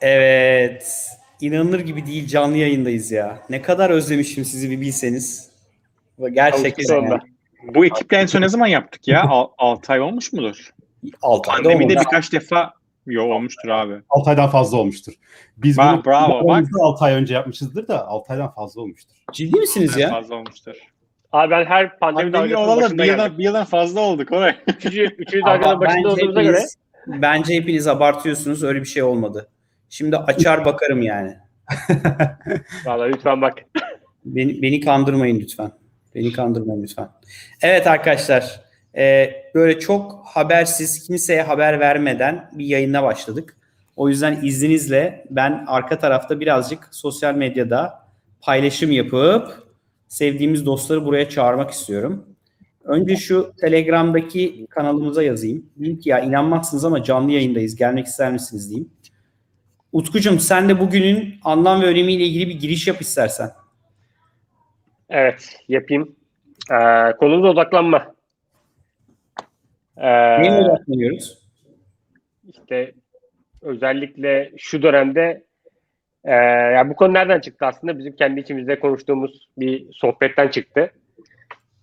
Evet. 0.00 1.08
İnanılır 1.40 1.80
gibi 1.80 2.06
değil 2.06 2.26
canlı 2.26 2.56
yayındayız 2.56 3.12
ya. 3.12 3.38
Ne 3.50 3.62
kadar 3.62 3.90
özlemişim 3.90 4.44
sizi 4.44 4.70
bir 4.70 4.80
bilseniz. 4.80 5.50
Gerçekten. 6.32 7.02
Yani. 7.02 7.20
Bu 7.74 7.86
ekiple 7.86 8.16
en 8.16 8.26
son 8.26 8.40
ne 8.40 8.48
zaman 8.48 8.66
yaptık 8.66 9.08
ya? 9.08 9.24
6 9.58 9.92
ay 9.92 10.00
olmuş 10.00 10.32
mudur? 10.32 10.70
6 11.22 11.50
ayda 11.50 11.62
Pandemide 11.62 11.84
olmadı. 11.92 12.04
birkaç 12.06 12.32
defa 12.32 12.72
Yo 13.06 13.24
olmuştur 13.24 13.68
abi. 13.68 13.94
6 14.10 14.30
aydan 14.30 14.50
fazla 14.50 14.78
olmuştur. 14.78 15.12
Biz 15.56 15.78
Bak, 15.78 15.94
bunu 15.94 16.04
bravo, 16.04 16.48
bak. 16.48 16.64
6 16.80 17.04
ay 17.04 17.14
önce 17.14 17.34
yapmışızdır 17.34 17.88
da 17.88 18.06
6 18.06 18.32
aydan 18.32 18.54
fazla 18.54 18.80
olmuştur. 18.80 19.16
Ciddi 19.32 19.58
misiniz 19.58 19.96
ya? 19.96 20.10
Fazla 20.10 20.34
olmuştur. 20.34 20.74
Abi 21.32 21.50
ben 21.50 21.64
her 21.64 21.98
pandemi 21.98 22.32
Pandemi 22.32 22.50
dalgasının 22.50 22.68
olalı 22.68 22.82
başında 22.82 23.02
bir 23.02 23.08
yıldan, 23.08 23.38
bir 23.38 23.44
yıldan 23.44 23.64
fazla 23.64 24.00
olduk 24.00 24.32
oraya. 24.32 24.56
Üçüncü, 24.66 25.04
üçüncü 25.18 25.46
dalganın 25.46 25.80
başında 25.80 25.96
bence 25.96 26.08
olduğumuza 26.08 26.42
göre 26.42 26.58
Bence 27.06 27.54
hepiniz 27.54 27.86
abartıyorsunuz. 27.86 28.64
Öyle 28.64 28.80
bir 28.80 28.86
şey 28.86 29.02
olmadı. 29.02 29.48
Şimdi 29.90 30.16
açar 30.16 30.64
bakarım 30.64 31.02
yani. 31.02 31.36
Vallahi 32.86 33.12
lütfen 33.12 33.42
bak. 33.42 33.54
Beni, 34.24 34.62
beni 34.62 34.80
kandırmayın 34.80 35.40
lütfen. 35.40 35.72
Beni 36.14 36.32
kandırmayın 36.32 36.82
lütfen. 36.82 37.08
Evet 37.62 37.86
arkadaşlar. 37.86 38.60
e, 38.96 39.30
böyle 39.54 39.78
çok 39.78 40.22
habersiz, 40.26 41.06
kimseye 41.06 41.42
haber 41.42 41.80
vermeden 41.80 42.50
bir 42.52 42.64
yayına 42.64 43.02
başladık. 43.02 43.56
O 43.96 44.08
yüzden 44.08 44.38
izninizle 44.42 45.24
ben 45.30 45.64
arka 45.66 45.98
tarafta 45.98 46.40
birazcık 46.40 46.88
sosyal 46.90 47.34
medyada 47.34 48.06
paylaşım 48.40 48.92
yapıp 48.92 49.66
sevdiğimiz 50.08 50.66
dostları 50.66 51.04
buraya 51.04 51.28
çağırmak 51.28 51.70
istiyorum. 51.70 52.36
Önce 52.84 53.16
şu 53.16 53.52
Telegram'daki 53.60 54.66
kanalımıza 54.70 55.22
yazayım. 55.22 55.66
Diyeyim 55.78 55.98
ki 56.00 56.08
ya 56.08 56.20
inanmazsınız 56.20 56.84
ama 56.84 57.02
canlı 57.02 57.32
yayındayız. 57.32 57.76
Gelmek 57.76 58.06
ister 58.06 58.32
misiniz 58.32 58.70
diyeyim. 58.70 58.90
Utkucuğum 59.92 60.38
sen 60.38 60.68
de 60.68 60.80
bugünün 60.80 61.34
anlam 61.44 61.82
ve 61.82 61.86
önemiyle 61.86 62.24
ilgili 62.24 62.48
bir 62.48 62.60
giriş 62.60 62.86
yap 62.86 63.00
istersen. 63.00 63.50
Evet 65.08 65.56
yapayım. 65.68 66.16
Ee, 66.72 67.12
konumuz 67.12 67.44
odaklanma. 67.44 68.14
Ee, 69.96 70.42
Neye 70.42 70.52
odaklanıyoruz? 70.52 71.46
işte 72.48 72.92
özellikle 73.62 74.52
şu 74.56 74.82
dönemde 74.82 75.44
e, 76.24 76.34
yani 76.34 76.90
bu 76.90 76.96
konu 76.96 77.14
nereden 77.14 77.40
çıktı 77.40 77.66
aslında? 77.66 77.98
Bizim 77.98 78.16
kendi 78.16 78.40
içimizde 78.40 78.80
konuştuğumuz 78.80 79.48
bir 79.58 79.86
sohbetten 79.92 80.48
çıktı. 80.48 80.90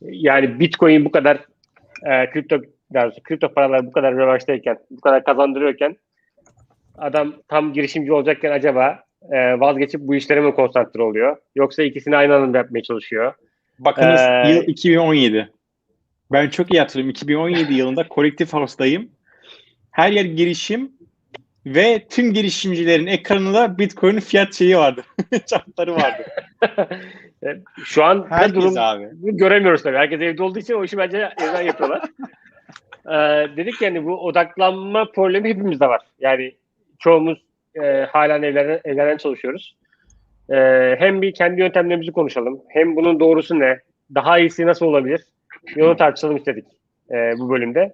Yani 0.02 0.59
Bitcoin 0.59 1.06
bu 1.06 1.12
kadar 1.12 1.38
e, 2.06 2.30
kripto 2.30 2.62
kripto 3.24 3.54
paralar 3.54 3.86
bu 3.86 3.92
kadar 3.92 4.18
revaçtayken, 4.18 4.78
bu 4.92 5.02
kadar 5.02 5.24
kazandırıyorken 5.24 5.98
adam 6.98 7.34
tam 7.48 7.74
girişimci 7.74 8.14
olacakken 8.14 8.52
acaba 8.52 9.04
e, 9.32 9.60
vazgeçip 9.60 10.02
bu 10.02 10.16
işlere 10.16 10.42
mi 10.42 10.54
konsantre 10.54 11.02
oluyor? 11.02 11.38
Yoksa 11.56 11.84
ikisini 11.84 12.16
aynı 12.18 12.36
anda 12.36 12.58
yapmaya 12.58 12.84
çalışıyor? 12.84 13.34
Bakınız 13.80 14.22
Ee, 14.22 14.52
yıl 14.52 14.64
2017. 14.64 15.50
Ben 16.32 16.50
çok 16.50 16.74
iyi 16.74 16.80
hatırlıyorum. 16.80 17.10
2017 17.10 17.74
yılında 17.74 18.06
Collective 18.16 18.50
House'dayım. 18.50 19.10
Her 19.92 20.12
yer 20.12 20.26
girişim 20.26 20.92
ve 21.66 22.08
tüm 22.10 22.34
girişimcilerin 22.34 23.06
ekranında 23.06 23.78
Bitcoin'in 23.78 24.20
fiyat 24.20 24.54
şeyi 24.54 24.78
vardı. 24.78 25.04
Çartları 25.46 25.96
vardı. 25.96 26.24
Şu 27.86 28.04
an 28.04 28.26
Herkes 28.30 28.56
durum 28.56 28.74
abi. 28.78 29.10
Göremiyoruz 29.22 29.84
tabii. 29.84 29.98
Herkes 29.98 30.22
evde 30.22 30.44
olduğu 30.44 30.60
için 30.60 30.74
o 30.74 30.84
işi 30.84 30.98
bence 30.98 31.30
evden 31.42 31.62
yapıyorlar. 31.62 32.02
ee, 33.06 33.58
dedik 33.58 33.82
yani 33.82 34.06
bu 34.06 34.26
odaklanma 34.26 35.12
problemi 35.12 35.50
hepimizde 35.50 35.88
var. 35.88 36.02
Yani 36.20 36.56
çoğumuz 37.04 37.46
e, 37.76 38.02
halen 38.02 38.44
evlerden, 38.44 38.82
evlerden 38.86 39.18
çalışıyoruz. 39.18 39.76
Ee, 40.50 40.96
hem 41.00 41.22
bir 41.22 41.34
kendi 41.34 41.62
yöntemlerimizi 41.62 42.12
konuşalım. 42.12 42.62
Hem 42.70 42.96
bunun 42.96 43.20
doğrusu 43.20 43.59
ne? 43.59 43.80
Daha 44.16 44.40
iyisi 44.40 44.66
nasıl 44.66 44.86
olabilir? 44.86 45.22
Onu 45.80 45.96
tartışalım 45.97 46.38
istedik 46.38 46.66
e, 47.12 47.16
bu 47.40 47.50
bölümde. 47.50 47.94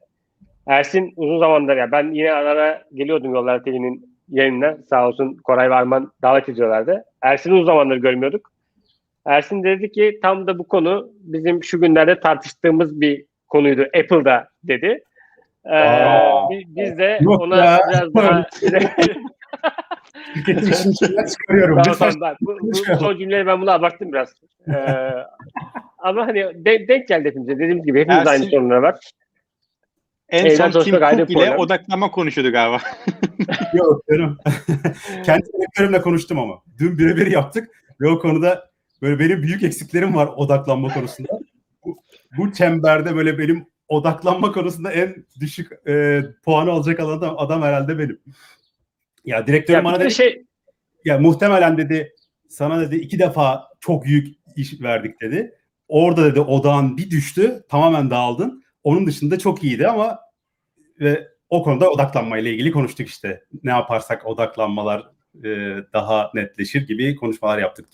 Ersin 0.67 1.13
uzun 1.15 1.39
zamandır 1.39 1.77
ya 1.77 1.91
ben 1.91 2.11
yine 2.11 2.31
ara 2.31 2.83
geliyordum 2.93 3.33
Yollar 3.33 3.63
TV'nin 3.63 4.15
yayınına. 4.29 4.77
Sağ 4.89 5.07
olsun 5.07 5.37
Koray 5.43 5.69
ve 5.69 5.75
Arman 5.75 6.11
davet 6.21 6.49
ediyorlardı. 6.49 7.03
Ersin'i 7.21 7.53
uzun 7.53 7.65
zamandır 7.65 7.97
görmüyorduk. 7.97 8.51
Ersin 9.25 9.63
dedi 9.63 9.91
ki 9.91 10.19
tam 10.21 10.47
da 10.47 10.59
bu 10.59 10.67
konu 10.67 11.11
bizim 11.19 11.63
şu 11.63 11.81
günlerde 11.81 12.19
tartıştığımız 12.19 13.01
bir 13.01 13.25
konuydu. 13.47 13.81
Apple'da 13.81 14.47
dedi. 14.63 15.03
Ee, 15.71 15.75
Aa. 15.75 16.49
biz 16.49 16.97
de 16.97 17.17
Yok 17.21 17.41
ona 17.41 17.65
ya. 17.65 17.79
biraz 17.89 18.13
daha 18.15 18.45
işini 20.47 20.91
içinden 20.93 21.25
çıkarıyorum. 21.25 21.81
Tamam, 21.81 21.97
tamam, 21.99 22.15
ben- 22.21 22.35
bu, 22.41 22.57
bu 22.61 22.97
son 22.99 23.17
cümleyi 23.17 23.45
ben 23.45 23.61
bunu 23.61 23.71
abarttım 23.71 24.11
biraz. 24.13 24.33
Ee, 24.67 24.73
ama 25.99 26.27
hani 26.27 26.65
de- 26.65 26.87
denk 26.87 27.07
geldi 27.07 27.27
hepimize. 27.29 27.55
Dediğimiz 27.59 27.85
gibi 27.85 27.99
hepimiz 27.99 28.17
Ersin- 28.19 28.29
aynı 28.29 28.45
sorunlar 28.45 28.77
var. 28.77 28.99
En 30.29 30.45
Evden 30.45 30.71
son 30.71 31.01
ayrı 31.01 31.17
Cook 31.17 31.29
ile 31.29 31.55
odaklanma 31.55 32.11
konuşuyordu 32.11 32.51
galiba. 32.51 32.81
Yok 33.73 34.01
canım. 34.11 34.37
Kendi 35.23 35.45
direktörümle 35.57 36.01
konuştum 36.01 36.39
ama. 36.39 36.53
Dün 36.79 36.97
birebir 36.97 37.27
yaptık 37.27 37.69
ve 38.01 38.07
o 38.09 38.19
konuda 38.19 38.69
böyle 39.01 39.19
benim 39.19 39.43
büyük 39.43 39.63
eksiklerim 39.63 40.15
var 40.15 40.29
odaklanma 40.35 40.93
konusunda. 40.93 41.39
Bu, 41.85 41.97
bu 42.37 42.53
çemberde 42.53 43.15
böyle 43.15 43.37
benim 43.37 43.65
odaklanma 43.89 44.51
konusunda 44.51 44.91
en 44.91 45.25
düşük 45.39 45.87
e, 45.87 46.21
puanı 46.45 46.71
alacak 46.71 46.99
adam, 46.99 47.35
adam 47.37 47.61
herhalde 47.61 47.99
benim. 47.99 48.19
Ya 49.25 49.47
direktörüm 49.47 49.77
Ya 49.77 49.83
bana 49.83 49.99
de 49.99 50.03
dedi 50.03 50.13
şey 50.13 50.45
ya 51.05 51.17
muhtemelen 51.17 51.77
dedi 51.77 52.13
sana 52.49 52.81
dedi 52.81 52.95
iki 52.95 53.19
defa 53.19 53.67
çok 53.79 54.05
büyük 54.05 54.27
iş 54.55 54.81
verdik 54.81 55.21
dedi. 55.21 55.55
Orada 55.87 56.25
dedi 56.25 56.39
odağın 56.39 56.97
bir 56.97 57.11
düştü 57.11 57.63
tamamen 57.69 58.09
dağıldın. 58.09 58.63
Onun 58.83 59.07
dışında 59.07 59.39
çok 59.39 59.63
iyiydi 59.63 59.87
ama 59.87 60.19
ve 60.99 61.27
o 61.49 61.63
konuda 61.63 61.91
odaklanmayla 61.91 62.51
ilgili 62.51 62.71
konuştuk 62.71 63.07
işte. 63.07 63.43
Ne 63.63 63.71
yaparsak 63.71 64.25
odaklanmalar 64.25 65.07
e, 65.43 65.47
daha 65.93 66.31
netleşir 66.33 66.87
gibi 66.87 67.15
konuşmalar 67.15 67.57
yaptık. 67.57 67.85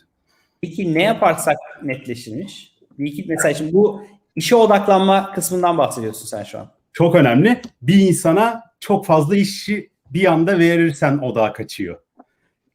Peki 0.61 0.93
ne 0.93 1.03
yaparsak 1.03 1.57
netleşirmiş? 1.83 2.75
Bir 2.99 3.11
iki 3.11 3.25
mesela 3.27 3.53
şimdi 3.53 3.73
bu 3.73 4.03
işe 4.35 4.55
odaklanma 4.55 5.31
kısmından 5.31 5.77
bahsediyorsun 5.77 6.25
sen 6.25 6.43
şu 6.43 6.59
an. 6.59 6.71
Çok 6.93 7.15
önemli. 7.15 7.61
Bir 7.81 7.95
insana 7.95 8.63
çok 8.79 9.05
fazla 9.05 9.35
işi 9.35 9.89
bir 10.09 10.25
anda 10.31 10.59
verirsen 10.59 11.17
odağa 11.17 11.53
kaçıyor. 11.53 11.99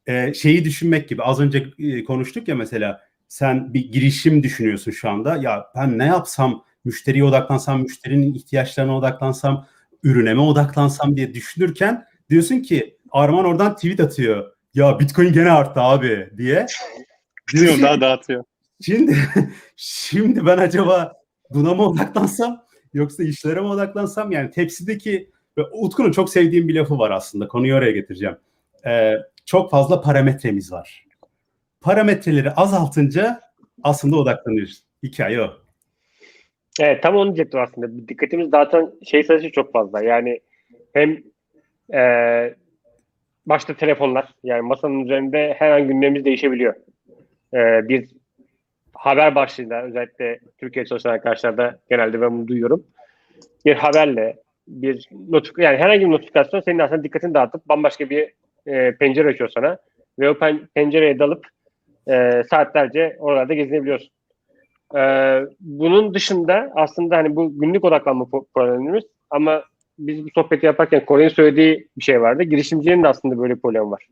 Ee, 0.06 0.34
şeyi 0.34 0.64
düşünmek 0.64 1.08
gibi 1.08 1.22
az 1.22 1.40
önce 1.40 1.66
e, 1.78 2.04
konuştuk 2.04 2.48
ya 2.48 2.54
mesela 2.54 3.00
sen 3.28 3.74
bir 3.74 3.92
girişim 3.92 4.42
düşünüyorsun 4.42 4.90
şu 4.90 5.10
anda. 5.10 5.36
Ya 5.36 5.66
ben 5.76 5.98
ne 5.98 6.06
yapsam 6.06 6.64
müşteriye 6.84 7.24
odaklansam, 7.24 7.82
müşterinin 7.82 8.34
ihtiyaçlarına 8.34 8.96
odaklansam, 8.96 9.66
ürüne 10.02 10.34
mi 10.34 10.40
odaklansam 10.40 11.16
diye 11.16 11.34
düşünürken 11.34 12.04
diyorsun 12.30 12.60
ki 12.60 12.96
Arman 13.10 13.44
oradan 13.44 13.74
tweet 13.74 14.00
atıyor. 14.00 14.52
Ya 14.74 15.00
Bitcoin 15.00 15.32
gene 15.32 15.50
arttı 15.50 15.80
abi 15.80 16.30
diye. 16.36 16.66
Ki, 17.50 17.82
daha 17.82 18.00
dağıtıyor. 18.00 18.44
Şimdi 18.80 19.16
şimdi 19.76 20.46
ben 20.46 20.58
acaba 20.58 21.19
buna 21.50 21.74
mı 21.74 21.88
odaklansam 21.88 22.64
yoksa 22.94 23.22
işlere 23.22 23.60
mi 23.60 23.66
odaklansam? 23.66 24.32
Yani 24.32 24.50
tepsideki 24.50 25.30
ve 25.58 25.62
Utku'nun 25.72 26.12
çok 26.12 26.30
sevdiğim 26.30 26.68
bir 26.68 26.74
lafı 26.74 26.98
var 26.98 27.10
aslında. 27.10 27.48
Konuyu 27.48 27.74
oraya 27.74 27.92
getireceğim. 27.92 28.36
Ee, 28.86 29.14
çok 29.46 29.70
fazla 29.70 30.00
parametremiz 30.00 30.72
var. 30.72 31.06
Parametreleri 31.80 32.50
azaltınca 32.50 33.40
aslında 33.82 34.16
odaklanıyoruz. 34.16 34.84
Hikaye 35.02 35.40
o. 35.40 35.50
Evet 36.80 37.02
tam 37.02 37.16
onu 37.16 37.26
diyecektim 37.26 37.60
aslında. 37.60 38.08
Dikkatimiz 38.08 38.52
dağıtan 38.52 38.94
şey 39.06 39.22
sayısı 39.22 39.52
çok 39.52 39.72
fazla. 39.72 40.02
Yani 40.02 40.40
hem 40.92 41.22
e, 41.94 42.00
başta 43.46 43.76
telefonlar 43.76 44.34
yani 44.44 44.62
masanın 44.62 45.00
üzerinde 45.04 45.54
her 45.58 45.70
an 45.70 45.88
gündemimiz 45.88 46.24
değişebiliyor. 46.24 46.74
E, 47.54 47.88
bir 47.88 48.08
haber 49.00 49.34
başlığında 49.34 49.82
özellikle 49.82 50.40
Türkiye 50.58 50.84
çalışan 50.84 51.10
arkadaşlarda 51.10 51.78
genelde 51.90 52.20
ben 52.20 52.38
bunu 52.38 52.48
duyuyorum. 52.48 52.84
Bir 53.64 53.74
haberle 53.74 54.36
bir 54.68 55.08
notif 55.28 55.58
yani 55.58 55.76
herhangi 55.76 56.00
bir 56.00 56.10
notifikasyon 56.10 56.60
senin 56.60 56.78
aslında 56.78 57.04
dikkatini 57.04 57.34
dağıtıp 57.34 57.68
bambaşka 57.68 58.10
bir 58.10 58.32
e, 58.66 58.94
pencere 58.94 59.28
açıyor 59.28 59.50
sana 59.54 59.78
ve 60.18 60.30
o 60.30 60.32
pen- 60.32 60.66
pencereye 60.74 61.18
dalıp 61.18 61.46
e, 62.08 62.42
saatlerce 62.50 63.16
oralarda 63.18 63.54
gezinebiliyorsun. 63.54 64.10
Ee, 64.96 65.40
bunun 65.60 66.14
dışında 66.14 66.72
aslında 66.74 67.16
hani 67.16 67.36
bu 67.36 67.60
günlük 67.60 67.84
odaklanma 67.84 68.26
problemimiz 68.54 69.04
ama 69.30 69.64
biz 69.98 70.24
bu 70.24 70.28
sohbeti 70.34 70.66
yaparken 70.66 71.04
Kore'nin 71.04 71.28
söylediği 71.28 71.88
bir 71.98 72.02
şey 72.02 72.20
vardı. 72.20 72.42
Girişimcinin 72.42 73.02
de 73.02 73.08
aslında 73.08 73.38
böyle 73.38 73.54
bir 73.54 73.60
problemi 73.60 73.90
var. 73.90 74.06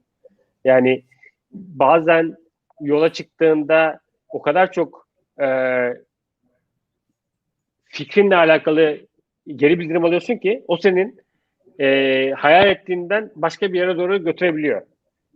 Yani 0.65 1.03
bazen 1.53 2.37
yola 2.81 3.13
çıktığında 3.13 4.01
o 4.29 4.43
kadar 4.43 4.73
çok 4.73 5.09
e, 5.43 5.47
fikrinle 7.85 8.37
alakalı 8.37 8.99
geri 9.47 9.79
bildirim 9.79 10.05
alıyorsun 10.05 10.37
ki 10.37 10.65
o 10.69 10.77
senin 10.77 11.21
e, 11.81 12.31
hayal 12.37 12.69
ettiğinden 12.69 13.31
başka 13.37 13.73
bir 13.73 13.79
yere 13.79 13.97
doğru 13.97 14.25
götürebiliyor. 14.25 14.83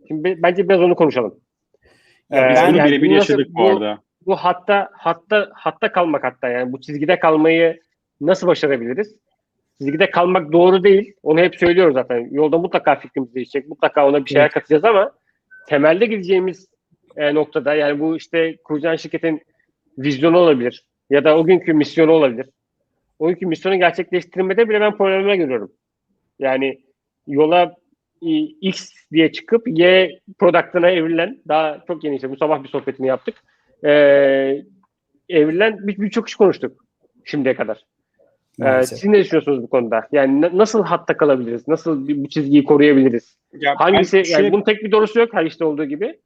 Şimdi 0.07 0.23
be- 0.23 0.41
bence 0.43 0.69
biraz 0.69 0.81
onu 0.81 0.95
konuşalım. 0.95 1.39
Ya 2.29 2.51
Ee, 2.51 2.55
ben 2.55 2.69
Bunu 2.69 2.77
yani 2.77 2.91
birebir 2.91 3.09
yaşadık 3.09 3.47
bu 3.49 3.59
bu- 3.59 3.67
arada. 3.67 3.99
Bu 4.25 4.35
hatta 4.35 4.89
hatta 4.93 5.49
hatta 5.53 5.91
kalmak 5.91 6.23
hatta 6.23 6.49
yani 6.49 6.71
bu 6.73 6.81
çizgide 6.81 7.19
kalmayı 7.19 7.81
nasıl 8.21 8.47
başarabiliriz? 8.47 9.15
Çizgide 9.77 10.09
kalmak 10.09 10.51
doğru 10.51 10.83
değil. 10.83 11.13
Onu 11.23 11.39
hep 11.39 11.55
söylüyoruz 11.55 11.93
zaten. 11.93 12.27
Yolda 12.31 12.57
mutlaka 12.57 12.95
fikrimiz 12.95 13.35
değişecek. 13.35 13.67
Mutlaka 13.69 14.07
ona 14.07 14.25
bir 14.25 14.29
şeyler 14.29 14.51
katacağız 14.51 14.83
ama 14.85 15.11
temelde 15.67 16.05
gideceğimiz 16.05 16.67
e, 17.17 17.33
noktada 17.35 17.73
yani 17.73 17.99
bu 17.99 18.17
işte 18.17 18.57
kuracağın 18.63 18.95
şirketin 18.95 19.41
vizyonu 19.97 20.37
olabilir 20.37 20.83
ya 21.09 21.23
da 21.23 21.37
o 21.37 21.45
günkü 21.45 21.73
misyonu 21.73 22.11
olabilir. 22.11 22.49
O 23.19 23.27
günkü 23.27 23.45
misyonu 23.45 23.75
gerçekleştirmede 23.75 24.69
bile 24.69 24.81
ben 24.81 24.97
problemler 24.97 25.35
görüyorum. 25.35 25.71
Yani 26.39 26.79
yola 27.27 27.75
e, 28.21 28.29
X 28.39 28.89
diye 29.11 29.31
çıkıp 29.31 29.67
Y 29.67 30.19
product'ına 30.39 30.89
evrilen 30.89 31.37
daha 31.47 31.83
çok 31.87 32.03
yeni 32.03 32.15
işte 32.15 32.29
bu 32.29 32.37
sabah 32.37 32.63
bir 32.63 32.69
sohbetini 32.69 33.07
yaptık. 33.07 33.35
Ee, 33.85 34.63
evrilen 35.29 35.87
bir- 35.87 35.97
birçok 35.97 36.27
iş 36.29 36.35
konuştuk 36.35 36.85
şimdiye 37.25 37.55
kadar. 37.55 37.77
Ee, 38.61 38.83
siz 38.83 39.05
ne 39.05 39.19
düşünüyorsunuz 39.19 39.63
bu 39.63 39.69
konuda? 39.69 40.07
Yani 40.11 40.41
na- 40.41 40.57
nasıl 40.57 40.83
hatta 40.83 41.17
kalabiliriz? 41.17 41.67
Nasıl 41.67 42.07
bir- 42.07 42.23
bu 42.23 42.29
çizgiyi 42.29 42.63
koruyabiliriz? 42.63 43.37
Ya 43.53 43.75
Hangisi? 43.77 44.15
Yani 44.17 44.25
şöyle- 44.25 44.51
bunun 44.51 44.63
tek 44.63 44.83
bir 44.83 44.91
doğrusu 44.91 45.19
yok 45.19 45.29
her 45.33 45.45
işte 45.45 45.65
olduğu 45.65 45.85
gibi. 45.85 46.19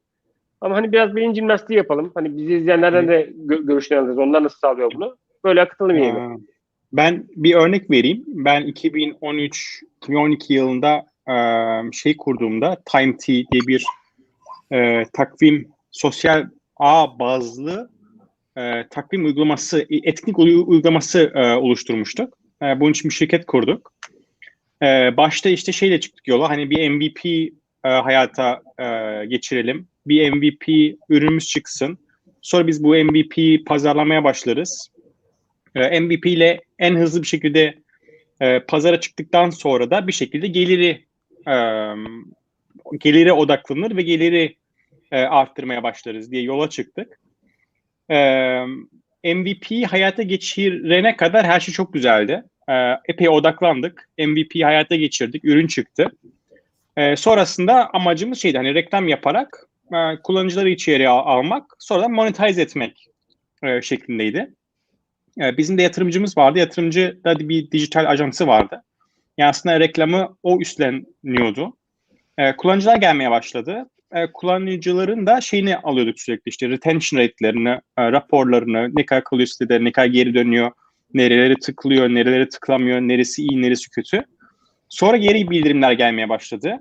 Ama 0.62 0.76
hani 0.76 0.92
biraz 0.92 1.16
beyin 1.16 1.34
jimnastiği 1.34 1.78
yapalım. 1.78 2.12
Hani 2.16 2.38
bizi 2.38 2.54
izleyenlerden 2.56 3.08
de 3.08 3.30
gö- 3.46 3.68
görüşlerini 3.68 4.04
alırız. 4.04 4.18
Onlar 4.18 4.44
nasıl 4.44 4.58
sağlıyor 4.58 4.92
bunu? 4.96 5.18
Böyle 5.46 5.62
akıtalım 5.62 5.98
yayını. 5.98 6.20
Aa, 6.20 6.38
Ben 6.94 7.26
bir 7.36 7.56
örnek 7.56 7.92
vereyim. 7.92 8.24
Ben 8.28 8.64
2013-2012 8.64 10.54
yılında 10.54 11.06
şey 11.94 12.18
kurduğumda 12.18 12.78
Time 12.86 13.18
T 13.18 13.26
diye 13.34 13.62
bir 13.68 13.86
e, 14.72 15.04
takvim 15.14 15.70
sosyal 15.92 16.46
ağ 16.78 17.20
bazlı 17.20 17.90
e, 18.58 18.88
takvim 18.90 19.26
uygulaması, 19.26 19.86
etkinlik 19.90 20.40
uy- 20.40 20.64
uygulaması 20.68 21.32
e, 21.36 21.54
oluşturmuştuk. 21.56 22.34
E, 22.64 22.80
bunun 22.80 22.92
için 22.92 23.10
bir 23.10 23.16
şirket 23.16 23.46
kurduk. 23.46 23.94
E, 24.84 25.18
başta 25.18 25.50
işte 25.50 25.72
şeyle 25.72 26.00
çıktık 26.00 26.28
yola. 26.28 26.50
Hani 26.50 26.70
bir 26.70 26.90
MVP 26.90 27.26
e, 27.86 27.90
hayata 27.90 28.62
e, 28.80 28.86
geçirelim. 29.26 29.88
Bir 30.10 30.32
MVP 30.32 30.96
ürünümüz 31.10 31.48
çıksın. 31.48 31.98
Sonra 32.42 32.68
biz 32.68 32.84
bu 32.84 32.96
MVP 32.96 33.66
pazarlamaya 33.66 34.24
başlarız. 34.24 34.92
E, 35.76 36.00
MVP 36.00 36.26
ile 36.26 36.62
en 36.80 36.96
hızlı 36.96 37.22
bir 37.22 37.28
şekilde 37.28 37.76
e, 38.42 38.60
pazara 38.60 39.00
çıktıktan 39.00 39.50
sonra 39.50 39.92
da 39.92 40.08
bir 40.08 40.12
şekilde 40.12 40.48
geliri 40.48 41.06
e, 41.48 41.56
gelire 43.00 43.34
odaklanır 43.34 43.96
ve 43.98 44.02
geliri 44.02 44.56
e, 45.12 45.22
arttırmaya 45.22 45.84
başlarız 45.84 46.32
diye 46.32 46.42
yola 46.42 46.70
çıktık. 46.70 47.20
E, 48.12 48.18
MVP'yi 49.24 49.86
hayata 49.86 50.24
geçirene 50.24 51.16
kadar 51.16 51.46
her 51.46 51.60
şey 51.60 51.74
çok 51.74 51.94
güzeldi. 51.94 52.44
E, 52.70 52.74
epey 53.08 53.30
odaklandık. 53.30 54.10
MVP'yi 54.18 54.66
hayata 54.66 54.96
geçirdik. 54.96 55.46
Ürün 55.46 55.68
çıktı. 55.68 56.12
E, 56.98 57.16
sonrasında 57.16 57.90
amacımız 57.94 58.42
şeydi 58.42 58.58
hani 58.58 58.76
reklam 58.76 59.08
yaparak 59.08 59.68
e, 59.94 60.22
kullanıcıları 60.24 60.70
içeriye 60.70 61.10
al- 61.10 61.38
almak 61.38 61.76
sonra 61.80 62.04
da 62.04 62.10
monetize 62.10 62.62
etmek 62.62 63.08
e, 63.64 63.82
şeklindeydi. 63.82 64.54
E, 65.40 65.58
bizim 65.58 65.78
de 65.78 65.82
yatırımcımız 65.82 66.38
vardı. 66.38 66.60
Yatırımcı 66.60 67.20
da 67.26 67.40
bir 67.40 67.72
dijital 67.72 68.06
ajansı 68.06 68.48
vardı. 68.48 68.84
Yani 69.38 69.50
aslında 69.50 69.80
reklamı 69.80 70.38
o 70.44 70.60
üstleniyordu. 70.62 71.78
E, 72.38 72.56
kullanıcılar 72.56 72.98
gelmeye 72.98 73.32
başladı. 73.32 73.90
E, 74.12 74.32
kullanıcıların 74.32 75.28
da 75.28 75.42
şeyini 75.42 75.78
alıyorduk 75.78 76.20
sürekli 76.20 76.50
işte 76.50 76.70
retention 76.70 77.20
rate'lerini, 77.20 77.80
e, 77.98 78.12
raporlarını, 78.12 78.90
ne 78.96 79.06
kadar 79.06 79.24
kalıyor 79.24 79.48
sitede, 79.48 79.84
ne 79.84 79.92
kadar 79.92 80.08
geri 80.08 80.34
dönüyor, 80.34 80.72
nereleri 81.14 81.56
tıklıyor, 81.56 82.10
nereleri 82.10 82.50
tıklamıyor, 82.50 83.02
neresi 83.02 83.42
iyi, 83.42 83.62
neresi 83.62 83.90
kötü. 83.90 84.24
Sonra 84.90 85.18
geri 85.18 85.50
bildirimler 85.50 85.92
gelmeye 85.92 86.30
başladı. 86.30 86.78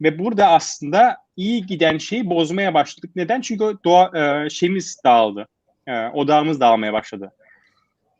Ve 0.00 0.18
burada 0.18 0.48
aslında 0.48 1.16
iyi 1.36 1.66
giden 1.66 1.98
şeyi 1.98 2.30
bozmaya 2.30 2.74
başladık. 2.74 3.10
Neden? 3.16 3.40
Çünkü 3.40 3.78
doğa, 3.84 4.10
e, 4.44 4.50
şeyimiz 4.50 5.00
dağıldı. 5.04 5.48
E, 5.86 6.06
odağımız 6.06 6.60
dağılmaya 6.60 6.92
başladı. 6.92 7.32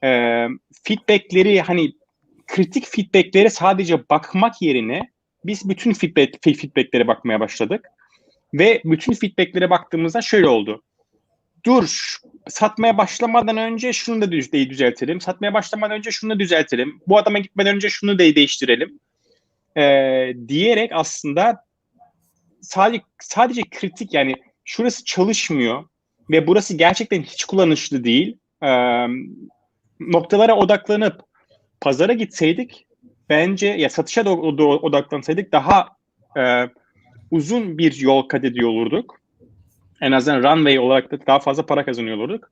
E, 0.04 0.08
feedbackleri 0.84 1.60
hani 1.60 1.92
kritik 2.46 2.86
feedbackleri 2.86 3.50
sadece 3.50 4.08
bakmak 4.08 4.62
yerine 4.62 5.10
biz 5.44 5.68
bütün 5.68 5.92
feedback, 5.92 6.44
feedbacklere 6.44 7.06
bakmaya 7.06 7.40
başladık. 7.40 7.88
Ve 8.54 8.82
bütün 8.84 9.12
feedbacklere 9.12 9.70
baktığımızda 9.70 10.22
şöyle 10.22 10.48
oldu. 10.48 10.82
Dur 11.64 12.16
satmaya 12.48 12.98
başlamadan 12.98 13.56
önce 13.56 13.92
şunu 13.92 14.22
da 14.22 14.32
düzeltelim. 14.32 15.20
Satmaya 15.20 15.54
başlamadan 15.54 15.96
önce 15.96 16.10
şunu 16.10 16.34
da 16.34 16.38
düzeltelim. 16.38 17.00
Bu 17.06 17.18
adama 17.18 17.38
gitmeden 17.38 17.74
önce 17.74 17.88
şunu 17.88 18.14
da 18.14 18.18
değiştirelim. 18.18 19.00
Ee, 19.76 20.32
diyerek 20.48 20.90
aslında 20.94 21.64
sadece 22.60 23.02
sadece 23.20 23.62
kritik 23.70 24.14
yani 24.14 24.34
şurası 24.64 25.04
çalışmıyor 25.04 25.84
ve 26.30 26.46
burası 26.46 26.76
gerçekten 26.76 27.22
hiç 27.22 27.44
kullanışlı 27.44 28.04
değil. 28.04 28.38
Ee, 28.62 29.06
noktalara 30.00 30.56
odaklanıp 30.56 31.20
pazara 31.80 32.12
gitseydik 32.12 32.86
bence 33.28 33.66
ya 33.66 33.90
satışa 33.90 34.30
o- 34.30 34.62
odaklansaydık 34.62 35.52
daha 35.52 35.88
e, 36.38 36.68
uzun 37.30 37.78
bir 37.78 38.00
yol 38.00 38.22
kat 38.22 38.44
ediyor 38.44 38.68
olurduk. 38.68 39.20
En 40.00 40.12
azından 40.12 40.56
runway 40.56 40.78
olarak 40.78 41.12
da 41.12 41.26
daha 41.26 41.38
fazla 41.38 41.66
para 41.66 41.84
kazanıyor 41.84 42.16
olurduk. 42.16 42.50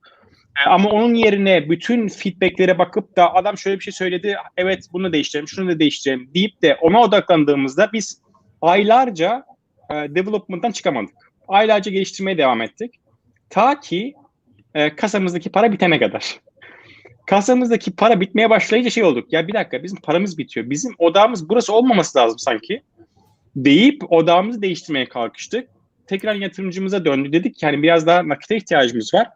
E, 0.59 0.69
ama 0.69 0.89
onun 0.89 1.13
yerine 1.13 1.69
bütün 1.69 2.07
feedbacklere 2.07 2.77
bakıp 2.77 3.17
da 3.17 3.35
adam 3.35 3.57
şöyle 3.57 3.79
bir 3.79 3.83
şey 3.83 3.93
söyledi, 3.93 4.37
evet 4.57 4.85
bunu 4.93 5.13
değiştirelim, 5.13 5.47
şunu 5.47 5.69
da 5.69 5.79
değiştirelim 5.79 6.29
deyip 6.33 6.61
de 6.61 6.75
ona 6.81 7.01
odaklandığımızda 7.01 7.89
biz 7.93 8.21
aylarca 8.61 9.45
e, 9.89 9.93
development'tan 9.93 10.71
çıkamadık. 10.71 11.15
Aylarca 11.47 11.91
geliştirmeye 11.91 12.37
devam 12.37 12.61
ettik. 12.61 12.93
Ta 13.49 13.79
ki 13.79 14.15
e, 14.73 14.95
kasamızdaki 14.95 15.49
para 15.49 15.71
bitene 15.71 15.99
kadar. 15.99 16.39
Kasamızdaki 17.25 17.95
para 17.95 18.19
bitmeye 18.21 18.49
başlayınca 18.49 18.89
şey 18.89 19.03
olduk. 19.03 19.33
Ya 19.33 19.47
bir 19.47 19.53
dakika 19.53 19.83
bizim 19.83 19.97
paramız 20.01 20.37
bitiyor. 20.37 20.69
Bizim 20.69 20.93
odağımız 20.97 21.49
burası 21.49 21.73
olmaması 21.73 22.17
lazım 22.17 22.39
sanki. 22.39 22.81
Deyip 23.55 24.11
odağımızı 24.11 24.61
değiştirmeye 24.61 25.09
kalkıştık. 25.09 25.69
Tekrar 26.07 26.35
yatırımcımıza 26.35 27.05
döndü. 27.05 27.31
Dedik 27.31 27.55
ki 27.55 27.65
hani 27.65 27.83
biraz 27.83 28.07
daha 28.07 28.27
nakite 28.27 28.55
ihtiyacımız 28.55 29.13
var. 29.13 29.27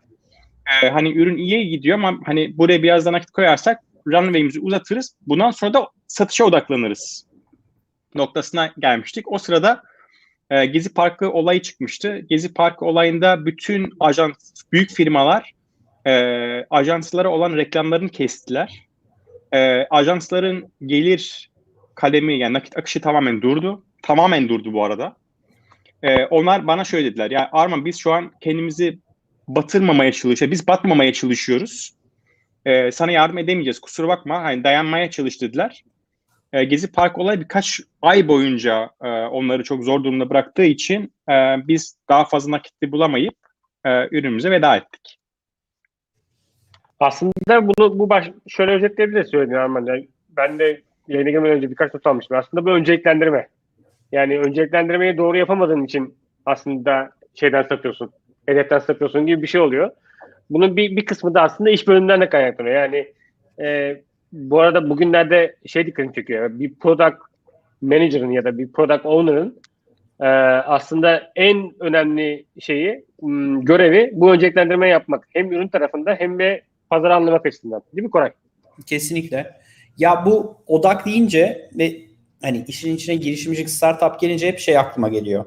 Ee, 0.84 0.89
hani 0.89 1.13
ürün 1.13 1.38
iyi 1.38 1.69
gidiyor 1.69 1.98
ama 1.98 2.19
hani 2.25 2.57
buraya 2.57 2.84
biraz 2.84 3.05
daha 3.05 3.13
nakit 3.13 3.31
koyarsak 3.31 3.79
runway'imizi 4.07 4.60
uzatırız. 4.60 5.15
Bundan 5.27 5.51
sonra 5.51 5.74
da 5.74 5.88
satışa 6.07 6.45
odaklanırız 6.45 7.25
noktasına 8.15 8.74
gelmiştik. 8.79 9.31
O 9.31 9.38
sırada 9.38 9.84
e, 10.50 10.65
Gezi 10.65 10.93
Parkı 10.93 11.31
olayı 11.31 11.62
çıkmıştı. 11.62 12.19
Gezi 12.19 12.53
Parkı 12.53 12.86
olayında 12.86 13.45
bütün 13.45 13.93
ajans, 14.00 14.53
büyük 14.72 14.91
firmalar 14.91 15.51
e, 16.07 16.13
ajanslara 16.69 17.29
olan 17.29 17.55
reklamlarını 17.55 18.10
kestiler. 18.10 18.88
E, 19.53 19.88
ajansların 19.89 20.72
gelir 20.86 21.51
kalemi 21.95 22.39
yani 22.39 22.53
nakit 22.53 22.77
akışı 22.77 23.01
tamamen 23.01 23.41
durdu. 23.41 23.84
Tamamen 24.01 24.50
durdu 24.50 24.74
bu 24.74 24.84
arada. 24.84 25.15
E, 26.03 26.25
onlar 26.25 26.67
bana 26.67 26.84
şöyle 26.84 27.10
dediler. 27.10 27.31
Ya 27.31 27.50
Arman 27.51 27.86
biz 27.86 27.98
şu 27.98 28.13
an 28.13 28.31
kendimizi 28.41 29.00
batırmamaya 29.48 30.12
çalışıyoruz. 30.12 30.52
Biz 30.52 30.68
batmamaya 30.68 31.14
çalışıyoruz. 31.14 31.94
E, 32.66 32.92
sana 32.92 33.12
yardım 33.12 33.38
edemeyeceğiz. 33.38 33.80
Kusura 33.80 34.08
bakma. 34.08 34.44
Hani 34.44 34.64
dayanmaya 34.64 35.12
çalış 35.12 35.42
dediler. 35.42 35.84
E, 36.54 36.64
Gezi 36.64 36.92
Park 36.92 37.18
olayı 37.18 37.40
birkaç 37.40 37.80
ay 38.02 38.28
boyunca 38.28 38.90
e, 39.04 39.08
onları 39.08 39.64
çok 39.64 39.84
zor 39.84 40.04
durumda 40.04 40.30
bıraktığı 40.30 40.66
için 40.66 41.14
e, 41.30 41.34
biz 41.68 41.98
daha 42.10 42.25
fazla 42.25 42.52
nakitli 42.52 42.92
bulamayıp 42.92 43.36
e, 43.86 44.18
ürünümüze 44.18 44.52
veda 44.52 44.75
ettik. 44.75 45.20
Aslında 47.00 47.68
bunu 47.68 48.00
bu 48.00 48.10
baş, 48.10 48.32
şöyle 48.48 48.72
özetleyebiliriz 48.72 49.30
söylediğin 49.30 49.60
Arman. 49.60 49.86
Yani 49.86 50.08
ben 50.30 50.60
de 50.60 50.82
yayına 51.08 51.30
girmeden 51.30 51.58
önce 51.58 51.70
birkaç 51.70 51.94
not 51.94 52.08
almıştım. 52.08 52.38
Aslında 52.38 52.66
bu 52.66 52.70
önceliklendirme. 52.70 53.48
Yani 54.12 54.40
önceliklendirmeyi 54.40 55.18
doğru 55.18 55.38
yapamadığın 55.38 55.84
için 55.84 56.18
aslında 56.46 57.10
şeyden 57.34 57.64
sapıyorsun. 57.64 58.12
Hedeften 58.46 58.80
sapıyorsun 58.80 59.28
gibi 59.28 59.42
bir 59.42 59.48
şey 59.48 59.62
oluyor. 59.62 59.92
Bunun 60.50 60.78
bir, 60.78 60.96
bir 60.96 61.06
kısmı 61.06 61.34
da 61.34 61.42
aslında 61.42 61.70
iş 61.70 61.88
bölümünden 61.88 62.22
de 62.22 62.30
kaynaklanıyor. 62.30 62.75
Yani 62.75 63.08
e, 63.62 63.98
bu 64.34 64.60
arada 64.60 64.90
bugünlerde 64.90 65.56
şey 65.66 65.86
dikkatimi 65.86 66.16
çekiyor. 66.16 66.60
Bir 66.60 66.75
product 66.75 67.18
manager'ın 67.82 68.32
ya 68.32 68.44
da 68.44 68.58
bir 68.58 68.72
product 68.72 69.06
owner'ın 69.06 69.62
e, 70.20 70.28
aslında 70.66 71.32
en 71.36 71.74
önemli 71.80 72.46
şeyi 72.60 73.06
m, 73.22 73.62
görevi 73.64 74.12
bu 74.14 74.32
önceliklendirmeyi 74.34 74.92
yapmak. 74.92 75.28
Hem 75.30 75.52
ürün 75.52 75.68
tarafında 75.68 76.16
hem 76.20 76.40
de 76.40 76.62
pazar 76.90 77.12
anlamak 77.12 77.46
açısından. 77.46 77.82
Değil 77.94 78.06
mi 78.06 78.12
Koray? 78.12 78.32
Kesinlikle. 78.86 79.54
Ya 79.98 80.25
bu 80.25 80.58
odak 80.68 81.06
deyince 81.06 81.70
ve 81.80 82.02
hani 82.42 82.66
işin 82.68 82.96
içine 82.96 83.16
girişimcilik 83.16 83.70
startup 83.70 84.20
gelince 84.20 84.48
hep 84.48 84.60
şey 84.60 84.78
aklıma 84.78 85.10
geliyor. 85.10 85.46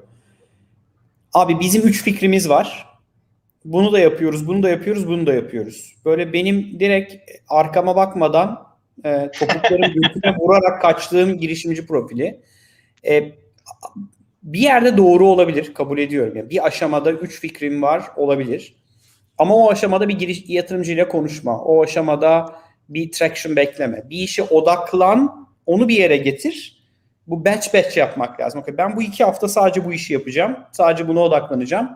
Abi 1.34 1.60
bizim 1.60 1.82
üç 1.82 2.02
fikrimiz 2.02 2.48
var. 2.48 2.87
Bunu 3.72 3.92
da 3.92 3.98
yapıyoruz, 3.98 4.48
bunu 4.48 4.62
da 4.62 4.68
yapıyoruz, 4.68 5.08
bunu 5.08 5.26
da 5.26 5.34
yapıyoruz. 5.34 5.94
Böyle 6.04 6.32
benim 6.32 6.80
direkt 6.80 7.14
arkama 7.48 7.96
bakmadan 7.96 8.66
e, 9.04 9.30
topukların 9.30 9.92
götüne 10.02 10.36
vurarak 10.36 10.82
kaçtığım 10.82 11.38
girişimci 11.38 11.86
profili. 11.86 12.40
E, 13.06 13.32
bir 14.42 14.60
yerde 14.60 14.96
doğru 14.96 15.26
olabilir, 15.26 15.74
kabul 15.74 15.98
ediyorum. 15.98 16.36
Yani 16.36 16.50
bir 16.50 16.66
aşamada 16.66 17.12
üç 17.12 17.40
fikrim 17.40 17.82
var 17.82 18.02
olabilir. 18.16 18.76
Ama 19.38 19.56
o 19.56 19.70
aşamada 19.70 20.08
bir 20.08 20.18
giriş 20.18 20.44
yatırımcıyla 20.48 21.08
konuşma. 21.08 21.60
O 21.60 21.82
aşamada 21.82 22.54
bir 22.88 23.12
traction 23.12 23.56
bekleme. 23.56 24.10
Bir 24.10 24.18
işe 24.18 24.42
odaklan, 24.42 25.48
onu 25.66 25.88
bir 25.88 25.96
yere 25.96 26.16
getir. 26.16 26.84
Bu 27.26 27.44
batch 27.44 27.74
batch 27.74 27.96
yapmak 27.96 28.40
lazım. 28.40 28.60
Okay, 28.60 28.78
ben 28.78 28.96
bu 28.96 29.02
iki 29.02 29.24
hafta 29.24 29.48
sadece 29.48 29.84
bu 29.84 29.92
işi 29.92 30.12
yapacağım. 30.12 30.56
Sadece 30.72 31.08
buna 31.08 31.20
odaklanacağım. 31.20 31.88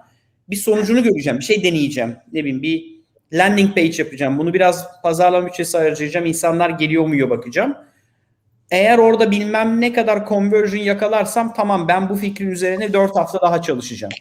Bir 0.50 0.56
sonucunu 0.56 1.02
göreceğim. 1.02 1.38
Bir 1.38 1.44
şey 1.44 1.64
deneyeceğim. 1.64 2.16
Ne 2.32 2.40
bileyim 2.40 2.62
bir 2.62 2.92
landing 3.32 3.74
page 3.74 4.02
yapacağım. 4.02 4.38
Bunu 4.38 4.54
biraz 4.54 5.02
pazarlama 5.02 5.46
bütçesi 5.46 5.78
harcayacağım. 5.78 6.26
İnsanlar 6.26 6.70
geliyor 6.70 7.06
mu 7.06 7.30
bakacağım. 7.30 7.76
Eğer 8.70 8.98
orada 8.98 9.30
bilmem 9.30 9.80
ne 9.80 9.92
kadar 9.92 10.28
conversion 10.28 10.82
yakalarsam 10.82 11.54
tamam 11.54 11.88
ben 11.88 12.08
bu 12.08 12.16
fikrin 12.16 12.50
üzerine 12.50 12.92
4 12.92 13.16
hafta 13.16 13.40
daha 13.40 13.62
çalışacağım. 13.62 14.12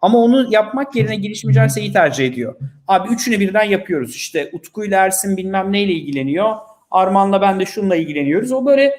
Ama 0.00 0.18
onu 0.18 0.52
yapmak 0.52 0.96
yerine 0.96 1.16
girişimciler 1.16 1.68
şeyi 1.68 1.92
tercih 1.92 2.26
ediyor. 2.26 2.54
Abi 2.88 3.08
üçünü 3.08 3.40
birden 3.40 3.64
yapıyoruz. 3.64 4.16
İşte 4.16 4.50
Utku 4.52 4.84
ile 4.84 4.94
Ersin 4.94 5.36
bilmem 5.36 5.72
neyle 5.72 5.92
ilgileniyor. 5.92 6.56
Arman'la 6.90 7.40
ben 7.40 7.60
de 7.60 7.66
şununla 7.66 7.96
ilgileniyoruz. 7.96 8.52
O 8.52 8.66
böyle 8.66 8.94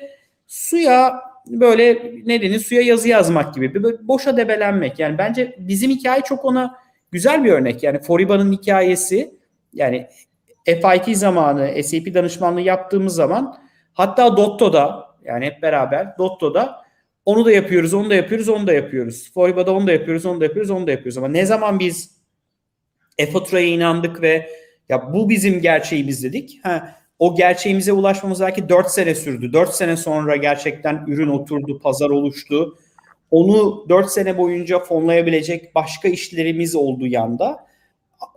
suya 0.47 1.21
böyle 1.47 2.13
ne 2.25 2.41
denir 2.41 2.59
suya 2.59 2.81
yazı 2.81 3.07
yazmak 3.07 3.55
gibi. 3.55 3.83
Böyle 3.83 4.07
boşa 4.07 4.37
debelenmek. 4.37 4.99
Yani 4.99 5.17
bence 5.17 5.55
bizim 5.59 5.91
hikaye 5.91 6.21
çok 6.21 6.45
ona 6.45 6.75
güzel 7.11 7.43
bir 7.43 7.51
örnek. 7.51 7.83
Yani 7.83 7.99
Foriba'nın 7.99 8.51
hikayesi 8.51 9.35
yani 9.73 10.07
FIT 10.65 11.17
zamanı 11.17 11.83
SAP 11.83 12.13
danışmanlığı 12.13 12.61
yaptığımız 12.61 13.15
zaman 13.15 13.57
hatta 13.93 14.37
Dotto'da 14.37 15.09
yani 15.23 15.45
hep 15.45 15.61
beraber 15.61 16.17
Dotto'da 16.17 16.81
onu 17.25 17.45
da 17.45 17.51
yapıyoruz, 17.51 17.93
onu 17.93 18.09
da 18.09 18.15
yapıyoruz, 18.15 18.49
onu 18.49 18.67
da 18.67 18.73
yapıyoruz. 18.73 19.33
Foriba'da 19.33 19.73
onu 19.73 19.87
da 19.87 19.91
yapıyoruz, 19.91 20.25
onu 20.25 20.39
da 20.39 20.43
yapıyoruz, 20.43 20.71
onu 20.71 20.87
da 20.87 20.91
yapıyoruz. 20.91 21.17
Ama 21.17 21.27
ne 21.27 21.45
zaman 21.45 21.79
biz 21.79 22.19
e-faturaya 23.17 23.67
inandık 23.67 24.21
ve 24.21 24.49
ya 24.89 25.13
bu 25.13 25.29
bizim 25.29 25.61
gerçeğimiz 25.61 26.23
dedik. 26.23 26.59
Ha, 26.63 26.95
o 27.19 27.35
gerçeğimize 27.35 27.93
ulaşmamız 27.93 28.41
belki 28.41 28.69
4 28.69 28.91
sene 28.91 29.15
sürdü. 29.15 29.53
4 29.53 29.73
sene 29.73 29.97
sonra 29.97 30.35
gerçekten 30.35 31.03
ürün 31.07 31.27
oturdu, 31.27 31.79
pazar 31.79 32.09
oluştu. 32.09 32.77
Onu 33.31 33.85
4 33.89 34.09
sene 34.09 34.37
boyunca 34.37 34.79
fonlayabilecek 34.79 35.75
başka 35.75 36.07
işlerimiz 36.07 36.75
oldu 36.75 37.07
yanda. 37.07 37.67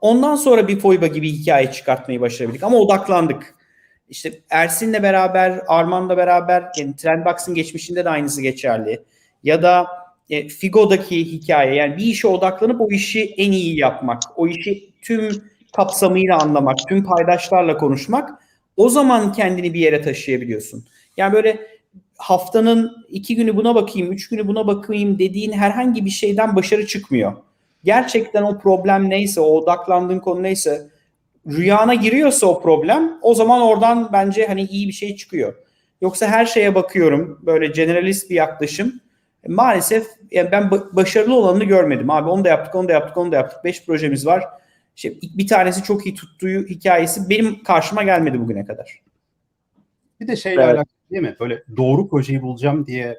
Ondan 0.01 0.37
sonra 0.37 0.69
bir 0.69 0.81
Foiba 0.81 1.07
gibi 1.07 1.33
hikaye 1.33 1.73
çıkartmayı 1.73 2.21
başarabildik 2.21 2.63
ama 2.63 2.77
odaklandık. 2.77 3.55
İşte 4.09 4.41
Ersin'le 4.51 5.03
beraber, 5.03 5.61
Arman'la 5.69 6.17
beraber, 6.17 6.65
yani 6.79 6.97
Trendbox'ın 6.97 7.55
geçmişinde 7.55 8.05
de 8.05 8.11
aynısı 8.11 8.43
geçerli. 8.43 9.03
Ya 9.43 9.63
da 9.63 9.87
e, 10.31 10.49
Figo'daki 10.49 11.33
hikaye 11.33 11.75
yani 11.75 11.97
bir 11.97 12.05
işe 12.05 12.29
odaklanıp 12.29 12.81
o 12.81 12.89
işi 12.91 13.35
en 13.37 13.53
iyi 13.53 13.79
yapmak, 13.79 14.23
o 14.37 14.49
işi 14.49 14.93
tüm 15.03 15.43
kapsamıyla 15.77 16.39
anlamak, 16.39 16.77
tüm 16.89 17.05
paydaşlarla 17.05 17.77
konuşmak 17.77 18.31
o 18.83 18.89
zaman 18.89 19.33
kendini 19.33 19.75
bir 19.75 19.81
yere 19.81 20.03
taşıyabiliyorsun. 20.03 20.85
Yani 21.17 21.33
böyle 21.33 21.61
haftanın 22.19 23.05
iki 23.09 23.37
günü 23.37 23.57
buna 23.57 23.75
bakayım, 23.75 24.13
üç 24.13 24.29
günü 24.29 24.49
buna 24.49 24.67
bakayım 24.67 25.19
dediğin 25.19 25.53
herhangi 25.53 26.05
bir 26.05 26.11
şeyden 26.11 26.57
başarı 26.57 26.87
çıkmıyor. 26.87 27.33
Gerçekten 27.85 28.43
o 28.43 28.59
problem 28.59 29.11
neyse, 29.11 29.41
o 29.41 29.45
odaklandığın 29.45 30.19
konu 30.19 30.43
neyse, 30.43 30.87
rüyana 31.47 31.95
giriyorsa 31.95 32.47
o 32.47 32.63
problem, 32.63 33.19
o 33.23 33.35
zaman 33.35 33.63
oradan 33.63 34.11
bence 34.13 34.47
hani 34.47 34.63
iyi 34.63 34.89
bir 34.89 34.93
şey 34.93 35.17
çıkıyor. 35.17 35.55
Yoksa 36.01 36.27
her 36.27 36.47
şeye 36.47 36.75
bakıyorum, 36.75 37.39
böyle 37.43 37.67
generalist 37.67 38.31
bir 38.31 38.35
yaklaşım. 38.35 39.01
Maalesef 39.49 40.07
yani 40.31 40.49
ben 40.53 40.71
başarılı 40.71 41.35
olanını 41.35 41.65
görmedim. 41.65 42.11
Abi 42.11 42.29
onu 42.29 42.45
da 42.45 42.49
yaptık, 42.49 42.75
onu 42.75 42.89
da 42.89 42.93
yaptık, 42.93 43.17
onu 43.17 43.33
da 43.33 43.37
yaptık. 43.37 43.65
Beş 43.65 43.87
projemiz 43.87 44.27
var. 44.27 44.45
İşte 44.97 45.15
bir 45.23 45.47
tanesi 45.47 45.83
çok 45.83 46.07
iyi 46.07 46.15
tuttuğu 46.15 46.47
hikayesi 46.47 47.31
benim 47.31 47.63
karşıma 47.63 48.03
gelmedi 48.03 48.41
bugüne 48.41 48.65
kadar. 48.65 49.03
Bir 50.21 50.29
de 50.29 50.37
şeyle 50.37 50.63
evet. 50.63 50.75
alakalı 50.75 51.11
değil 51.11 51.23
mi? 51.23 51.37
Böyle 51.41 51.63
doğru 51.77 52.09
projeyi 52.09 52.43
bulacağım 52.43 52.87
diye 52.87 53.19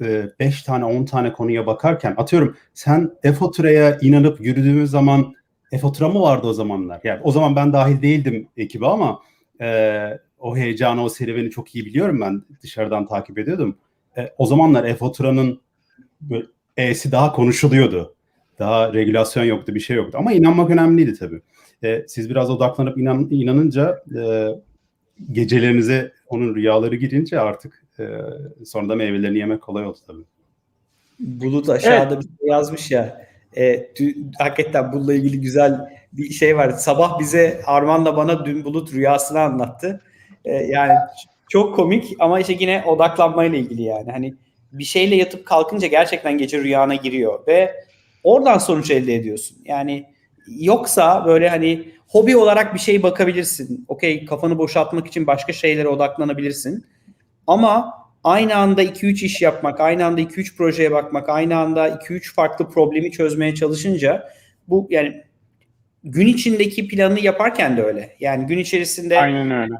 5 0.00 0.62
tane 0.62 0.84
10 0.84 1.04
tane 1.04 1.32
konuya 1.32 1.66
bakarken 1.66 2.14
atıyorum 2.16 2.56
sen 2.74 3.10
e-faturaya 3.22 3.98
inanıp 4.00 4.40
yürüdüğümüz 4.40 4.90
zaman 4.90 5.34
e-fatura 5.72 6.08
mı 6.08 6.20
vardı 6.20 6.46
o 6.46 6.52
zamanlar? 6.52 7.00
Yani 7.04 7.20
o 7.22 7.32
zaman 7.32 7.56
ben 7.56 7.72
dahil 7.72 8.02
değildim 8.02 8.48
ekibe 8.56 8.86
ama 8.86 9.22
e, 9.60 10.18
o 10.38 10.56
heyecanı, 10.56 11.04
o 11.04 11.08
serüveni 11.08 11.50
çok 11.50 11.74
iyi 11.74 11.86
biliyorum 11.86 12.20
ben. 12.20 12.42
Dışarıdan 12.62 13.06
takip 13.06 13.38
ediyordum. 13.38 13.78
E, 14.16 14.32
o 14.38 14.46
zamanlar 14.46 14.84
e-faturanın 14.84 15.60
E'si 16.76 17.12
daha 17.12 17.32
konuşuluyordu. 17.32 18.14
Daha 18.60 18.92
regülasyon 18.92 19.44
yoktu, 19.44 19.74
bir 19.74 19.80
şey 19.80 19.96
yoktu. 19.96 20.18
Ama 20.20 20.32
inanmak 20.32 20.70
önemliydi 20.70 21.18
tabii. 21.18 21.40
E, 21.84 22.04
siz 22.08 22.30
biraz 22.30 22.50
odaklanıp 22.50 22.98
inan, 22.98 23.28
inanınca 23.30 24.02
e, 24.16 24.48
gecelerinize 25.32 26.12
onun 26.28 26.54
rüyaları 26.54 26.96
girince 26.96 27.40
artık 27.40 27.84
e, 27.98 28.04
sonra 28.64 28.88
da 28.88 28.94
meyvelerini 28.94 29.38
yemek 29.38 29.62
kolay 29.62 29.86
oldu 29.86 29.98
tabii. 30.06 30.22
Bulut 31.20 31.68
aşağıda 31.68 32.14
evet. 32.14 32.22
bir 32.22 32.38
şey 32.38 32.48
yazmış 32.48 32.90
ya. 32.90 33.26
E, 33.56 33.90
dün, 34.00 34.32
hakikaten 34.38 34.92
bununla 34.92 35.14
ilgili 35.14 35.40
güzel 35.40 35.80
bir 36.12 36.30
şey 36.30 36.56
var. 36.56 36.70
Sabah 36.70 37.18
bize 37.18 37.60
Arman'la 37.66 38.16
bana 38.16 38.44
dün 38.44 38.64
Bulut 38.64 38.92
rüyasını 38.92 39.40
anlattı. 39.40 40.00
E, 40.44 40.52
yani 40.52 40.92
çok 41.48 41.76
komik 41.76 42.16
ama 42.18 42.40
işte 42.40 42.56
yine 42.60 42.84
odaklanmayla 42.86 43.58
ilgili 43.58 43.82
yani. 43.82 44.10
Hani 44.12 44.34
bir 44.72 44.84
şeyle 44.84 45.16
yatıp 45.16 45.46
kalkınca 45.46 45.88
gerçekten 45.88 46.38
gece 46.38 46.58
rüyana 46.58 46.94
giriyor 46.94 47.46
ve 47.46 47.74
oradan 48.24 48.58
sonuç 48.58 48.90
elde 48.90 49.14
ediyorsun. 49.14 49.58
Yani 49.64 50.06
yoksa 50.46 51.26
böyle 51.26 51.48
hani 51.48 51.88
hobi 52.08 52.36
olarak 52.36 52.74
bir 52.74 52.78
şey 52.78 53.02
bakabilirsin. 53.02 53.84
Okey 53.88 54.24
kafanı 54.24 54.58
boşaltmak 54.58 55.06
için 55.06 55.26
başka 55.26 55.52
şeylere 55.52 55.88
odaklanabilirsin. 55.88 56.86
Ama 57.46 57.94
aynı 58.24 58.56
anda 58.56 58.82
2-3 58.82 59.24
iş 59.24 59.42
yapmak, 59.42 59.80
aynı 59.80 60.04
anda 60.04 60.20
2-3 60.20 60.56
projeye 60.56 60.90
bakmak, 60.90 61.28
aynı 61.28 61.56
anda 61.56 61.88
2-3 61.88 62.34
farklı 62.34 62.68
problemi 62.68 63.10
çözmeye 63.12 63.54
çalışınca 63.54 64.28
bu 64.68 64.86
yani 64.90 65.22
gün 66.04 66.26
içindeki 66.26 66.88
planı 66.88 67.20
yaparken 67.20 67.76
de 67.76 67.82
öyle. 67.82 68.16
Yani 68.20 68.46
gün 68.46 68.58
içerisinde 68.58 69.20
Aynen 69.20 69.50
öyle. 69.50 69.74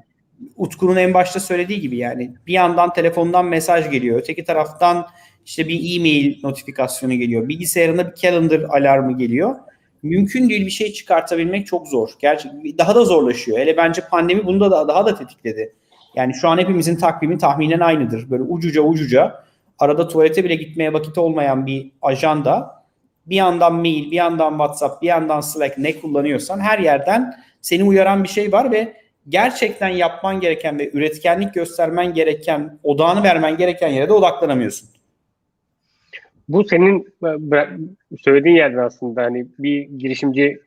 Utku'nun 0.57 0.97
en 0.97 1.15
başta 1.15 1.41
söylediği 1.41 1.81
gibi 1.81 1.97
yani 1.97 2.35
bir 2.47 2.53
yandan 2.53 2.93
telefondan 2.93 3.47
mesaj 3.47 3.91
geliyor. 3.91 4.19
Öteki 4.19 4.45
taraftan 4.45 5.07
işte 5.47 5.69
bir 5.69 5.97
e-mail 5.97 6.41
notifikasyonu 6.43 7.15
geliyor. 7.15 7.49
Bilgisayarında 7.49 8.11
bir 8.11 8.15
calendar 8.15 8.61
alarmı 8.61 9.19
geliyor. 9.19 9.57
Mümkün 10.03 10.49
değil 10.49 10.67
bir 10.67 10.71
şey 10.71 10.93
çıkartabilmek 10.93 11.67
çok 11.67 11.89
zor. 11.89 12.11
Gerçekten 12.19 12.79
daha 12.79 12.95
da 12.95 13.05
zorlaşıyor. 13.05 13.59
Hele 13.59 13.77
bence 13.77 14.03
pandemi 14.11 14.47
bunu 14.47 14.61
da 14.61 14.89
daha 14.89 15.07
da 15.07 15.15
tetikledi. 15.15 15.75
Yani 16.15 16.35
şu 16.35 16.49
an 16.49 16.59
hepimizin 16.59 16.97
takvimi 16.97 17.39
tahminen 17.39 17.81
aynıdır. 17.81 18.31
Böyle 18.31 18.43
ucuca 18.43 18.83
ucuca 18.83 19.45
arada 19.79 20.09
tuvalete 20.09 20.45
bile 20.45 20.55
gitmeye 20.55 20.93
vakit 20.93 21.19
olmayan 21.19 21.67
bir 21.67 21.93
ajanda 22.03 22.81
bir 23.27 23.37
yandan 23.37 23.75
mail, 23.75 24.11
bir 24.11 24.17
yandan 24.17 24.51
WhatsApp, 24.51 25.03
bir 25.03 25.07
yandan 25.07 25.41
Slack 25.41 25.79
ne 25.79 26.01
kullanıyorsan 26.01 26.61
her 26.61 26.79
yerden 26.79 27.35
seni 27.61 27.85
uyaran 27.85 28.25
bir 28.25 28.29
şey 28.29 28.53
var 28.53 28.71
ve 28.73 28.97
gerçekten 29.31 29.89
yapman 29.89 30.41
gereken 30.41 30.79
ve 30.79 30.91
üretkenlik 30.91 31.55
göstermen 31.55 32.15
gereken, 32.15 32.79
odağını 32.83 33.23
vermen 33.23 33.57
gereken 33.57 33.89
yere 33.89 34.09
de 34.09 34.13
odaklanamıyorsun. 34.13 34.89
Bu 36.49 36.65
senin 36.65 37.15
söylediğin 38.25 38.57
yerden 38.57 38.79
aslında 38.79 39.23
hani 39.23 39.47
bir 39.59 39.81
girişimci 39.83 40.61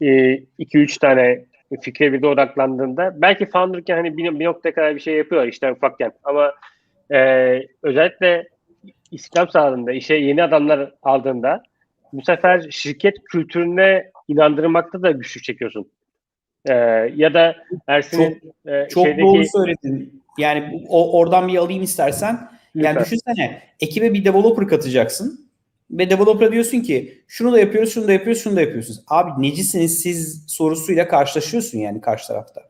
2-3 0.00 0.98
tane 1.00 1.44
fikre 1.80 2.12
bir 2.12 2.22
de 2.22 2.26
odaklandığında 2.26 3.14
belki 3.16 3.46
founderken 3.46 3.96
hani 3.96 4.16
bir, 4.16 4.38
bir 4.38 4.44
noktaya 4.44 4.74
kadar 4.74 4.94
bir 4.94 5.00
şey 5.00 5.14
yapıyor 5.14 5.46
işte 5.46 5.72
ufakken 5.72 6.12
ama 6.24 6.52
e, 7.12 7.18
özellikle 7.82 8.48
İslam 9.10 9.48
sağlığında 9.48 9.92
işe 9.92 10.14
yeni 10.14 10.42
adamlar 10.42 10.92
aldığında 11.02 11.62
bu 12.12 12.22
sefer 12.22 12.66
şirket 12.70 13.24
kültürüne 13.24 14.10
inandırmakta 14.28 15.02
da 15.02 15.10
güçlük 15.10 15.44
çekiyorsun. 15.44 15.90
Ee, 16.64 16.74
ya 17.16 17.34
da 17.34 17.56
Ersin'in 17.86 18.34
çok, 18.34 18.72
e, 18.72 18.88
çok 18.88 19.06
şeydeki... 19.06 19.22
doğru 19.22 19.44
söyledin. 19.52 20.22
Yani 20.38 20.86
o, 20.88 21.18
oradan 21.18 21.48
bir 21.48 21.56
alayım 21.56 21.82
istersen. 21.82 22.48
Lütfen. 22.76 22.94
Yani 22.94 23.04
düşünsene 23.04 23.62
ekibe 23.80 24.14
bir 24.14 24.24
developer 24.24 24.68
katacaksın 24.68 25.50
ve 25.90 26.10
developer'a 26.10 26.52
diyorsun 26.52 26.80
ki 26.80 27.22
şunu 27.28 27.52
da 27.52 27.60
yapıyoruz, 27.60 27.94
şunu 27.94 28.08
da 28.08 28.12
yapıyoruz, 28.12 28.42
şunu 28.42 28.56
da 28.56 28.60
yapıyorsunuz. 28.60 29.00
Abi 29.08 29.42
necisiniz 29.42 29.98
siz 29.98 30.44
sorusuyla 30.46 31.08
karşılaşıyorsun 31.08 31.78
yani 31.78 32.00
karşı 32.00 32.26
tarafta. 32.26 32.62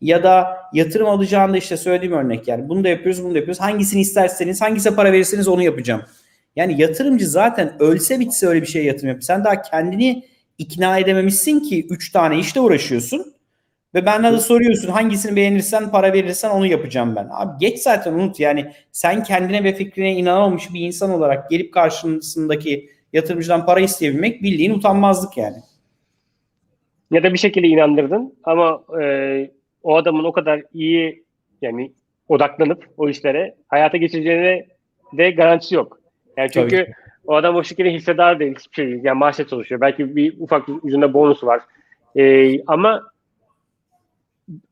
Ya 0.00 0.22
da 0.22 0.56
yatırım 0.72 1.08
alacağında 1.08 1.56
işte 1.56 1.76
söylediğim 1.76 2.14
örnek 2.14 2.48
yani 2.48 2.68
bunu 2.68 2.84
da 2.84 2.88
yapıyoruz, 2.88 3.24
bunu 3.24 3.34
da 3.34 3.38
yapıyoruz. 3.38 3.60
Hangisini 3.60 4.00
isterseniz, 4.00 4.60
hangisine 4.60 4.94
para 4.94 5.12
verirseniz 5.12 5.48
onu 5.48 5.62
yapacağım. 5.62 6.02
Yani 6.56 6.80
yatırımcı 6.80 7.28
zaten 7.28 7.72
ölse 7.78 8.20
bitse 8.20 8.46
öyle 8.46 8.62
bir 8.62 8.66
şeye 8.66 8.84
yatırım 8.84 9.08
yapıyor. 9.08 9.22
Sen 9.22 9.44
daha 9.44 9.62
kendini 9.62 10.24
ikna 10.58 10.98
edememişsin 10.98 11.60
ki 11.60 11.86
3 11.90 12.12
tane 12.12 12.38
işle 12.38 12.60
uğraşıyorsun. 12.60 13.32
Ve 13.94 14.06
benden 14.06 14.34
de 14.34 14.38
soruyorsun 14.38 14.88
hangisini 14.88 15.36
beğenirsen 15.36 15.90
para 15.90 16.12
verirsen 16.12 16.50
onu 16.50 16.66
yapacağım 16.66 17.16
ben. 17.16 17.28
Abi 17.30 17.52
geç 17.60 17.78
zaten 17.78 18.12
unut 18.12 18.40
yani 18.40 18.72
sen 18.92 19.22
kendine 19.22 19.64
ve 19.64 19.74
fikrine 19.74 20.14
inanamamış 20.14 20.74
bir 20.74 20.80
insan 20.80 21.10
olarak 21.10 21.50
gelip 21.50 21.74
karşısındaki 21.74 22.88
yatırımcıdan 23.12 23.66
para 23.66 23.80
isteyebilmek 23.80 24.42
bildiğin 24.42 24.74
utanmazlık 24.74 25.36
yani. 25.36 25.56
Ya 27.10 27.22
da 27.22 27.32
bir 27.32 27.38
şekilde 27.38 27.66
inandırdın 27.66 28.34
ama 28.44 28.82
e, 29.02 29.50
o 29.82 29.96
adamın 29.96 30.24
o 30.24 30.32
kadar 30.32 30.62
iyi 30.72 31.24
yani 31.62 31.92
odaklanıp 32.28 32.88
o 32.96 33.08
işlere 33.08 33.54
hayata 33.68 33.96
geçireceğine 33.96 34.66
de 35.12 35.30
garantisi 35.30 35.74
yok. 35.74 36.00
Yani 36.36 36.50
çünkü. 36.52 36.86
O 37.26 37.34
adam 37.34 37.56
o 37.56 37.64
şekilde 37.64 37.92
hissedar 37.92 38.40
değil 38.40 38.54
hiçbir 38.58 38.74
şey 38.74 38.86
değil. 38.86 39.04
Yani 39.04 39.18
maaşla 39.18 39.46
çalışıyor. 39.46 39.80
Belki 39.80 40.16
bir 40.16 40.34
ufak 40.38 40.68
ucunda 40.68 41.14
bonusu 41.14 41.46
var. 41.46 41.60
E, 42.16 42.64
ama 42.64 43.02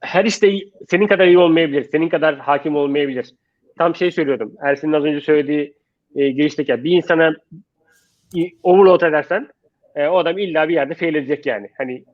her 0.01 0.25
işte 0.25 0.53
senin 0.91 1.07
kadar 1.07 1.27
iyi 1.27 1.39
olmayabilir. 1.39 1.85
Senin 1.93 2.09
kadar 2.09 2.39
hakim 2.39 2.77
olmayabilir. 2.77 3.35
Tam 3.79 3.95
şey 3.95 4.11
söylüyordum. 4.11 4.53
Ersin'in 4.63 4.93
az 4.93 5.05
önce 5.05 5.21
söylediği 5.21 5.75
e, 6.17 6.31
girişteki 6.31 6.85
bir 6.85 6.91
insana 6.91 7.35
overload 8.63 9.01
edersen 9.01 9.49
e, 9.95 10.07
o 10.07 10.17
adam 10.19 10.39
illa 10.39 10.69
bir 10.69 10.75
yerde 10.75 10.95
fail 10.95 11.15
edecek 11.15 11.47
yani. 11.47 11.69
Hani 11.79 12.05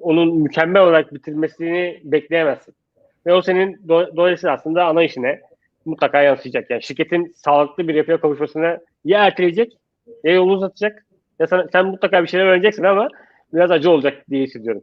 onun 0.00 0.36
mükemmel 0.38 0.82
olarak 0.82 1.14
bitirmesini 1.14 2.00
bekleyemezsin. 2.04 2.74
Ve 3.26 3.34
o 3.34 3.42
senin 3.42 3.74
do- 3.74 4.16
dolayısıyla 4.16 4.54
aslında 4.54 4.84
ana 4.84 5.02
işine 5.02 5.40
mutlaka 5.86 6.22
yansıyacak. 6.22 6.70
Yani 6.70 6.82
şirketin 6.82 7.34
sağlıklı 7.36 7.88
bir 7.88 7.94
yapıya 7.94 8.20
kavuşmasına 8.20 8.78
ya 9.04 9.26
erteleyecek 9.26 9.72
ya 10.24 10.32
yolu 10.32 10.52
uzatacak 10.52 11.06
ya 11.38 11.46
sen, 11.46 11.68
sen 11.72 11.86
mutlaka 11.86 12.22
bir 12.22 12.28
şeyler 12.28 12.46
öğreneceksin 12.46 12.84
ama 12.84 13.08
biraz 13.54 13.70
acı 13.70 13.90
olacak 13.90 14.24
diye 14.30 14.44
hissediyorum. 14.44 14.82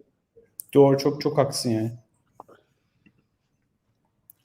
Doğru 0.74 0.98
çok 0.98 1.22
çok 1.22 1.38
haklısın 1.38 1.70
yani. 1.70 1.92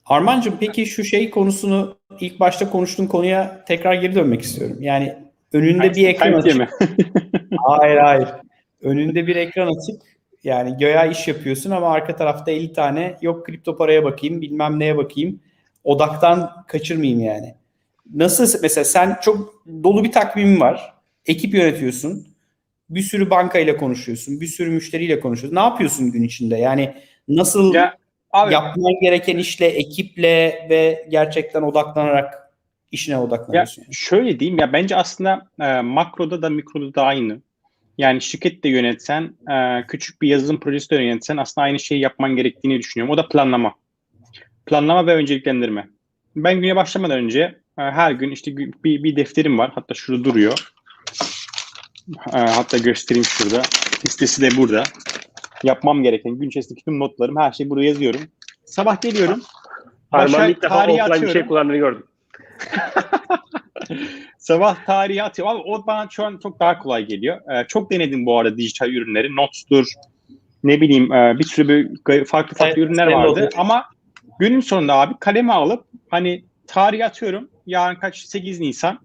Armancığım 0.07 0.55
peki 0.61 0.87
şu 0.87 1.05
şey 1.05 1.31
konusunu 1.31 1.97
ilk 2.21 2.41
başta 2.41 2.71
konuştuğun 2.71 3.07
konuya 3.07 3.65
tekrar 3.65 3.95
geri 3.95 4.15
dönmek 4.15 4.43
istiyorum. 4.43 4.77
Yani 4.81 5.17
önünde 5.53 5.95
bir 5.95 6.09
ekran 6.09 6.33
açık. 6.33 6.71
Hayır 7.67 7.97
hayır. 7.97 8.29
Önünde 8.83 9.27
bir 9.27 9.37
ekran 9.37 9.67
açık. 9.67 10.03
Yani 10.45 10.77
göya 10.79 11.07
iş 11.07 11.29
yapıyorsun 11.29 11.71
ama 11.71 11.89
arka 11.89 12.17
tarafta 12.17 12.51
50 12.51 12.73
tane 12.73 13.17
yok 13.23 13.47
kripto 13.47 13.77
paraya 13.77 14.05
bakayım 14.05 14.41
bilmem 14.41 14.79
neye 14.79 14.97
bakayım. 14.97 15.41
Odaktan 15.89 16.65
kaçırmayayım 16.67 17.21
yani. 17.21 17.55
Nasıl 18.15 18.59
mesela 18.63 18.85
sen 18.85 19.17
çok 19.23 19.65
dolu 19.83 20.05
bir 20.05 20.13
takvimin 20.13 20.61
var. 20.61 20.95
Ekip 21.27 21.55
yönetiyorsun. 21.55 22.27
Bir 22.91 23.03
sürü 23.03 23.31
bankayla 23.31 23.77
konuşuyorsun. 23.77 24.41
Bir 24.41 24.47
sürü 24.47 24.71
müşteriyle 24.71 25.21
konuşuyorsun. 25.21 25.57
Ne 25.57 25.61
yapıyorsun 25.61 26.13
gün 26.13 26.23
içinde? 26.23 26.57
Yani 26.57 26.95
nasıl 27.29 27.75
Ya, 27.75 27.97
Abi 28.31 28.53
yapman 28.53 28.93
gereken 29.03 29.37
işle, 29.37 29.67
ekiple 29.67 30.67
ve 30.71 31.07
gerçekten 31.11 31.63
odaklanarak 31.63 32.53
işine 32.93 33.15
Ya 33.15 33.23
odaklanıyorsun. 33.23 33.83
yani. 33.83 33.95
şöyle 33.95 34.41
diyeyim 34.41 34.59
ya 34.59 34.73
bence 34.73 34.97
aslında 34.97 35.49
e, 35.61 35.81
makroda 35.81 36.43
da 36.43 36.51
mikroda 36.51 36.95
da 36.95 37.03
aynı. 37.03 37.41
Yani 37.99 38.21
şirket 38.21 38.65
de 38.65 38.69
yönetsen, 38.69 39.35
e, 39.51 39.87
küçük 39.87 40.23
bir 40.23 40.29
yazılım 40.29 40.61
projesi 40.61 40.91
de 40.91 40.95
yönetsen 40.95 41.37
aslında 41.37 41.65
aynı 41.65 41.79
şeyi 41.79 42.01
yapman 42.01 42.37
gerektiğini 42.37 42.79
düşünüyorum. 42.79 43.15
O 43.15 43.17
da 43.17 43.29
planlama. 43.29 43.75
Planlama 44.69 45.07
ve 45.07 45.15
önceliklendirme. 45.15 45.89
Ben 46.37 46.61
güne 46.61 46.77
başlamadan 46.77 47.19
önce 47.19 47.41
e, 47.79 47.83
her 47.83 48.13
gün 48.13 48.31
işte 48.31 48.57
bir, 48.57 49.03
bir 49.05 49.17
defterim 49.17 49.59
var. 49.59 49.71
Hatta 49.75 49.95
şurada 49.95 50.25
duruyor. 50.25 50.73
E, 52.35 52.39
hatta 52.39 52.79
göstereyim 52.79 53.25
şurada. 53.25 53.63
Listesi 54.07 54.43
de 54.43 54.57
burada. 54.57 54.83
Yapmam 55.65 56.03
gereken 56.03 56.33
gün 56.33 56.49
içerisindeki 56.49 56.85
tüm 56.85 56.99
notlarım, 56.99 57.37
her 57.37 57.53
şeyi 57.53 57.71
burada 57.71 57.85
yazıyorum. 57.85 58.21
Sabah 58.65 59.01
geliyorum. 59.01 59.43
Armağan 60.13 60.51
ilk 60.51 60.63
defa 60.63 60.87
offline 60.87 61.09
bir 61.09 61.17
şey 61.17 61.27
atıyorum. 61.27 61.49
kullandığını 61.49 61.77
gördüm. 61.77 62.07
Sabah 64.39 64.85
tarihi 64.87 65.23
atıyor. 65.23 65.49
Abi 65.49 65.63
o 65.65 65.87
bana 65.87 66.07
şu 66.11 66.25
an 66.25 66.39
çok 66.43 66.61
daha 66.61 66.79
kolay 66.79 67.07
geliyor. 67.07 67.41
Ee, 67.53 67.67
çok 67.69 67.91
denedim 67.91 68.27
bu 68.27 68.39
arada 68.39 68.57
dijital 68.57 68.91
ürünleri. 68.91 69.37
Nots'tur, 69.37 69.87
ne 70.65 70.81
bileyim 70.81 71.13
e, 71.13 71.39
bir 71.39 71.45
sürü 71.45 71.69
bir 71.69 72.25
farklı 72.25 72.57
farklı 72.57 72.67
Evet, 72.67 72.79
ürünler 72.79 73.07
vardı. 73.07 73.29
oluyor. 73.29 73.53
Ama 73.57 73.85
günün 74.39 74.61
sonunda 74.61 74.95
abi 74.95 75.15
kalemi 75.21 75.53
alıp 75.53 75.85
hani 76.09 76.45
tarihi 76.67 77.05
atıyorum. 77.05 77.51
Yarın 77.67 77.97
kaç 77.97 78.19
8 78.19 78.61
Nisan 78.61 78.99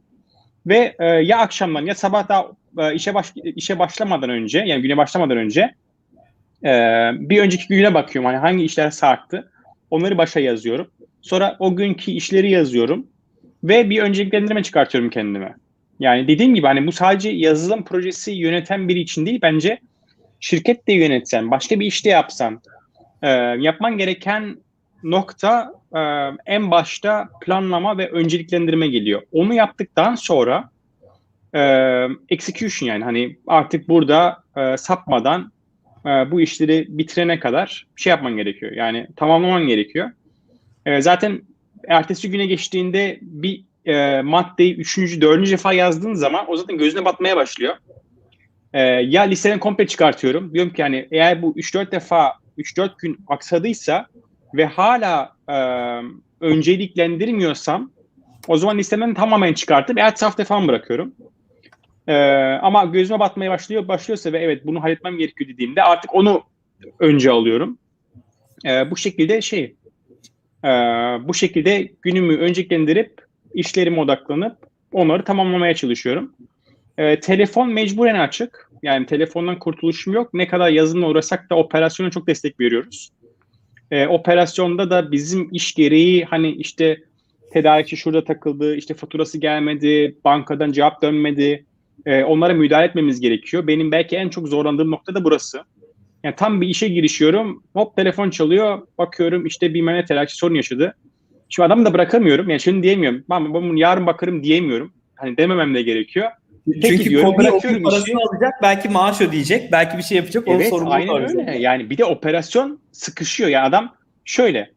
ve 0.67 0.96
e, 1.00 1.06
ya 1.06 1.38
akşamdan 1.38 1.86
ya 1.86 1.96
sabah 1.96 2.30
daha 2.30 2.48
e, 2.78 2.96
işe 2.96 3.13
baş 3.13 3.34
işe 3.36 3.80
başlamadan 3.80 4.30
önce 4.30 4.60
yani 4.60 4.82
güne 4.82 4.98
başlamadan 4.98 5.38
önce 5.38 5.76
e, 6.63 6.72
bir 7.13 7.39
önceki 7.39 7.67
güne 7.67 7.93
bakıyorum. 7.93 8.32
Hani 8.32 8.38
hangi 8.38 8.63
işler 8.63 8.91
sarktı. 8.91 9.52
Onları 9.91 10.17
başa 10.17 10.39
yazıyorum. 10.39 10.88
Sonra 11.22 11.56
o 11.60 11.76
günkü 11.76 12.12
işleri 12.12 12.52
yazıyorum 12.52 13.08
ve 13.63 13.89
bir 13.89 14.02
önceliklendirme 14.02 14.63
çıkartıyorum 14.63 15.10
kendime. 15.10 15.56
Yani 16.00 16.28
dediğim 16.28 16.56
gibi 16.56 16.67
hani 16.67 16.88
bu 16.88 16.91
sadece 16.91 17.30
yazılım 17.30 17.84
projesi 17.84 18.32
yöneten 18.32 18.88
biri 18.88 19.00
için 19.00 19.26
değil 19.26 19.39
bence 19.41 19.80
şirket 20.39 20.88
de 20.88 20.93
yönetsen, 20.93 21.52
başka 21.52 21.80
bir 21.80 21.86
işte 21.86 22.10
yapsan 22.10 22.62
e, 23.22 23.30
yapman 23.60 23.98
gereken 23.98 24.58
nokta 25.04 25.74
e, 25.96 26.00
en 26.46 26.72
başta 26.72 27.30
planlama 27.42 27.98
ve 27.98 28.10
önceliklendirme 28.10 28.88
geliyor. 28.88 29.22
Onu 29.32 29.54
yaptıktan 29.54 30.16
sonra 30.16 30.70
e, 31.56 31.62
execution 32.30 32.89
yani 32.89 33.04
hani 33.04 33.38
artık 33.48 33.89
burada 33.89 34.44
e, 34.58 34.78
sapmadan 34.78 35.52
e, 36.06 36.10
bu 36.10 36.42
işleri 36.42 36.86
bitirene 36.89 37.39
kadar 37.39 37.88
şey 37.96 38.12
yapman 38.12 38.38
gerekiyor. 38.38 38.72
Yani 38.72 39.08
tamamlaman 39.16 39.68
gerekiyor. 39.68 40.12
E, 40.86 41.02
zaten 41.02 41.42
ertesi 41.88 42.32
güne 42.32 42.46
geçtiğinde 42.46 43.20
bir 43.22 43.63
e, 43.86 44.22
maddeyi 44.22 44.76
üçüncü, 44.76 45.22
dördüncü 45.22 45.52
defa 45.52 45.74
yazdığın 45.74 46.13
zaman 46.13 46.52
o 46.52 46.58
zaten 46.58 46.78
gözüne 46.78 47.06
batmaya 47.06 47.36
başlıyor. 47.36 47.76
E, 48.74 48.82
ya 48.82 49.22
listeden 49.22 49.60
komple 49.60 49.88
çıkartıyorum. 49.88 50.54
Diyorum 50.54 50.74
ki 50.74 50.82
yani 50.82 51.08
eğer 51.12 51.42
bu 51.42 51.54
3-4 51.54 51.92
defa 51.92 52.34
3-4 52.58 52.92
gün 52.98 53.18
aksadıysa 53.28 54.08
ve 54.54 54.66
hala 54.66 55.36
e, 55.50 55.56
önceliklendirmiyorsam 56.42 57.92
o 58.48 58.58
zaman 58.58 58.78
listemden 58.78 59.13
tamamen 59.13 59.54
çıkartıp 59.54 60.00
hafta 60.00 60.44
falan 60.44 60.68
bırakıyorum. 60.68 61.13
E, 62.08 62.16
ama 62.62 62.86
gözüme 62.86 63.20
batmaya 63.20 63.52
başlıyor, 63.52 63.88
başlıyorsa 63.88 64.34
ve 64.34 64.39
evet 64.39 64.66
bunu 64.66 64.84
halletmem 64.84 65.18
gerekiyor 65.18 65.50
dediğimde 65.50 65.84
artık 65.84 66.16
onu 66.16 66.44
önce 67.00 67.32
alıyorum. 67.32 67.78
E, 68.66 68.92
bu 68.92 68.98
şekilde 68.98 69.42
şey 69.42 69.76
ee, 70.63 70.68
bu 71.28 71.34
şekilde 71.34 71.92
günümü 72.02 72.38
önceliklendirip 72.38 73.22
işlerime 73.54 74.00
odaklanıp 74.00 74.58
onları 74.92 75.24
tamamlamaya 75.24 75.76
çalışıyorum. 75.76 76.34
Ee, 76.98 77.20
telefon 77.20 77.70
mecburen 77.70 78.20
açık. 78.20 78.70
Yani 78.84 79.06
telefondan 79.06 79.60
kurtuluşum 79.60 80.13
yok. 80.13 80.34
Ne 80.34 80.48
kadar 80.48 80.70
yazılımla 80.70 81.08
uğraşsak 81.08 81.50
da 81.50 81.56
operasyona 81.56 82.12
çok 82.12 82.28
destek 82.28 82.60
veriyoruz. 82.60 83.10
Ee, 83.94 84.08
operasyonda 84.08 84.90
da 84.90 85.12
bizim 85.12 85.50
iş 85.52 85.74
gereği 85.74 86.26
hani 86.26 86.52
işte 86.52 86.98
tedarikçi 87.52 87.98
şurada 87.98 88.24
takıldı, 88.24 88.76
işte 88.76 88.94
faturası 88.94 89.38
gelmedi, 89.38 90.18
bankadan 90.26 90.72
cevap 90.72 91.02
dönmedi. 91.02 91.66
Ee, 92.06 92.24
onlara 92.24 92.54
müdahale 92.54 92.86
etmemiz 92.86 93.20
gerekiyor. 93.20 93.68
Benim 93.68 93.92
belki 93.92 94.16
en 94.16 94.30
çok 94.30 94.48
zorlandığım 94.48 94.92
nokta 94.92 95.16
da 95.16 95.24
burası. 95.24 95.64
Yani 96.24 96.36
tam 96.36 96.62
bir 96.62 96.68
işe 96.68 96.88
girişiyorum. 96.88 97.64
Hop 97.74 97.96
telefon 97.96 98.30
çalıyor. 98.30 98.88
Bakıyorum 98.98 99.46
işte 99.46 99.74
bir 99.74 99.82
mene 99.82 100.06
terakki 100.06 100.36
sorun 100.36 100.56
yaşadı. 100.56 100.96
Şu 101.50 101.64
adamı 101.64 101.86
da 101.86 101.94
bırakamıyorum. 101.94 102.50
Yani 102.50 102.60
şunu 102.60 102.84
diyemiyorum. 102.84 103.24
Ben, 103.30 103.46
ben 103.46 103.54
bunu 103.54 103.80
yarın 103.80 104.06
bakarım 104.06 104.44
diyemiyorum. 104.44 104.94
Hani 105.16 105.38
dememem 105.38 105.76
de 105.76 105.82
gerekiyor. 105.82 106.30
Peki 106.71 107.04
Çünkü 107.04 107.23
bırakıyorum 107.38 107.84
onun 107.84 107.84
parasını 107.84 108.19
alacak, 108.30 108.54
belki 108.62 108.89
maaş 108.89 109.21
ödeyecek, 109.21 109.71
belki 109.71 109.97
bir 109.97 110.04
şey 110.04 110.17
yapacak, 110.17 110.47
onun 110.47 110.56
Evet 110.56 110.69
sorumluluğu 110.69 110.93
aynen 110.93 111.15
öyle. 111.15 111.26
üzerinde. 111.26 111.52
Yani 111.52 111.89
bir 111.89 111.97
de 111.97 112.06
operasyon 112.06 112.80
sıkışıyor. 112.91 113.49
Yani 113.49 113.67
adam 113.67 113.95
şöyle 114.26 114.71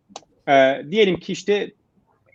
e, 0.49 0.83
diyelim 0.91 1.17
ki 1.17 1.33
işte 1.33 1.73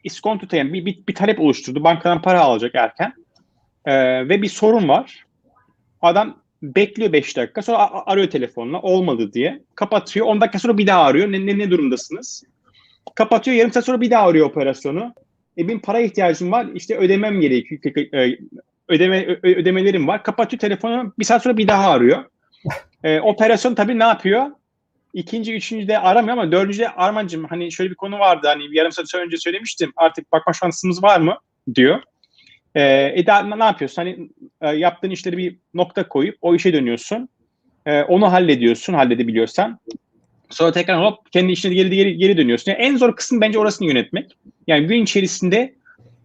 iskonto 0.04 0.58
yani 0.58 0.74
bir, 0.74 0.86
bir, 0.86 1.08
bir 1.08 1.16
talep 1.16 1.40
oluşturdu. 1.40 1.84
Bankadan 1.84 2.22
para 2.22 2.42
alacak 2.42 2.76
erken. 2.76 3.14
E, 3.86 3.94
ve 4.30 4.42
bir 4.42 4.50
sorun 4.50 4.88
var. 4.88 5.26
Adam 6.02 6.42
bekliyor 6.64 7.14
5 7.14 7.38
dakika 7.38 7.62
sonra 7.62 7.90
arıyor 8.06 8.30
telefonla 8.30 8.82
olmadı 8.82 9.34
diye. 9.34 9.62
Kapatıyor 9.76 10.26
10 10.26 10.42
dakika 10.42 10.60
sonra 10.60 10.78
bir 10.78 10.88
daha 10.88 11.04
arıyor. 11.04 11.32
Ne, 11.32 11.46
ne, 11.46 11.58
ne 11.58 11.72
durumdasınız? 11.72 12.44
Kapatıyor 13.16 13.58
yarım 13.58 13.72
saat 13.72 13.86
sonra 13.86 14.02
bir 14.02 14.12
daha 14.12 14.28
arıyor 14.28 14.46
operasyonu. 14.46 15.14
E 15.58 15.68
benim 15.68 15.80
para 15.80 16.00
ihtiyacım 16.00 16.52
var 16.52 16.68
işte 16.76 16.98
ödemem 16.98 17.42
gerekiyor. 17.42 17.82
Ödeme 18.92 19.26
ödemelerim 19.44 20.08
var. 20.08 20.24
Kapatıyor 20.24 20.60
telefonu 20.60 21.14
bir 21.20 21.26
saat 21.26 21.44
sonra 21.44 21.58
bir 21.58 21.68
daha 21.68 21.92
arıyor. 21.92 22.26
E, 23.04 23.20
operasyon 23.20 23.76
tabii 23.76 24.00
ne 24.00 24.04
yapıyor? 24.04 24.52
İkinci, 25.14 25.56
üçüncü 25.56 25.88
de 25.88 26.00
aramıyor 26.00 26.38
ama 26.38 26.52
dördüncü 26.52 26.80
de 26.80 26.90
Armancığım 26.90 27.46
hani 27.46 27.72
şöyle 27.72 27.90
bir 27.90 27.96
konu 27.96 28.20
vardı 28.20 28.48
hani 28.48 28.78
yarım 28.78 28.92
saat 28.92 29.16
önce 29.16 29.38
söylemiştim 29.38 29.94
artık 29.96 30.32
bakma 30.32 30.54
şansımız 30.54 31.04
var 31.04 31.20
mı 31.20 31.38
diyor. 31.76 32.02
E, 32.76 32.82
e 33.16 33.26
daha 33.26 33.56
ne 33.56 33.64
yapıyorsun? 33.64 34.02
Hani 34.02 34.30
e, 34.62 34.78
yaptığın 34.78 35.10
işleri 35.10 35.38
bir 35.38 35.58
nokta 35.74 36.08
koyup 36.08 36.38
o 36.42 36.56
işe 36.56 36.74
dönüyorsun. 36.74 37.30
E, 37.86 38.02
onu 38.02 38.32
hallediyorsun, 38.32 38.94
halledebiliyorsan. 38.94 39.80
Sonra 40.50 40.72
tekrar 40.72 41.06
hop 41.06 41.32
kendi 41.32 41.52
işine 41.52 41.74
geri 41.74 41.90
geri, 41.90 42.18
geri 42.18 42.38
dönüyorsun. 42.38 42.72
Yani 42.72 42.82
en 42.82 42.98
zor 42.98 43.16
kısım 43.16 43.42
bence 43.42 43.60
orasını 43.60 43.88
yönetmek. 43.88 44.38
Yani 44.68 44.88
gün 44.88 45.04
içerisinde 45.04 45.74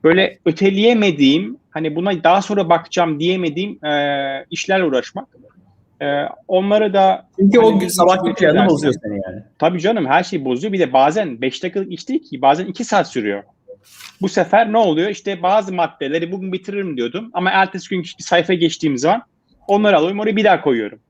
böyle 0.05 0.39
öteleyemediğim, 0.45 1.59
hani 1.77 1.97
buna 1.97 2.25
daha 2.25 2.43
sonra 2.43 2.69
bakacağım 2.69 3.21
diyemediğim 3.21 3.85
e, 3.85 4.47
işlerle 4.51 4.85
uğraşmak. 4.85 5.29
E, 6.03 6.07
onları 6.49 6.93
da 6.95 7.29
Çünkü 7.39 7.59
o 7.59 7.63
Hani 7.63 7.79
gün 7.79 7.89
biz 7.89 7.95
sabahki 7.95 8.35
planı 8.35 8.69
bozuyor 8.69 8.95
seni 9.03 9.21
yani. 9.27 9.43
Tabii 9.59 9.81
canım 9.81 10.07
her 10.07 10.23
şeyi 10.23 10.45
bozuyor. 10.45 10.73
Bir 10.73 10.79
de 10.79 10.93
bazen 10.93 11.41
5 11.41 11.63
dakikalık 11.63 11.93
iş 11.93 12.09
değil 12.09 12.23
ki 12.23 12.43
bazen 12.43 12.67
2 12.67 12.85
saat 12.85 13.09
sürüyor. 13.09 13.43
Bu 14.21 14.29
sefer 14.29 14.73
ne 14.73 14.79
oluyor? 14.79 15.11
İşte 15.11 15.43
bazı 15.43 15.75
maddeleri 15.75 16.33
bugün 16.33 16.53
bitiririm 16.53 16.97
diyordum. 16.97 17.31
Ama 17.33 17.51
ertesi 17.51 17.89
gün 17.91 18.03
bir 18.03 18.15
sayfa 18.19 18.55
geçtiğim 18.55 18.99
zaman 18.99 19.23
onları 19.69 19.97
alıyorum 19.97 20.21
oraya 20.21 20.37
bir 20.37 20.45
daha 20.45 20.61
koyuyorum. 20.61 21.01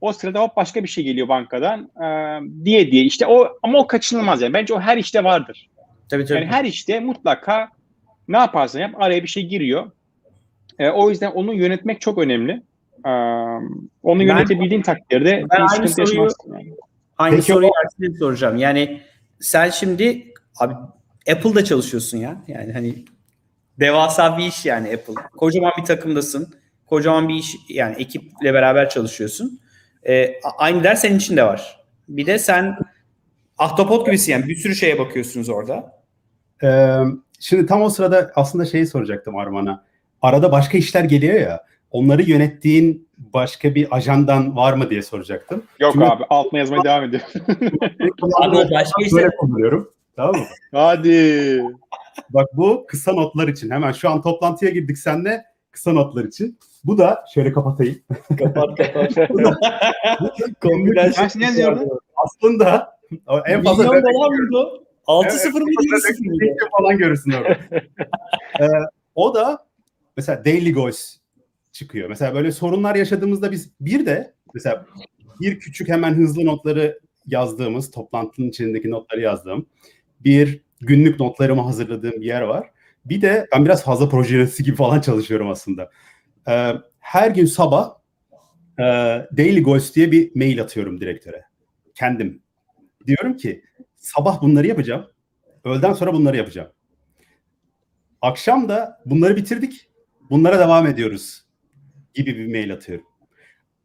O 0.00 0.12
sırada 0.12 0.40
hop 0.40 0.56
başka 0.56 0.82
bir 0.82 0.88
şey 0.88 1.04
geliyor 1.04 1.28
bankadan 1.28 1.90
ee, 2.04 2.64
diye 2.64 2.92
diye. 2.92 3.04
işte 3.04 3.26
o 3.26 3.48
ama 3.62 3.78
o 3.78 3.86
kaçınılmaz 3.86 4.42
yani. 4.42 4.54
Bence 4.54 4.74
o 4.74 4.80
her 4.80 4.96
işte 4.96 5.24
vardır. 5.24 5.68
Tabii 6.10 6.24
tabii. 6.24 6.38
Yani 6.38 6.50
her 6.50 6.64
işte 6.64 7.00
mutlaka 7.00 7.68
ne 8.30 8.36
yaparsan 8.38 8.80
yap 8.80 8.90
araya 8.98 9.22
bir 9.22 9.28
şey 9.28 9.46
giriyor. 9.46 9.90
Ee, 10.78 10.88
o 10.90 11.10
yüzden 11.10 11.30
onu 11.30 11.54
yönetmek 11.54 12.00
çok 12.00 12.18
önemli. 12.18 12.52
Ee, 13.06 13.10
onu 14.02 14.20
Ben- 14.20 14.26
yönetebildiğin 14.26 14.82
takdirde 14.82 15.30
Ben 15.30 15.48
bir 15.48 15.60
aynı 15.60 15.68
sıkıntı 15.70 15.92
soruyu- 15.92 16.08
yaşamazsın. 16.10 16.52
Yani. 16.54 16.74
Aynı 17.18 17.36
Peki 17.36 17.52
soruyu 17.52 17.70
Ersin'e 17.84 18.18
soracağım. 18.18 18.56
Yani 18.56 19.00
sen 19.40 19.70
şimdi 19.70 20.24
abi 20.60 20.74
Apple'da 21.32 21.64
çalışıyorsun 21.64 22.18
ya. 22.18 22.44
Yani 22.48 22.72
hani 22.72 22.94
devasa 23.80 24.38
bir 24.38 24.44
iş 24.46 24.66
yani 24.66 24.88
Apple. 24.94 25.14
Kocaman 25.36 25.72
bir 25.78 25.84
takımdasın. 25.84 26.54
Kocaman 26.86 27.28
bir 27.28 27.34
iş 27.34 27.56
yani 27.68 27.96
ekiple 27.98 28.54
beraber 28.54 28.88
çalışıyorsun. 28.90 29.60
A- 30.44 30.56
aynı 30.58 30.84
ders 30.84 31.00
senin 31.00 31.16
için 31.16 31.36
de 31.36 31.44
var. 31.44 31.80
Bir 32.08 32.26
de 32.26 32.38
sen 32.38 32.76
ahtapot 33.58 34.06
gibisin 34.06 34.32
yani 34.32 34.46
bir 34.48 34.56
sürü 34.56 34.74
şeye 34.74 34.98
bakıyorsunuz 34.98 35.48
orada. 35.48 36.02
Ee, 36.62 36.96
şimdi 37.40 37.66
tam 37.66 37.82
o 37.82 37.90
sırada 37.90 38.32
aslında 38.34 38.64
şeyi 38.64 38.86
soracaktım 38.86 39.36
Arman'a. 39.36 39.84
Arada 40.22 40.52
başka 40.52 40.78
işler 40.78 41.04
geliyor 41.04 41.40
ya. 41.40 41.64
Onları 41.90 42.22
yönettiğin 42.22 43.08
başka 43.18 43.74
bir 43.74 43.96
ajandan 43.96 44.56
var 44.56 44.72
mı 44.72 44.90
diye 44.90 45.02
soracaktım. 45.02 45.62
Yok 45.78 45.92
Şimdi- 45.92 46.06
abi 46.06 46.24
altına 46.30 46.58
yazmaya 46.60 46.84
devam 46.84 47.04
ediyor. 47.04 47.22
Abi 48.42 48.56
o 48.56 48.70
başka 48.70 49.02
işler. 49.02 49.22
Böyle 49.22 49.36
kullanıyorum. 49.36 49.90
Tamam 50.16 50.34
mı? 50.36 50.46
Hadi. 50.72 51.62
Bak 52.30 52.48
bu 52.52 52.84
kısa 52.88 53.12
notlar 53.12 53.48
için. 53.48 53.70
Hemen 53.70 53.92
şu 53.92 54.10
an 54.10 54.22
toplantıya 54.22 54.70
girdik 54.70 54.98
seninle 54.98 55.44
kısa 55.70 55.92
notlar 55.92 56.24
için. 56.24 56.58
Bu 56.84 56.98
da 56.98 57.24
şöyle 57.34 57.52
kapatayım. 57.52 57.98
kapat 58.38 58.76
kapat. 58.76 59.16
Kombinasyon- 60.62 61.40
Ne? 61.40 61.88
Aslında 62.24 62.92
en 63.46 63.62
fazla 63.64 63.82
Milyon 63.82 64.02
dolar 64.14 64.28
mıydı? 64.28 64.84
6-0 65.10 65.44
Evet, 65.44 65.54
mıydı? 65.54 65.80
7-0 65.82 66.28
mıydı? 66.28 66.44
Video 66.44 66.68
falan 66.78 66.98
görürsün 66.98 67.30
orada. 67.30 67.58
Ee, 68.60 68.66
o 69.14 69.34
da 69.34 69.66
mesela 70.16 70.44
Daily 70.44 70.72
Goals 70.72 71.16
çıkıyor. 71.72 72.08
Mesela 72.08 72.34
böyle 72.34 72.52
sorunlar 72.52 72.94
yaşadığımızda 72.94 73.52
biz 73.52 73.70
bir 73.80 74.06
de 74.06 74.34
mesela 74.54 74.86
bir 75.40 75.60
küçük 75.60 75.88
hemen 75.88 76.14
hızlı 76.14 76.46
notları 76.46 77.00
yazdığımız, 77.26 77.90
toplantının 77.90 78.48
içindeki 78.48 78.90
notları 78.90 79.20
yazdığım, 79.20 79.66
bir 80.20 80.60
günlük 80.80 81.20
notlarımı 81.20 81.62
hazırladığım 81.62 82.20
bir 82.20 82.26
yer 82.26 82.42
var. 82.42 82.70
Bir 83.04 83.22
de 83.22 83.46
ben 83.52 83.64
biraz 83.64 83.84
fazla 83.84 84.08
proje 84.08 84.34
yöneticisi 84.34 84.64
gibi 84.64 84.76
falan 84.76 85.00
çalışıyorum 85.00 85.48
aslında. 85.50 85.90
Ee, 86.48 86.72
her 86.98 87.30
gün 87.30 87.46
sabah 87.46 87.94
e, 88.78 88.82
Daily 89.36 89.62
Goals 89.62 89.94
diye 89.94 90.12
bir 90.12 90.36
mail 90.36 90.62
atıyorum 90.62 91.00
direktöre. 91.00 91.44
Kendim. 91.94 92.42
Diyorum 93.06 93.36
ki 93.36 93.64
sabah 94.00 94.42
bunları 94.42 94.66
yapacağım. 94.66 95.06
Öğleden 95.64 95.92
sonra 95.92 96.12
bunları 96.12 96.36
yapacağım. 96.36 96.68
Akşam 98.22 98.68
da 98.68 99.00
bunları 99.06 99.36
bitirdik. 99.36 99.88
Bunlara 100.30 100.58
devam 100.58 100.86
ediyoruz 100.86 101.44
gibi 102.14 102.36
bir 102.36 102.46
mail 102.46 102.72
atıyorum. 102.72 103.06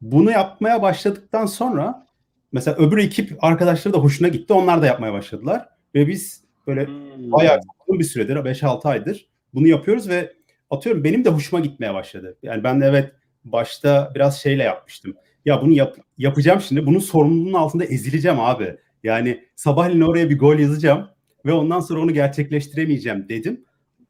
Bunu 0.02 0.32
yapmaya 0.32 0.82
başladıktan 0.82 1.46
sonra 1.46 2.08
mesela 2.52 2.78
öbür 2.78 2.98
ekip 2.98 3.44
arkadaşları 3.44 3.94
da 3.94 3.98
hoşuna 3.98 4.28
gitti. 4.28 4.54
Onlar 4.54 4.82
da 4.82 4.86
yapmaya 4.86 5.14
başladılar. 5.14 5.70
Ve 5.96 6.08
biz 6.08 6.44
böyle 6.68 6.88
bayağı 7.32 7.60
uzun 7.88 8.00
bir 8.00 8.04
süredir 8.04 8.36
5-6 8.36 8.88
aydır 8.88 9.28
bunu 9.56 9.68
yapıyoruz 9.68 10.10
ve 10.10 10.34
atıyorum 10.70 11.04
benim 11.04 11.26
de 11.26 11.30
hoşuma 11.30 11.60
gitmeye 11.60 11.94
başladı. 11.94 12.38
Yani 12.44 12.64
ben 12.64 12.82
de 12.82 12.86
evet 12.86 13.12
başta 13.46 14.12
biraz 14.16 14.42
şeyle 14.42 14.64
yapmıştım. 14.64 15.16
Ya 15.46 15.62
bunu 15.62 15.72
yap- 15.72 15.98
yapacağım 16.18 16.62
şimdi. 16.62 16.86
Bunun 16.86 17.00
sorumluluğunun 17.00 17.54
altında 17.54 17.86
ezileceğim 17.86 18.40
abi. 18.40 18.78
Yani 19.06 19.44
sabahleyin 19.56 20.02
oraya 20.02 20.30
bir 20.30 20.40
gol 20.40 20.60
yazacağım 20.60 21.08
ve 21.46 21.54
ondan 21.54 21.80
sonra 21.80 22.00
onu 22.00 22.14
gerçekleştiremeyeceğim 22.14 23.30
dedim. 23.30 23.66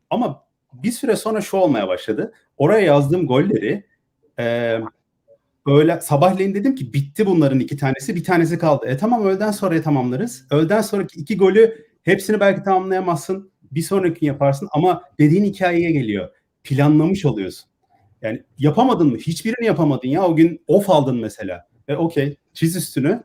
Ama 0.10 0.44
bir 0.74 0.92
süre 0.92 1.16
sonra 1.16 1.42
şu 1.42 1.58
olmaya 1.58 1.88
başladı. 1.88 2.34
Oraya 2.58 2.86
yazdığım 2.86 3.28
golleri 3.28 3.86
e, 4.40 4.78
öyle 5.68 6.02
sabahleyin 6.02 6.56
dedim 6.56 6.76
ki 6.76 6.94
bitti 6.94 7.26
bunların 7.26 7.60
iki 7.60 7.78
tanesi 7.78 8.16
bir 8.16 8.24
tanesi 8.24 8.58
kaldı. 8.58 8.86
E 8.86 8.98
tamam 8.98 9.26
öğleden 9.26 9.52
sonraya 9.52 9.82
tamamlarız. 9.82 10.48
Öğleden 10.52 10.82
sonraki 10.82 11.20
iki 11.20 11.38
golü 11.38 11.86
hepsini 12.04 12.40
belki 12.40 12.64
tamamlayamazsın. 12.64 13.52
Bir 13.72 13.82
sonraki 13.82 14.20
gün 14.20 14.28
yaparsın 14.28 14.70
ama 14.72 15.04
dediğin 15.20 15.44
hikayeye 15.44 15.92
geliyor. 15.92 16.30
Planlamış 16.64 17.26
oluyorsun. 17.26 17.70
Yani 18.22 18.44
yapamadın 18.58 19.08
mı? 19.08 19.18
Hiçbirini 19.18 19.66
yapamadın 19.66 20.08
ya. 20.08 20.24
O 20.24 20.36
gün 20.36 20.64
off 20.68 20.90
aldın 20.90 21.18
mesela. 21.18 21.68
E 21.88 21.96
okey 21.96 22.38
çiz 22.54 22.76
üstünü. 22.76 23.24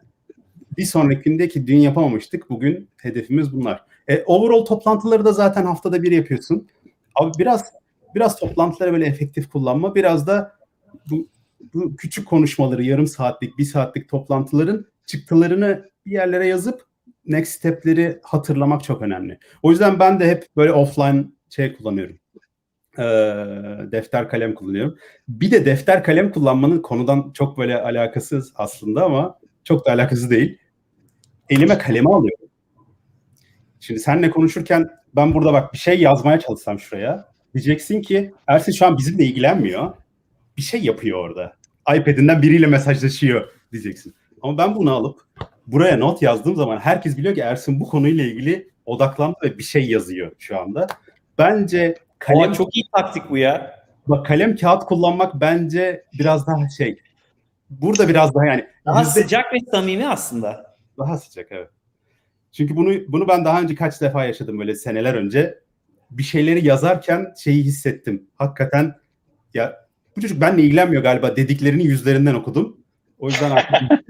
Bir 0.76 0.85
sonraki 0.85 1.22
gündeki 1.22 1.66
dün 1.66 1.76
yapamamıştık. 1.76 2.50
Bugün 2.50 2.88
hedefimiz 2.96 3.52
bunlar. 3.52 3.85
E, 4.09 4.22
overall 4.22 4.64
toplantıları 4.64 5.24
da 5.24 5.33
zaten 5.33 5.64
haftada 5.64 6.02
bir 6.02 6.12
yapıyorsun. 6.12 6.68
Abi 7.14 7.33
biraz 7.38 7.72
biraz 8.14 8.38
toplantıları 8.38 8.92
böyle 8.92 9.06
efektif 9.06 9.50
kullanma. 9.50 9.94
Biraz 9.94 10.26
da 10.26 10.52
bu, 11.11 11.28
bu 11.74 11.96
küçük 11.96 12.28
konuşmaları 12.28 12.83
yarım 12.83 13.06
saatlik, 13.06 13.59
bir 13.59 13.64
saatlik 13.64 14.09
toplantıların 14.09 14.87
çıktılarını 15.06 15.85
bir 16.06 16.12
yerlere 16.12 16.46
yazıp 16.46 16.87
next 17.26 17.52
step'leri 17.52 18.20
hatırlamak 18.22 18.85
çok 18.85 19.02
önemli. 19.02 19.38
O 19.62 19.70
yüzden 19.70 19.98
ben 19.98 20.20
de 20.20 20.28
hep 20.28 20.46
böyle 20.56 20.72
offline 20.72 21.24
şey 21.50 21.76
kullanıyorum. 21.76 22.16
Ee, 22.98 23.02
defter 23.92 24.28
kalem 24.28 24.54
kullanıyorum. 24.54 24.96
Bir 25.28 25.50
de 25.50 25.66
defter 25.66 26.04
kalem 26.04 26.33
kullanmanın 26.33 26.83
konudan 26.83 27.30
çok 27.35 27.59
böyle 27.59 27.83
alakasız 27.83 28.52
aslında 28.54 29.04
ama 29.04 29.38
çok 29.64 29.87
da 29.87 29.92
alakası 29.92 30.31
değil. 30.31 30.59
Elime 31.49 31.79
kalemi 31.79 32.09
alıyorum. 32.09 32.49
Şimdi 33.81 34.01
seninle 34.01 34.31
konuşurken 34.31 34.90
ben 35.16 35.35
burada 35.35 35.53
bak 35.53 35.73
bir 35.73 35.79
şey 35.79 36.01
yazmaya 36.01 36.40
çalışsam 36.40 36.79
şuraya. 36.81 37.29
Diyeceksin 37.55 38.03
ki 38.03 38.33
Ersin 38.46 38.73
şu 38.73 38.87
an 38.87 38.99
bizimle 38.99 39.25
ilgilenmiyor. 39.25 39.92
Bir 40.57 40.62
şey 40.62 40.83
yapıyor 40.83 41.18
orada. 41.18 41.53
iPad'inden 41.96 42.42
biriyle 42.42 42.66
mesajlaşıyor 42.66 43.49
diyeceksin. 43.73 44.14
Ama 44.42 44.59
ben 44.59 44.75
bunu 44.75 44.92
alıp 44.92 45.20
buraya 45.66 45.96
not 45.96 46.23
yazdığım 46.23 46.57
zaman 46.57 46.79
herkes 46.79 47.16
biliyor 47.16 47.35
ki 47.35 47.40
Ersin 47.40 47.81
bu 47.81 47.88
konuyla 47.88 48.25
ilgili 48.25 48.70
odaklandı 48.87 49.37
ve 49.44 49.59
bir 49.59 49.62
şey 49.62 49.88
yazıyor 49.90 50.33
şu 50.38 50.61
anda. 50.61 50.87
Bence 51.38 51.94
Kalem 52.18 52.53
çok 52.53 52.77
iyi 52.77 52.85
taktik 52.94 53.31
bu 53.31 53.37
ya. 53.37 53.81
bak 54.07 54.27
kalem 54.27 54.57
kağıt 54.57 54.85
kullanmak 54.85 55.40
bence 55.40 56.05
biraz 56.18 56.46
daha 56.46 56.68
şey. 56.68 56.96
Burada 57.70 58.09
biraz 58.09 58.35
daha 58.35 58.46
yani 58.46 58.66
Daha 58.87 59.00
yüzde- 59.00 59.22
sıcak 59.22 59.54
ve 59.54 59.59
samimi 59.70 60.09
aslında. 60.09 60.76
daha 60.98 61.18
sıcak 61.18 61.46
evet. 61.50 61.68
Çünkü 62.52 62.76
bunu 62.76 62.92
bunu 63.09 63.28
ben 63.28 63.44
daha 63.44 63.61
önce 63.62 63.74
kaç 63.74 64.00
defa 64.00 64.24
yaşadım 64.24 64.59
böyle 64.59 64.74
seneler 64.74 65.14
önce. 65.14 65.59
Bir 66.11 66.22
şeyleri 66.22 66.66
yazarken 66.66 67.35
şeyi 67.42 67.62
hissettim. 67.62 68.26
Hakikaten 68.37 68.94
ya 69.54 69.87
bu 70.16 70.20
çocuk 70.20 70.40
benimle 70.40 70.62
ilgilenmiyor 70.62 71.02
galiba 71.02 71.37
dediklerini 71.37 71.85
yüzlerinden 71.85 72.35
okudum. 72.35 72.80
O 73.18 73.28
yüzden 73.28 73.50
artık 73.50 73.74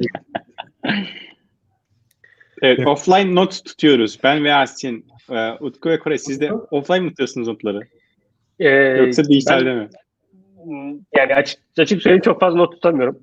Evet, 2.63 2.87
offline 2.87 3.35
not 3.35 3.65
tutuyoruz. 3.65 4.19
Ben 4.25 4.45
ve 4.45 4.49
Ersin, 4.49 5.07
e, 5.31 5.51
Utku 5.61 5.91
ve 5.91 5.99
Kore 5.99 6.19
siz 6.19 6.41
de 6.41 6.53
offline 6.53 7.01
mı 7.01 7.09
tutuyorsunuz 7.09 7.49
notları? 7.49 7.81
Ee, 8.59 8.69
Yoksa 8.69 9.25
dijitalde 9.25 9.65
ben- 9.67 9.77
mi? 9.77 9.89
yani 11.17 11.35
açık, 11.35 11.61
açık 11.79 12.03
söyleyeyim 12.03 12.23
çok 12.23 12.41
fazla 12.41 12.57
not 12.59 12.73
tutamıyorum. 12.73 13.19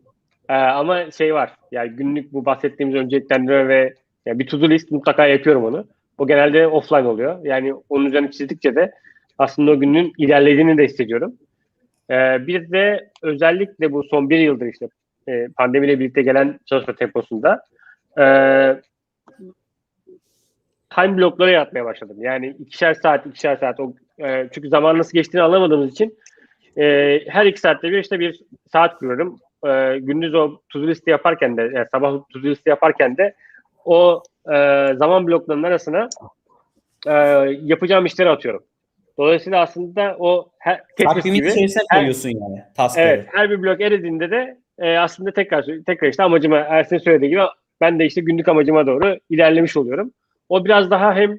Ee, 0.49 0.53
ama 0.53 1.11
şey 1.11 1.33
var. 1.33 1.51
Yani 1.71 1.89
günlük 1.89 2.33
bu 2.33 2.45
bahsettiğimiz 2.45 2.95
önceliklendirme 2.95 3.67
ve 3.67 3.93
yani 4.25 4.39
bir 4.39 4.47
to-do 4.47 4.69
list 4.69 4.91
mutlaka 4.91 5.27
yapıyorum 5.27 5.65
onu. 5.65 5.87
O 6.17 6.27
genelde 6.27 6.67
offline 6.67 7.07
oluyor. 7.07 7.45
Yani 7.45 7.73
onun 7.89 8.05
üzerine 8.05 8.31
çizdikçe 8.31 8.75
de 8.75 8.91
aslında 9.37 9.71
o 9.71 9.79
günün 9.79 10.13
ilerlediğini 10.17 10.77
de 10.77 10.85
hissediyorum. 10.85 11.33
Ee, 12.09 12.47
bir 12.47 12.71
de 12.71 13.09
özellikle 13.21 13.91
bu 13.91 14.03
son 14.03 14.29
bir 14.29 14.39
yıldır 14.39 14.65
işte 14.65 14.87
e, 15.27 15.47
pandemiyle 15.57 15.99
birlikte 15.99 16.21
gelen 16.21 16.59
çalışma 16.65 16.95
temposunda 16.95 17.61
e, 18.19 18.25
time 20.95 21.17
blokları 21.17 21.51
yaratmaya 21.51 21.85
başladım. 21.85 22.17
Yani 22.19 22.55
ikişer 22.59 22.93
saat, 22.93 23.25
ikişer 23.25 23.55
saat 23.55 23.79
o 23.79 23.93
E, 24.19 24.49
çünkü 24.51 24.69
zaman 24.69 24.97
nasıl 24.97 25.11
geçtiğini 25.13 25.43
anlamadığımız 25.43 25.91
için 25.91 26.17
e, 26.77 27.19
her 27.27 27.45
iki 27.45 27.59
saatte 27.59 27.91
bir 27.91 27.99
işte 27.99 28.19
bir 28.19 28.41
saat 28.71 28.99
kuruyorum. 28.99 29.39
E, 29.65 29.97
gündüz 29.99 30.35
o 30.35 30.61
to 30.69 30.87
liste 30.87 31.11
yaparken 31.11 31.57
de 31.57 31.61
yani 31.61 31.87
sabah 31.91 32.19
to 32.33 32.39
liste 32.39 32.69
yaparken 32.69 33.17
de 33.17 33.35
o 33.85 34.23
e, 34.53 34.55
zaman 34.95 35.27
bloklarının 35.27 35.63
arasına 35.63 36.09
e, 37.07 37.13
yapacağım 37.61 38.05
işleri 38.05 38.29
atıyorum. 38.29 38.63
Dolayısıyla 39.17 39.61
aslında 39.61 40.15
o 40.19 40.49
her, 40.59 40.81
gibi 41.23 41.47
içerisine 41.47 41.83
koyuyorsun 41.93 42.29
yani 42.29 42.63
taskları. 42.75 43.07
Evet, 43.07 43.25
her 43.31 43.49
bir 43.49 43.61
blok 43.61 43.81
eridiğinde 43.81 44.31
de 44.31 44.57
e, 44.79 44.97
aslında 44.97 45.31
tekrar 45.31 45.65
tekrar 45.85 46.07
işte 46.07 46.23
amacıma 46.23 46.57
Ersin 46.57 46.97
söylediği 46.97 47.29
gibi 47.31 47.41
ben 47.81 47.99
de 47.99 48.05
işte 48.05 48.21
günlük 48.21 48.47
amacıma 48.47 48.87
doğru 48.87 49.19
ilerlemiş 49.29 49.77
oluyorum. 49.77 50.11
O 50.49 50.65
biraz 50.65 50.91
daha 50.91 51.15
hem 51.15 51.37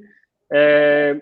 e, 0.54 1.20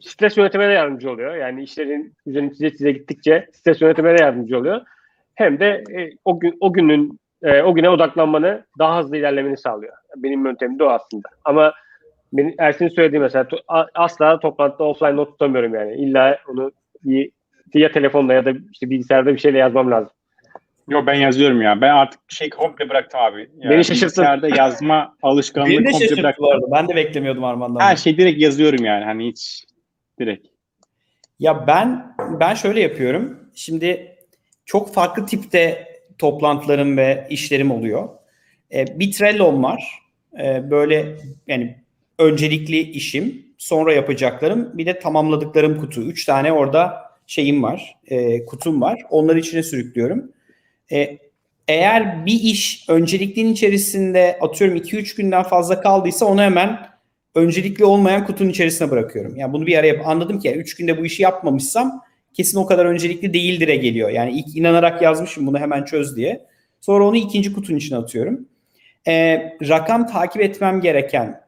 stres 0.00 0.36
yönetimine 0.36 0.68
de 0.68 0.72
yardımcı 0.72 1.10
oluyor. 1.10 1.36
Yani 1.36 1.62
işlerin 1.62 2.14
üzerine 2.26 2.50
çize 2.50 2.70
çize 2.70 2.92
gittikçe 2.92 3.48
stres 3.52 3.80
yönetimine 3.80 4.18
de 4.18 4.22
yardımcı 4.22 4.58
oluyor. 4.58 4.80
Hem 5.34 5.60
de 5.60 5.66
e, 5.96 6.10
o 6.24 6.40
gün 6.40 6.56
o 6.60 6.72
günün 6.72 7.18
e, 7.42 7.62
o 7.62 7.74
güne 7.74 7.90
odaklanmanı 7.90 8.64
daha 8.78 8.98
hızlı 8.98 9.16
ilerlemeni 9.16 9.56
sağlıyor. 9.56 9.92
Benim 10.16 10.46
yöntemim 10.46 10.78
de 10.78 10.84
o 10.84 10.88
aslında. 10.88 11.28
Ama 11.44 11.72
benim 12.32 12.54
Ersin'in 12.58 12.88
söylediği 12.88 13.20
mesela 13.20 13.44
to- 13.44 13.62
a- 13.68 13.86
asla 13.94 14.40
toplantıda 14.40 14.84
offline 14.84 15.16
not 15.16 15.28
tutamıyorum 15.30 15.74
yani. 15.74 15.94
İlla 15.94 16.38
onu 16.48 16.72
bir 17.04 17.30
ya 17.74 17.92
telefonda 17.92 18.34
ya 18.34 18.44
da 18.44 18.52
işte 18.72 18.90
bilgisayarda 18.90 19.32
bir 19.34 19.38
şeyle 19.38 19.58
yazmam 19.58 19.90
lazım. 19.90 20.10
Yo 20.88 21.06
ben 21.06 21.14
yazıyorum 21.14 21.62
ya. 21.62 21.80
Ben 21.80 21.94
artık 21.94 22.20
şey 22.28 22.50
komple 22.50 22.88
bıraktım 22.88 23.20
abi. 23.20 23.40
Ya, 23.58 23.70
Beni 23.70 23.84
şaşırttın. 23.84 24.06
bilgisayarda 24.06 24.48
yazma 24.56 25.14
alışkanlığı 25.22 25.70
Beni 25.70 25.84
de 25.86 25.90
komple 25.90 26.16
bıraktım. 26.22 26.44
arada. 26.46 26.66
Ben 26.72 26.88
de 26.88 26.96
beklemiyordum 26.96 27.44
Arman'dan. 27.44 27.80
Her 27.80 27.96
şey 27.96 28.18
direkt 28.18 28.40
yazıyorum 28.40 28.84
yani. 28.84 29.04
Hani 29.04 29.26
hiç 29.28 29.64
direkt. 30.20 30.46
Ya 31.38 31.66
ben 31.66 32.14
ben 32.40 32.54
şöyle 32.54 32.80
yapıyorum. 32.80 33.38
Şimdi 33.54 34.11
çok 34.72 34.94
farklı 34.94 35.26
tipte 35.26 35.88
toplantılarım 36.18 36.96
ve 36.96 37.26
işlerim 37.30 37.70
oluyor. 37.70 38.08
Ee, 38.74 38.98
bir 38.98 39.12
Trello'm 39.12 39.62
var. 39.62 39.98
Ee, 40.42 40.70
böyle 40.70 41.16
yani 41.46 41.76
öncelikli 42.18 42.80
işim, 42.80 43.46
sonra 43.58 43.92
yapacaklarım, 43.92 44.78
bir 44.78 44.86
de 44.86 44.98
tamamladıklarım 44.98 45.80
kutu. 45.80 46.02
Üç 46.02 46.24
tane 46.24 46.52
orada 46.52 47.02
şeyim 47.26 47.62
var, 47.62 47.96
e, 48.06 48.44
kutum 48.44 48.80
var. 48.80 49.02
Onları 49.10 49.38
içine 49.38 49.62
sürüklüyorum. 49.62 50.32
E, 50.92 51.18
eğer 51.68 52.26
bir 52.26 52.40
iş 52.42 52.84
öncelikliğin 52.88 53.52
içerisinde 53.52 54.38
atıyorum 54.40 54.76
2-3 54.76 55.16
günden 55.16 55.42
fazla 55.42 55.80
kaldıysa 55.80 56.26
onu 56.26 56.42
hemen 56.42 56.78
öncelikli 57.34 57.84
olmayan 57.84 58.26
kutunun 58.26 58.50
içerisine 58.50 58.90
bırakıyorum. 58.90 59.36
Yani 59.36 59.52
bunu 59.52 59.66
bir 59.66 59.78
araya 59.78 60.04
anladım 60.04 60.38
ki 60.38 60.52
3 60.52 60.74
günde 60.74 60.98
bu 60.98 61.06
işi 61.06 61.22
yapmamışsam 61.22 62.02
kesin 62.34 62.58
o 62.58 62.66
kadar 62.66 62.84
öncelikli 62.84 63.34
değildir'e 63.34 63.76
geliyor. 63.76 64.10
Yani 64.10 64.32
ilk 64.32 64.56
inanarak 64.56 65.02
yazmışım 65.02 65.46
bunu 65.46 65.58
hemen 65.58 65.84
çöz 65.84 66.16
diye. 66.16 66.46
Sonra 66.80 67.04
onu 67.04 67.16
ikinci 67.16 67.52
kutunun 67.52 67.78
içine 67.78 67.98
atıyorum. 67.98 68.48
Ee, 69.08 69.58
rakam 69.68 70.06
takip 70.06 70.42
etmem 70.42 70.80
gereken 70.80 71.40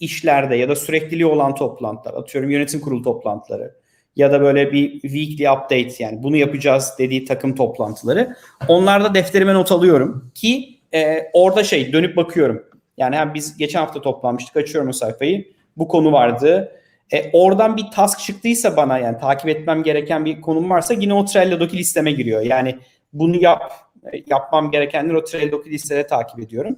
işlerde 0.00 0.56
ya 0.56 0.68
da 0.68 0.76
sürekliliği 0.76 1.26
olan 1.26 1.54
toplantılar, 1.54 2.14
atıyorum 2.14 2.50
yönetim 2.50 2.80
kurulu 2.80 3.02
toplantıları 3.02 3.74
ya 4.16 4.32
da 4.32 4.40
böyle 4.40 4.72
bir 4.72 5.00
weekly 5.00 5.50
update 5.50 5.94
yani 5.98 6.22
bunu 6.22 6.36
yapacağız 6.36 6.92
dediği 6.98 7.24
takım 7.24 7.54
toplantıları. 7.54 8.36
Onlarda 8.68 9.14
defterime 9.14 9.54
not 9.54 9.72
alıyorum 9.72 10.30
ki 10.34 10.80
e, 10.94 11.30
orada 11.32 11.64
şey 11.64 11.92
dönüp 11.92 12.16
bakıyorum. 12.16 12.64
Yani 12.96 13.16
hem 13.16 13.34
biz 13.34 13.56
geçen 13.56 13.80
hafta 13.80 14.00
toplanmıştık 14.00 14.56
açıyorum 14.56 14.90
o 14.90 14.92
sayfayı. 14.92 15.52
Bu 15.76 15.88
konu 15.88 16.12
vardı. 16.12 16.72
E, 17.12 17.30
oradan 17.32 17.76
bir 17.76 17.84
task 17.94 18.18
çıktıysa 18.18 18.76
bana 18.76 18.98
yani 18.98 19.18
takip 19.18 19.48
etmem 19.48 19.82
gereken 19.82 20.24
bir 20.24 20.40
konum 20.40 20.70
varsa 20.70 20.94
yine 20.94 21.14
o 21.14 21.24
Trello'daki 21.24 21.78
listeme 21.78 22.12
giriyor. 22.12 22.42
Yani 22.42 22.78
bunu 23.12 23.36
yap, 23.36 23.72
e, 24.12 24.22
yapmam 24.26 24.70
gerekenleri 24.70 25.16
o 25.16 25.24
Trello'daki 25.24 25.70
listede 25.70 26.06
takip 26.06 26.40
ediyorum. 26.40 26.76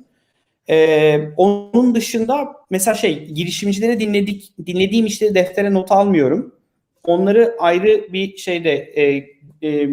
E, 0.68 1.18
onun 1.36 1.94
dışında 1.94 2.56
mesela 2.70 2.94
şey 2.94 3.24
girişimcileri 3.24 4.00
dinledik, 4.00 4.52
dinlediğim 4.66 5.06
işleri 5.06 5.34
deftere 5.34 5.74
not 5.74 5.92
almıyorum. 5.92 6.54
Onları 7.04 7.56
ayrı 7.58 8.12
bir 8.12 8.36
şeyde 8.36 8.72
e, 8.72 9.02
e, 9.62 9.88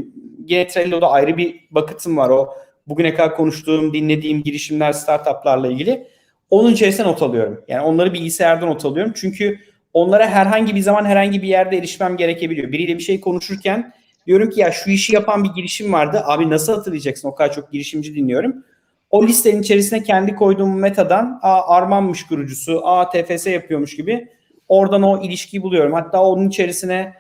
yine 0.48 0.68
Trello'da 0.68 1.12
ayrı 1.12 1.38
bir 1.38 1.68
bucket'ım 1.72 2.18
var 2.18 2.30
o 2.30 2.54
bugüne 2.88 3.14
kadar 3.14 3.36
konuştuğum, 3.36 3.94
dinlediğim 3.94 4.44
girişimler, 4.44 4.94
startuplarla 4.94 5.68
ilgili. 5.68 6.08
Onun 6.50 6.74
içerisine 6.74 7.08
not 7.08 7.22
alıyorum. 7.22 7.64
Yani 7.68 7.82
onları 7.82 8.14
bilgisayardan 8.14 8.70
not 8.70 8.86
alıyorum. 8.86 9.14
Çünkü 9.16 9.60
onlara 9.94 10.28
herhangi 10.28 10.76
bir 10.76 10.82
zaman 10.82 11.06
herhangi 11.06 11.42
bir 11.42 11.48
yerde 11.48 11.78
erişmem 11.78 12.18
gerekebiliyor. 12.18 12.72
Biriyle 12.72 12.98
bir 12.98 13.04
şey 13.04 13.20
konuşurken 13.22 13.94
diyorum 14.28 14.50
ki 14.50 14.60
ya 14.60 14.72
şu 14.72 14.90
işi 14.90 15.16
yapan 15.16 15.44
bir 15.44 15.50
girişim 15.50 15.94
vardı. 15.94 16.22
Abi 16.26 16.50
nasıl 16.50 16.74
hatırlayacaksın? 16.74 17.28
O 17.28 17.36
kadar 17.36 17.54
çok 17.54 17.72
girişimci 17.72 18.16
dinliyorum. 18.16 18.64
O 19.10 19.28
listenin 19.28 19.62
içerisine 19.62 20.04
kendi 20.04 20.36
koyduğum 20.36 20.80
metadan 20.80 21.40
a 21.42 21.76
Armanmış 21.76 22.24
kurucusu, 22.24 22.82
a 22.84 23.10
TFS 23.10 23.48
yapıyormuş 23.48 23.96
gibi 23.96 24.28
oradan 24.68 25.04
o 25.04 25.24
ilişkiyi 25.24 25.64
buluyorum. 25.64 25.94
Hatta 25.94 26.24
onun 26.24 26.50
içerisine 26.50 27.14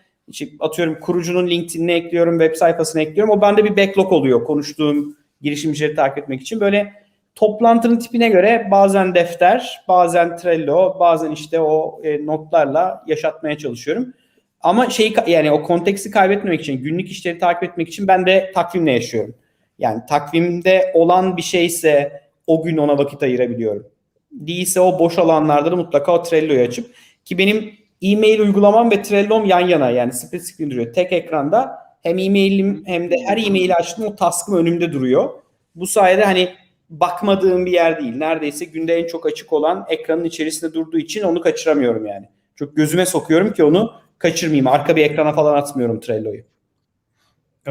atıyorum 0.59 0.99
kurucunun 0.99 1.49
LinkedIn'ini 1.49 1.91
ekliyorum, 1.91 2.39
web 2.39 2.55
sayfasını 2.55 3.01
ekliyorum. 3.01 3.33
O 3.33 3.41
bende 3.41 3.63
bir 3.63 3.77
backlog 3.77 4.11
oluyor 4.11 4.43
konuştuğum 4.43 5.17
girişimcileri 5.41 5.95
takip 5.95 6.17
etmek 6.17 6.41
için. 6.41 6.59
Böyle 6.59 6.93
toplantının 7.35 7.99
tipine 7.99 8.29
göre 8.29 8.67
bazen 8.71 9.15
defter, 9.15 9.83
bazen 9.87 10.37
Trello, 10.37 10.99
bazen 10.99 11.31
işte 11.31 11.59
o 11.59 12.01
e, 12.03 12.25
notlarla 12.25 13.03
yaşatmaya 13.07 13.57
çalışıyorum. 13.57 14.13
Ama 14.61 14.89
şey 14.89 15.13
yani 15.27 15.51
o 15.51 15.63
konteksti 15.63 16.11
kaybetmemek 16.11 16.61
için, 16.61 16.83
günlük 16.83 17.11
işleri 17.11 17.39
takip 17.39 17.63
etmek 17.63 17.87
için 17.87 18.07
ben 18.07 18.25
de 18.25 18.51
takvimle 18.55 18.91
yaşıyorum. 18.91 19.35
Yani 19.79 20.01
takvimde 20.09 20.91
olan 20.93 21.37
bir 21.37 21.41
şeyse 21.41 22.21
o 22.47 22.63
gün 22.63 22.77
ona 22.77 22.97
vakit 22.97 23.23
ayırabiliyorum. 23.23 23.87
Değilse 24.31 24.79
o 24.79 24.99
boş 24.99 25.17
alanlarda 25.17 25.71
da 25.71 25.75
mutlaka 25.75 26.13
o 26.13 26.23
Trello'yu 26.23 26.61
açıp 26.61 26.95
ki 27.25 27.37
benim 27.37 27.73
e-mail 28.01 28.39
uygulamam 28.39 28.91
ve 28.91 29.01
Trello'm 29.01 29.45
yan 29.45 29.67
yana 29.67 29.89
yani 29.89 30.13
split 30.13 30.43
screen 30.43 30.71
duruyor. 30.71 30.93
Tek 30.93 31.13
ekranda 31.13 31.71
hem 32.03 32.17
e-mailim 32.17 32.83
hem 32.85 33.11
de 33.11 33.15
her 33.25 33.37
e-maili 33.37 33.75
açtım 33.75 34.05
o 34.05 34.15
task'ım 34.15 34.57
önümde 34.57 34.93
duruyor. 34.93 35.29
Bu 35.75 35.87
sayede 35.87 36.23
hani 36.23 36.49
bakmadığım 36.91 37.65
bir 37.65 37.71
yer 37.71 37.99
değil. 37.99 38.15
Neredeyse 38.15 38.65
günde 38.65 38.95
en 38.95 39.07
çok 39.07 39.25
açık 39.25 39.53
olan 39.53 39.85
ekranın 39.89 40.23
içerisinde 40.23 40.73
durduğu 40.73 40.97
için 40.97 41.21
onu 41.21 41.41
kaçıramıyorum 41.41 42.05
yani. 42.05 42.25
Çok 42.55 42.75
gözüme 42.75 43.05
sokuyorum 43.05 43.53
ki 43.53 43.63
onu 43.63 43.93
kaçırmayayım. 44.17 44.67
Arka 44.67 44.95
bir 44.95 45.05
ekrana 45.05 45.33
falan 45.33 45.55
atmıyorum 45.55 45.99
Trello'yu. 45.99 46.43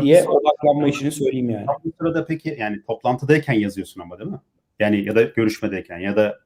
Diye 0.01 0.29
odaklanma 0.29 0.89
işini 0.89 1.13
söyleyeyim 1.13 1.51
yani. 1.51 1.67
Bu 1.85 1.93
sırada 1.99 2.25
peki 2.25 2.57
yani 2.59 2.83
toplantıdayken 2.87 3.53
yazıyorsun 3.53 4.01
ama 4.01 4.19
değil 4.19 4.31
mi? 4.31 4.41
Yani 4.79 5.05
ya 5.05 5.15
da 5.15 5.23
görüşmedeyken 5.23 5.99
ya 5.99 6.17
da 6.17 6.39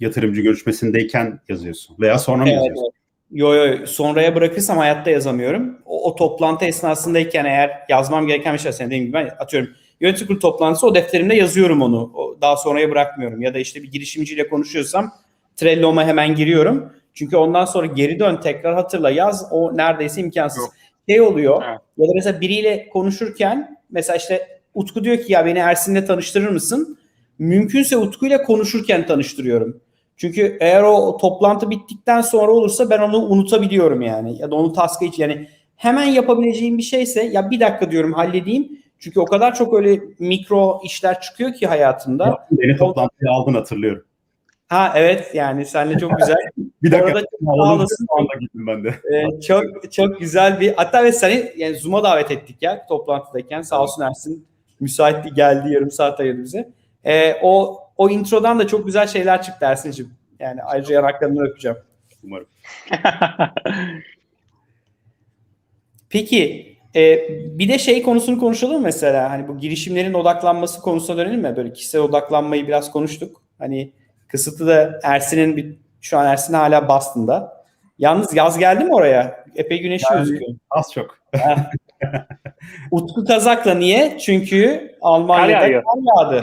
yatırımcı 0.00 0.40
görüşmesindeyken 0.40 1.40
yazıyorsun 1.48 1.96
veya 2.00 2.18
sonra 2.18 2.42
mı 2.42 2.50
Evet, 2.50 2.56
yazıyorsun? 2.56 2.92
Yo 3.30 3.54
yo 3.54 3.86
sonraya 3.86 4.34
bırakırsam 4.34 4.78
hayatta 4.78 5.10
yazamıyorum. 5.10 5.78
O, 5.86 6.10
o 6.10 6.16
toplantı 6.16 6.64
esnasındayken 6.64 7.44
eğer 7.44 7.70
yazmam 7.88 8.26
gereken 8.26 8.54
bir 8.54 8.58
şey 8.58 8.72
dediğim 8.72 9.04
gibi 9.04 9.12
ben 9.12 9.30
atıyorum 9.38 9.70
yönetim 10.00 10.26
kurulu 10.26 10.40
toplantısı 10.40 10.86
o 10.86 10.94
defterimde 10.94 11.34
yazıyorum 11.34 11.82
onu. 11.82 12.10
O, 12.14 12.36
daha 12.40 12.56
sonraya 12.56 12.90
bırakmıyorum. 12.90 13.42
Ya 13.42 13.54
da 13.54 13.58
işte 13.58 13.82
bir 13.82 13.90
girişimciyle 13.90 14.48
konuşuyorsam 14.48 15.12
Trello'ma 15.56 16.04
hemen 16.04 16.34
giriyorum. 16.34 16.92
Çünkü 17.14 17.36
ondan 17.36 17.64
sonra 17.64 17.86
geri 17.86 18.18
dön 18.18 18.40
tekrar 18.42 18.74
hatırla 18.74 19.10
yaz 19.10 19.48
o 19.50 19.76
neredeyse 19.76 20.20
imkansız. 20.20 20.58
Yok. 20.58 20.72
Şey 21.08 21.20
oluyor 21.20 21.62
Evet. 21.68 21.80
ya 21.98 22.08
da 22.08 22.12
mesela 22.14 22.40
biriyle 22.40 22.88
konuşurken 22.88 23.78
mesela 23.90 24.16
işte 24.16 24.48
Utku 24.74 25.04
diyor 25.04 25.18
ki 25.18 25.32
ya 25.32 25.46
beni 25.46 25.58
Ersin'le 25.58 26.06
tanıştırır 26.06 26.48
mısın? 26.48 26.98
Mümkünse 27.38 27.96
Utku'yla 27.96 28.42
konuşurken 28.42 29.06
tanıştırıyorum. 29.06 29.80
Çünkü 30.16 30.56
eğer 30.60 30.82
o 30.82 31.16
toplantı 31.16 31.70
bittikten 31.70 32.20
sonra 32.20 32.52
olursa 32.52 32.90
ben 32.90 32.98
onu 32.98 33.18
unutabiliyorum 33.18 34.02
yani. 34.02 34.38
Ya 34.38 34.50
da 34.50 34.54
onu 34.54 34.72
task'a 34.72 35.06
hiç 35.06 35.18
yani 35.18 35.48
hemen 35.76 36.04
yapabileceğim 36.04 36.78
bir 36.78 36.82
şeyse 36.82 37.22
ya 37.22 37.50
bir 37.50 37.60
dakika 37.60 37.90
diyorum 37.90 38.12
halledeyim. 38.12 38.82
Çünkü 38.98 39.20
o 39.20 39.24
kadar 39.24 39.54
çok 39.54 39.74
öyle 39.74 40.00
mikro 40.18 40.80
işler 40.84 41.20
çıkıyor 41.20 41.54
ki 41.54 41.66
hayatımda. 41.66 42.46
Beni 42.50 42.76
toplantıya 42.76 43.32
aldın 43.32 43.54
hatırlıyorum. 43.54 44.04
Ha 44.68 44.92
evet 44.96 45.34
yani 45.34 45.66
seninle 45.66 45.98
çok 45.98 46.18
güzel. 46.18 46.36
Bir 46.82 46.92
dakika. 46.92 47.22
Orada 47.46 47.86
çok 47.98 48.18
anda 48.18 48.34
gittim 48.40 48.66
ben 48.66 48.84
de. 48.84 48.88
Ee, 48.88 49.40
çok 49.40 49.92
çok 49.92 50.20
güzel 50.20 50.60
bir 50.60 50.74
hatta 50.76 51.04
ve 51.04 51.12
seni 51.12 51.52
yani 51.56 51.76
Zoom'a 51.76 52.04
davet 52.04 52.30
ettik 52.30 52.56
ya 52.60 52.86
toplantıdayken 52.86 53.62
sağ 53.62 53.82
olsun 53.82 54.02
Ersin 54.02 54.46
müsaitti 54.80 55.34
geldi 55.34 55.72
yarım 55.72 55.90
saat 55.90 56.20
ayırdı 56.20 56.42
bize. 56.42 56.68
Ee, 57.04 57.34
o 57.42 57.80
o 57.96 58.10
introdan 58.10 58.58
da 58.58 58.66
çok 58.66 58.86
güzel 58.86 59.06
şeyler 59.06 59.42
çıktı 59.42 59.66
Ersin'cim. 59.66 60.10
Yani 60.40 60.62
ayrıca 60.62 60.94
yanaklarını 60.94 61.42
öpeceğim. 61.42 61.76
Umarım. 62.24 62.46
Peki 66.10 66.67
e, 66.96 67.18
bir 67.58 67.68
de 67.68 67.78
şey 67.78 68.02
konusunu 68.02 68.38
konuşalım 68.38 68.82
mesela 68.82 69.30
hani 69.30 69.48
bu 69.48 69.58
girişimlerin 69.58 70.14
odaklanması 70.14 70.80
konusuna 70.80 71.16
dönelim 71.16 71.40
mi? 71.40 71.56
Böyle 71.56 71.72
kişisel 71.72 72.00
odaklanmayı 72.00 72.66
biraz 72.68 72.90
konuştuk. 72.92 73.42
Hani 73.58 73.92
kısıtlı 74.28 74.66
da 74.66 75.00
Ersin'in 75.02 75.56
bir 75.56 75.74
şu 76.00 76.18
an 76.18 76.26
Ersin 76.26 76.54
hala 76.54 76.88
Boston'da. 76.88 77.64
Yalnız 77.98 78.34
yaz 78.34 78.58
geldi 78.58 78.84
mi 78.84 78.94
oraya? 78.94 79.44
Epey 79.56 79.80
güneşli 79.80 80.06
Yani- 80.10 80.18
gözüküyor. 80.18 80.50
Az 80.70 80.92
çok. 80.94 81.18
Utku 82.90 83.24
Kazak'la 83.24 83.74
niye? 83.74 84.18
Çünkü 84.18 84.92
Almanya'da 85.00 85.60
kar 85.60 85.98
yağdı. 86.16 86.40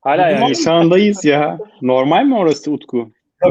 Hala 0.00 0.28
yani. 0.28 0.50
Nisan'dayız 0.50 1.24
ya. 1.24 1.58
Normal 1.82 2.24
mi 2.24 2.36
orası 2.38 2.70
Utku? 2.72 2.96
Ya 2.98 3.04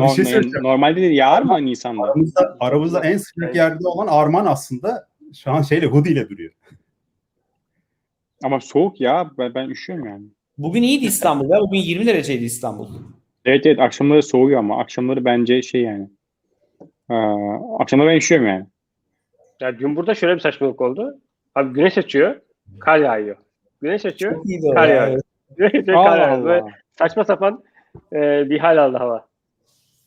bir 0.04 0.08
şey 0.08 0.24
Normal- 0.26 0.32
söyleyeceğim. 0.32 0.64
Normalde 0.64 0.96
değil 0.96 1.18
yağar 1.18 1.42
mı 1.42 1.66
Nisan'da? 1.66 2.04
Aramızda, 2.04 2.58
aramızda 2.60 3.00
en 3.00 3.18
sıcak 3.18 3.56
yerde 3.56 3.88
olan 3.88 4.08
Arman 4.08 4.46
aslında 4.46 5.08
şu 5.36 5.52
an 5.52 5.62
şeyle 5.62 5.86
hoodie 5.86 6.12
ile 6.12 6.30
duruyor. 6.30 6.52
Ama 8.44 8.60
soğuk 8.60 9.02
ya. 9.02 9.32
Ben, 9.38 9.56
ben 9.56 9.70
üşüyorum 9.70 10.06
yani. 10.08 10.24
Bugün 10.58 10.84
iyiydi 10.84 11.06
İstanbul'da. 11.06 11.60
Bugün 11.62 11.78
20 11.80 12.06
dereceydi 12.06 12.44
İstanbul. 12.44 12.88
Evet 13.46 13.66
evet 13.66 13.80
akşamları 13.80 14.24
soğuyor 14.24 14.60
ama 14.60 14.80
akşamları 14.80 15.26
bence 15.26 15.62
şey 15.62 15.82
yani. 15.82 16.10
Aa, 17.10 17.80
akşamları 17.80 18.10
ben 18.10 18.16
üşüyorum 18.16 18.48
yani. 18.48 18.66
Ya 19.60 19.80
dün 19.80 19.96
burada 19.96 20.16
şöyle 20.16 20.36
bir 20.36 20.40
saçmalık 20.40 20.82
oldu. 20.82 21.20
Abi 21.56 21.74
güneş 21.74 21.98
açıyor, 21.98 22.42
kar 22.80 22.98
yağıyor. 22.98 23.36
Güneş 23.82 24.06
açıyor, 24.06 24.44
Kar 24.74 24.88
ya. 24.88 24.96
yağıyor. 24.96 25.22
güneş 25.58 25.74
açıyor, 25.76 26.04
kar 26.06 26.20
yağıyor. 26.20 26.46
Böyle 26.46 26.64
saçma 26.98 27.26
sapan 27.26 27.64
e, 28.14 28.50
bir 28.50 28.60
hal 28.60 28.78
aldı 28.78 28.98
hava. 28.98 29.28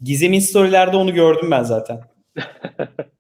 Gizem'in 0.01 0.41
storylerde 0.41 0.97
onu 0.97 1.15
gördüm 1.15 1.51
ben 1.51 1.63
zaten. 1.63 2.01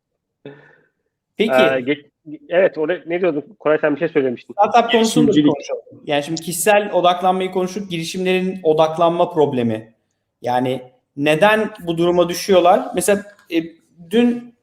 Peki. 1.36 1.52
Ee, 1.52 1.80
geç- 1.80 2.06
evet, 2.48 2.78
orada 2.78 3.02
ne 3.06 3.20
diyordun? 3.20 3.44
Koray 3.58 3.78
sen 3.80 3.94
bir 3.94 3.98
şey 3.98 4.08
söylemiştin. 4.08 4.54
Startup 4.70 4.90
konusunu 4.92 5.24
da 5.24 5.28
bir 5.28 5.32
girişimcilik. 5.32 5.52
konuşalım. 5.54 6.02
Yani 6.06 6.22
şimdi 6.22 6.40
kişisel 6.40 6.92
odaklanmayı 6.92 7.50
konuştuk. 7.50 7.90
Girişimlerin 7.90 8.60
odaklanma 8.62 9.30
problemi. 9.30 9.94
Yani 10.42 10.82
neden 11.16 11.70
bu 11.86 11.98
duruma 11.98 12.28
düşüyorlar? 12.28 12.88
Mesela 12.94 13.22
e, 13.52 13.62
dün 14.10 14.54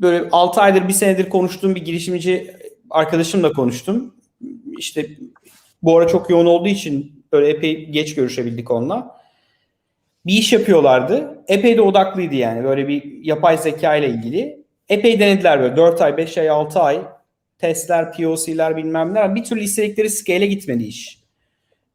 böyle 0.00 0.28
6 0.32 0.60
aydır 0.60 0.88
bir 0.88 0.92
senedir 0.92 1.28
konuştuğum 1.28 1.74
bir 1.74 1.84
girişimci 1.84 2.50
arkadaşımla 2.90 3.52
konuştum. 3.52 4.14
İşte 4.78 5.06
bu 5.82 5.98
ara 5.98 6.08
çok 6.08 6.30
yoğun 6.30 6.46
olduğu 6.46 6.68
için 6.68 7.24
böyle 7.32 7.48
epey 7.48 7.86
geç 7.86 8.14
görüşebildik 8.14 8.70
onunla. 8.70 9.22
Bir 10.26 10.32
iş 10.32 10.52
yapıyorlardı. 10.52 11.44
Epey 11.48 11.76
de 11.76 11.80
odaklıydı 11.82 12.34
yani. 12.34 12.64
Böyle 12.64 12.88
bir 12.88 13.24
yapay 13.24 13.58
zeka 13.58 13.96
ile 13.96 14.08
ilgili. 14.08 14.61
Epey 14.92 15.20
denediler 15.20 15.60
böyle 15.60 15.76
4 15.76 16.00
ay, 16.00 16.16
5 16.16 16.38
ay, 16.38 16.50
6 16.50 16.80
ay 16.80 17.00
testler, 17.58 18.12
POC'ler 18.12 18.76
bilmem 18.76 19.14
ne. 19.14 19.34
Bir 19.34 19.44
türlü 19.44 19.60
istedikleri 19.60 20.10
scale'e 20.10 20.46
gitmedi 20.46 20.84
iş. 20.84 21.18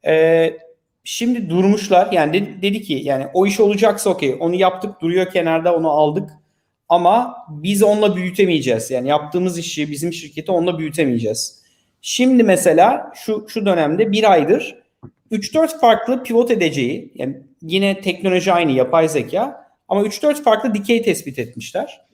Ee, 0.08 0.58
şimdi 1.04 1.50
durmuşlar. 1.50 2.12
Yani 2.12 2.34
dedi, 2.34 2.62
dedi 2.62 2.82
ki 2.82 3.02
yani 3.04 3.28
o 3.34 3.46
iş 3.46 3.60
olacaksa 3.60 4.10
okey. 4.10 4.36
Onu 4.40 4.56
yaptık 4.56 5.02
duruyor 5.02 5.32
kenarda 5.32 5.76
onu 5.76 5.90
aldık. 5.90 6.30
Ama 6.90 7.36
biz 7.50 7.84
onunla 7.84 8.16
büyütemeyeceğiz. 8.16 8.92
Yani 8.92 9.08
yaptığımız 9.10 9.58
işi 9.58 9.92
bizim 9.92 10.14
şirketi 10.14 10.52
onunla 10.52 10.80
büyütemeyeceğiz. 10.80 11.64
Şimdi 12.02 12.44
mesela 12.44 13.12
şu 13.16 13.46
şu 13.50 13.66
dönemde 13.66 14.12
bir 14.12 14.32
aydır 14.32 14.76
3-4 15.32 15.80
farklı 15.80 16.24
pivot 16.24 16.52
edeceği 16.52 17.12
yani 17.16 17.38
yine 17.62 18.02
teknoloji 18.02 18.54
aynı 18.54 18.72
yapay 18.72 19.10
zeka 19.10 19.68
ama 19.88 20.02
3-4 20.02 20.44
farklı 20.44 20.74
dikey 20.74 21.02
tespit 21.02 21.40
etmişler. 21.40 22.07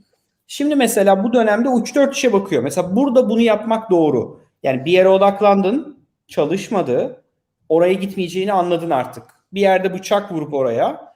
Şimdi 0.48 0.76
mesela 0.76 1.24
bu 1.24 1.34
dönemde 1.34 1.70
3-4 1.70 2.14
işe 2.14 2.34
bakıyor. 2.34 2.64
Mesela 2.64 2.96
burada 2.96 3.30
bunu 3.30 3.42
yapmak 3.42 3.92
doğru. 3.92 4.42
Yani 4.64 4.86
bir 4.86 4.92
yere 4.92 5.10
odaklandın, 5.10 5.98
çalışmadı. 6.28 7.24
Oraya 7.70 7.94
gitmeyeceğini 7.94 8.54
anladın 8.54 8.90
artık. 8.90 9.24
Bir 9.54 9.62
yerde 9.62 9.94
bıçak 9.94 10.32
vurup 10.32 10.54
oraya. 10.54 11.16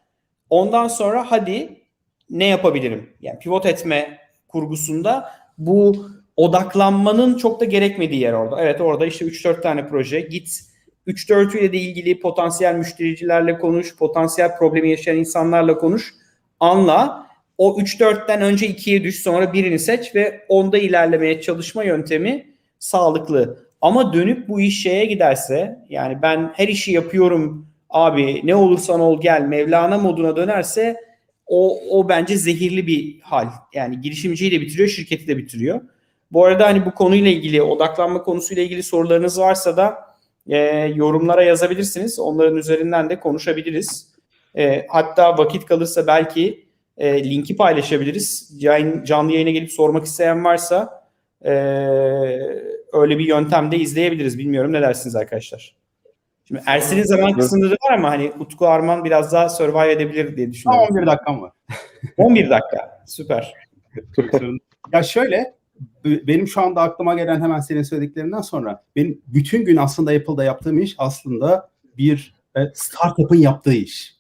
Ondan 0.49 0.87
sonra 0.87 1.31
hadi 1.31 1.81
ne 2.29 2.45
yapabilirim? 2.45 3.13
Yani 3.21 3.39
pivot 3.39 3.65
etme 3.65 4.19
kurgusunda 4.47 5.31
bu 5.57 6.07
odaklanmanın 6.35 7.37
çok 7.37 7.59
da 7.59 7.65
gerekmediği 7.65 8.21
yer 8.21 8.33
orada. 8.33 8.61
Evet 8.61 8.81
orada 8.81 9.05
işte 9.05 9.25
3-4 9.25 9.61
tane 9.61 9.87
proje. 9.87 10.21
Git 10.21 10.61
3-4 11.07 11.57
ile 11.57 11.73
de 11.73 11.77
ilgili 11.77 12.19
potansiyel 12.19 12.75
müştericilerle 12.75 13.59
konuş, 13.59 13.97
potansiyel 13.97 14.57
problemi 14.57 14.89
yaşayan 14.89 15.17
insanlarla 15.17 15.77
konuş. 15.77 16.13
Anla 16.59 17.26
o 17.57 17.79
3-4'ten 17.79 18.41
önce 18.41 18.67
2'ye 18.67 19.03
düş 19.03 19.21
sonra 19.21 19.53
birini 19.53 19.79
seç 19.79 20.15
ve 20.15 20.45
onda 20.49 20.77
ilerlemeye 20.77 21.41
çalışma 21.41 21.83
yöntemi 21.83 22.45
sağlıklı. 22.79 23.67
Ama 23.81 24.13
dönüp 24.13 24.47
bu 24.47 24.61
iş 24.61 24.81
şeye 24.81 25.05
giderse 25.05 25.79
yani 25.89 26.21
ben 26.21 26.51
her 26.55 26.67
işi 26.67 26.91
yapıyorum 26.91 27.67
abi 27.89 28.41
ne 28.43 28.55
olursan 28.55 28.99
ol 28.99 29.21
gel 29.21 29.41
Mevlana 29.41 29.97
moduna 29.97 30.35
dönerse 30.35 30.97
o, 31.47 31.79
o 31.89 32.09
bence 32.09 32.37
zehirli 32.37 32.87
bir 32.87 33.19
hal. 33.21 33.47
Yani 33.73 34.01
girişimciyi 34.01 34.51
de 34.51 34.61
bitiriyor, 34.61 34.89
şirketi 34.89 35.27
de 35.27 35.37
bitiriyor. 35.37 35.81
Bu 36.31 36.45
arada 36.45 36.67
hani 36.67 36.85
bu 36.85 36.93
konuyla 36.93 37.31
ilgili, 37.31 37.61
odaklanma 37.61 38.23
konusuyla 38.23 38.63
ilgili 38.63 38.83
sorularınız 38.83 39.39
varsa 39.39 39.77
da 39.77 39.97
e, 40.47 40.57
yorumlara 40.95 41.43
yazabilirsiniz. 41.43 42.19
Onların 42.19 42.57
üzerinden 42.57 43.09
de 43.09 43.19
konuşabiliriz. 43.19 44.07
E, 44.57 44.85
hatta 44.89 45.37
vakit 45.37 45.65
kalırsa 45.65 46.07
belki 46.07 46.66
e, 46.97 47.29
linki 47.29 47.55
paylaşabiliriz. 47.55 48.60
Can, 48.60 49.03
canlı 49.03 49.31
yayına 49.31 49.49
gelip 49.49 49.71
sormak 49.71 50.05
isteyen 50.05 50.45
varsa 50.45 51.07
e, 51.45 51.51
öyle 52.93 53.19
bir 53.19 53.25
yöntemde 53.25 53.77
izleyebiliriz. 53.77 54.38
Bilmiyorum 54.38 54.73
ne 54.73 54.81
dersiniz 54.81 55.15
arkadaşlar. 55.15 55.75
Şimdi 56.47 56.62
Ersin'in 56.65 57.03
zaman 57.03 57.33
kısımları 57.33 57.71
var 57.71 57.93
ama 57.93 58.10
hani 58.10 58.31
Utku 58.39 58.67
Arman 58.67 59.03
biraz 59.03 59.33
daha 59.33 59.49
survive 59.49 59.91
edebilir 59.91 60.38
diye 60.38 60.51
düşünüyorum. 60.51 60.88
11 60.91 61.07
dakikam 61.07 61.41
var. 61.41 61.51
11 62.17 62.49
dakika. 62.49 63.03
Süper. 63.05 63.53
ya 64.93 65.03
şöyle 65.03 65.57
benim 66.05 66.47
şu 66.47 66.62
anda 66.62 66.81
aklıma 66.81 67.15
gelen 67.15 67.41
hemen 67.41 67.60
senin 67.60 67.83
söylediklerinden 67.83 68.41
sonra 68.41 68.83
benim 68.95 69.21
bütün 69.27 69.65
gün 69.65 69.77
aslında 69.77 70.12
Apple'da 70.12 70.43
yaptığım 70.43 70.79
iş 70.79 70.95
aslında 70.97 71.69
bir 71.97 72.36
e, 72.55 72.60
startup'ın 72.73 73.36
yaptığı 73.36 73.73
iş. 73.73 74.17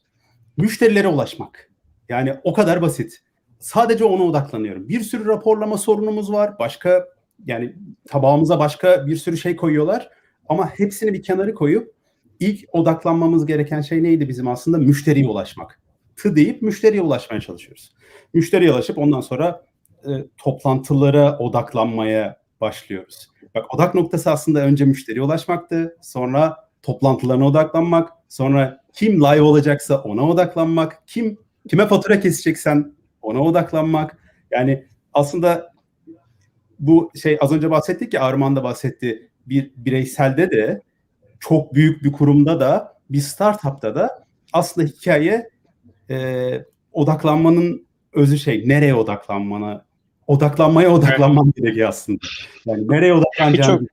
Müşterilere 0.57 1.07
ulaşmak. 1.07 1.66
Yani 2.09 2.33
o 2.43 2.53
kadar 2.53 2.81
basit. 2.81 3.19
Sadece 3.59 4.05
ona 4.05 4.23
odaklanıyorum. 4.23 4.89
Bir 4.89 5.01
sürü 5.01 5.25
raporlama 5.25 5.77
sorunumuz 5.77 6.31
var. 6.31 6.59
Başka 6.59 7.05
yani 7.45 7.75
tabağımıza 8.07 8.59
başka 8.59 9.07
bir 9.07 9.15
sürü 9.15 9.37
şey 9.37 9.55
koyuyorlar. 9.55 10.09
Ama 10.49 10.69
hepsini 10.69 11.13
bir 11.13 11.23
kenara 11.23 11.53
koyup 11.53 11.93
ilk 12.39 12.65
odaklanmamız 12.71 13.45
gereken 13.45 13.81
şey 13.81 14.03
neydi 14.03 14.29
bizim 14.29 14.47
aslında? 14.47 14.77
Müşteriye 14.77 15.27
ulaşmak. 15.27 15.79
Tı 16.15 16.35
deyip 16.35 16.61
müşteriye 16.61 17.01
ulaşmaya 17.01 17.41
çalışıyoruz. 17.41 17.91
Müşteriye 18.33 18.71
ulaşıp 18.71 18.97
ondan 18.97 19.21
sonra 19.21 19.65
e, 20.05 20.11
toplantılara 20.37 21.37
odaklanmaya 21.37 22.37
başlıyoruz. 22.61 23.27
Bak 23.55 23.73
odak 23.75 23.95
noktası 23.95 24.31
aslında 24.31 24.59
önce 24.59 24.85
müşteriye 24.85 25.23
ulaşmaktı. 25.23 25.97
Sonra 26.01 26.57
toplantılarına 26.83 27.47
odaklanmak. 27.47 28.09
Sonra 28.29 28.79
kim 28.93 29.21
live 29.21 29.41
olacaksa 29.41 30.01
ona 30.01 30.29
odaklanmak. 30.29 31.03
Kim 31.07 31.37
kime 31.67 31.87
fatura 31.87 32.19
keseceksen 32.19 32.93
ona 33.21 33.41
odaklanmak. 33.41 34.17
Yani 34.51 34.85
aslında 35.13 35.73
bu 36.79 37.11
şey 37.21 37.37
az 37.41 37.51
önce 37.51 37.71
bahsettik 37.71 38.13
ya 38.13 38.21
Arman 38.21 38.55
da 38.55 38.63
bahsetti. 38.63 39.29
Bir 39.45 39.71
bireyselde 39.77 40.51
de 40.51 40.81
çok 41.39 41.73
büyük 41.73 42.03
bir 42.03 42.11
kurumda 42.11 42.59
da 42.59 42.97
bir 43.09 43.19
startupta 43.19 43.95
da 43.95 44.25
aslında 44.53 44.87
hikaye 44.87 45.49
e, 46.09 46.49
odaklanmanın 46.93 47.87
özü 48.13 48.37
şey 48.37 48.69
nereye 48.69 48.95
odaklanmana 48.95 49.85
odaklanmaya 50.27 50.89
odaklanman 50.91 51.53
gerekiyor 51.55 51.89
aslında. 51.89 52.19
Yani 52.65 52.87
nereye 52.87 53.13
odaklanacağını 53.13 53.79
Çok- 53.79 53.89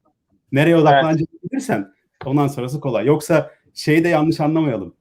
nereye 0.53 0.77
odaklanacağını 0.77 1.29
bilirsen 1.43 1.93
ondan 2.25 2.49
sonrası 2.49 2.81
kolay. 2.81 3.07
Yoksa 3.07 3.51
şeyi 3.75 4.05
de 4.05 4.09
yanlış 4.09 4.41
anlamayalım. 4.41 4.95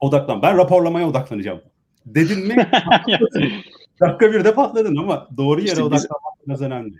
Odaklan. 0.00 0.42
Ben 0.42 0.56
raporlamaya 0.56 1.08
odaklanacağım. 1.08 1.60
Dedin 2.06 2.46
mi? 2.46 2.56
Dakika 4.00 4.32
bir 4.32 4.44
de 4.44 4.54
patladın 4.54 4.96
ama 4.96 5.28
doğru 5.36 5.60
yere 5.60 5.68
İşte 5.70 5.82
odaklanmak 5.82 6.46
biraz 6.46 6.62
önemli. 6.62 6.94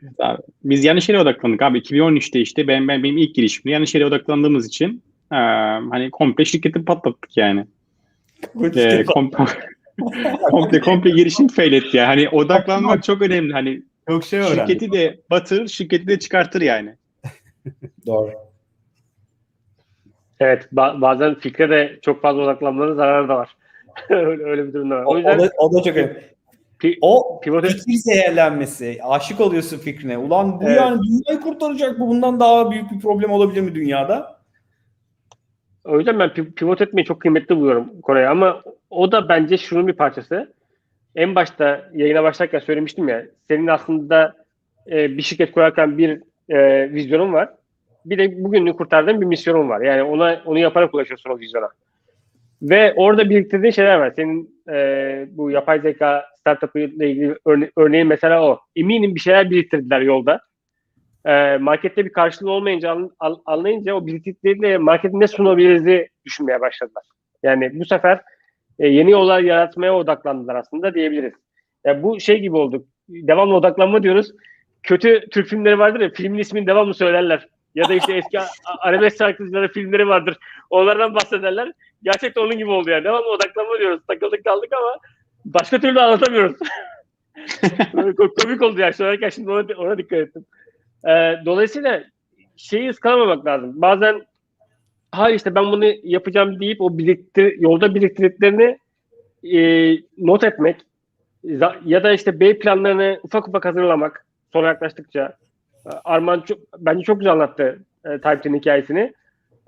Biz 0.64 0.84
yanlış 0.84 1.08
yere 1.08 1.20
odaklandık 1.20 1.62
abi. 1.62 1.78
2013'te 1.78 2.40
işte 2.40 2.68
ben, 2.68 2.88
ben 2.88 3.02
benim 3.02 3.18
ilk 3.18 3.34
girişimde 3.34 3.72
yanlış 3.72 3.94
yere 3.94 4.06
odaklandığımız 4.06 4.66
için 4.66 5.02
eee, 5.32 5.38
hani 5.90 6.10
komple 6.10 6.44
şirketi 6.44 6.84
patlattık 6.84 7.36
yani. 7.36 7.66
Eee, 8.74 9.04
komple, 9.04 9.44
komple 10.50 10.80
komple 10.80 11.10
girişim 11.10 11.48
fail 11.48 11.72
etti 11.72 11.96
ya. 11.96 12.08
Hani 12.08 12.28
odaklanmak 12.28 13.02
çok 13.02 13.22
önemli. 13.22 13.52
Hani 13.52 13.82
Çok 14.08 14.24
şey 14.24 14.40
öğrendim. 14.40 14.66
şirketi 14.66 14.92
de 14.92 15.20
batırır, 15.30 15.68
şirketi 15.68 16.06
de 16.06 16.18
çıkartır 16.18 16.60
yani. 16.60 16.94
Doğru. 18.06 18.30
Evet, 20.40 20.68
ba- 20.72 21.00
bazen 21.00 21.34
fikre 21.34 21.70
de 21.70 21.98
çok 22.02 22.22
fazla 22.22 22.42
odaklanmanın 22.42 22.94
zararı 22.94 23.28
da 23.28 23.36
var. 23.36 23.56
öyle, 24.10 24.44
öyle 24.44 24.68
bir 24.68 24.72
durum 24.72 24.90
da 24.90 24.96
var. 24.96 25.04
O, 25.04 25.10
O 25.10 25.16
yüzden 25.16 25.38
o 25.38 25.42
da, 25.42 25.50
o 25.58 25.72
da 25.74 25.82
çok 25.82 25.96
önemli. 25.96 26.22
pi- 26.80 26.98
O 27.00 27.40
pivot 27.40 27.66
fikir 27.66 27.92
zehirlenmesi. 27.92 28.98
Aşık 29.04 29.40
oluyorsun 29.40 29.78
fikrine. 29.78 30.18
Ulan 30.18 30.60
bu 30.60 30.64
Evet. 30.64 30.76
yani 30.76 31.00
dünyayı 31.02 31.40
kurtaracak 31.42 32.00
bu. 32.00 32.08
Bundan 32.08 32.40
daha 32.40 32.70
büyük 32.70 32.90
bir 32.90 33.00
problem 33.00 33.30
olabilir 33.30 33.60
mi 33.60 33.74
dünyada? 33.74 34.40
O 35.84 35.98
yüzden 35.98 36.18
ben 36.18 36.28
pi- 36.28 36.52
pivot 36.54 36.80
etmeyi 36.80 37.04
çok 37.04 37.20
kıymetli 37.20 37.56
buluyorum 37.56 38.00
Kore'ye 38.00 38.28
ama 38.28 38.62
o 38.90 39.12
da 39.12 39.28
bence 39.28 39.56
şunun 39.58 39.86
bir 39.86 39.92
parçası. 39.92 40.52
en 41.16 41.34
başta 41.34 41.90
yayına 41.94 42.22
başlarken 42.22 42.58
söylemiştim 42.58 43.08
ya 43.08 43.24
senin 43.48 43.66
aslında 43.66 44.34
e, 44.90 45.16
bir 45.16 45.22
şirket 45.22 45.52
kurarken 45.52 45.98
bir 45.98 46.22
e, 46.48 46.90
vizyonun 46.92 47.32
var. 47.32 47.48
Bir 48.06 48.18
de 48.18 48.44
bugününü 48.44 48.76
kurtardığın 48.76 49.20
bir 49.20 49.26
misyonun 49.26 49.68
var. 49.68 49.80
Yani 49.80 50.02
ona 50.02 50.42
onu 50.46 50.58
yaparak 50.58 50.94
ulaşıyorsun 50.94 51.30
o 51.30 51.38
vizyona. 51.38 51.68
Ve 52.62 52.94
orada 52.96 53.30
biriktirdiğin 53.30 53.72
şeyler 53.72 53.98
var. 53.98 54.12
Senin 54.16 54.62
e, 54.72 55.26
bu 55.30 55.50
yapay 55.50 55.80
zeka 55.80 56.24
startup'ı 56.40 56.78
ile 56.78 57.10
ilgili 57.10 57.36
örne- 57.46 57.70
örneğin 57.76 58.06
mesela 58.06 58.44
o. 58.44 58.60
Eminim 58.76 59.14
bir 59.14 59.20
şeyler 59.20 59.50
biriktirdiler 59.50 60.00
yolda. 60.00 60.40
E, 61.26 61.56
markette 61.56 62.04
bir 62.04 62.12
karşılığı 62.12 62.50
olmayınca 62.50 62.90
an- 62.90 63.10
al- 63.20 63.40
anlayınca 63.46 63.94
o 63.94 64.06
biriktirdikleri 64.06 64.78
markete 64.78 65.20
ne 65.20 65.26
sunabiliriz'i 65.26 66.08
düşünmeye 66.24 66.60
başladılar. 66.60 67.04
Yani 67.42 67.80
bu 67.80 67.84
sefer 67.84 68.20
e, 68.78 68.88
yeni 68.88 69.10
yollar 69.10 69.40
yaratmaya 69.40 69.94
odaklandılar 69.94 70.54
aslında 70.54 70.94
diyebiliriz. 70.94 71.32
Ya 71.84 72.02
bu 72.02 72.20
şey 72.20 72.40
gibi 72.40 72.56
oldu. 72.56 72.86
Devamlı 73.08 73.54
odaklanma 73.54 74.02
diyoruz. 74.02 74.32
Kötü 74.82 75.28
Türk 75.30 75.46
filmleri 75.48 75.78
vardır 75.78 76.00
ya 76.00 76.10
filmin 76.10 76.38
ismini 76.38 76.66
devamlı 76.66 76.94
söylerler. 76.94 77.48
Ya 77.74 77.88
da 77.88 77.94
işte 77.94 78.12
eski 78.12 78.38
arabesk 78.78 79.16
şarkıcıları 79.18 79.68
filmleri 79.68 80.08
vardır. 80.08 80.38
Onlardan 80.70 81.14
bahsederler. 81.14 81.72
Gerçekten 82.02 82.42
onun 82.42 82.58
gibi 82.58 82.70
oldu 82.70 82.90
yani. 82.90 83.04
Devamlı 83.04 83.28
odaklanma 83.28 83.78
diyoruz. 83.78 84.00
Takıldık 84.08 84.44
kaldık 84.44 84.72
ama 84.72 84.98
başka 85.44 85.80
türlü 85.80 86.00
anlatamıyoruz. 86.00 86.56
Komik 88.42 88.62
oldu 88.62 88.80
yani. 88.80 88.92
Söylerken 88.92 89.28
şimdi 89.28 89.50
ona, 89.50 89.66
ona 89.76 89.98
dikkat 89.98 90.18
ettim. 90.18 90.44
Ee, 91.08 91.34
dolayısıyla 91.44 92.04
şeyi 92.56 92.90
ıskalamamak 92.90 93.46
lazım. 93.46 93.72
Bazen 93.82 94.22
hayır 95.12 95.36
işte 95.36 95.54
ben 95.54 95.64
bunu 95.64 95.84
yapacağım 96.02 96.60
deyip 96.60 96.80
o 96.80 96.98
biriktir, 96.98 97.58
yolda 97.58 97.94
biriktirdiklerini 97.94 98.78
e, 99.52 99.92
not 100.18 100.44
etmek 100.44 100.76
ya 101.84 102.04
da 102.04 102.12
işte 102.12 102.40
B 102.40 102.58
planlarını 102.58 103.20
ufak 103.22 103.48
ufak 103.48 103.64
hazırlamak 103.64 104.26
sonra 104.52 104.68
yaklaştıkça. 104.68 105.36
E, 105.86 105.90
Arman 106.04 106.40
çok, 106.40 106.58
bence 106.78 107.02
çok 107.04 107.18
güzel 107.18 107.32
anlattı 107.32 107.78
e, 108.04 108.08
Type-T'nin 108.08 108.58
hikayesini. 108.58 109.12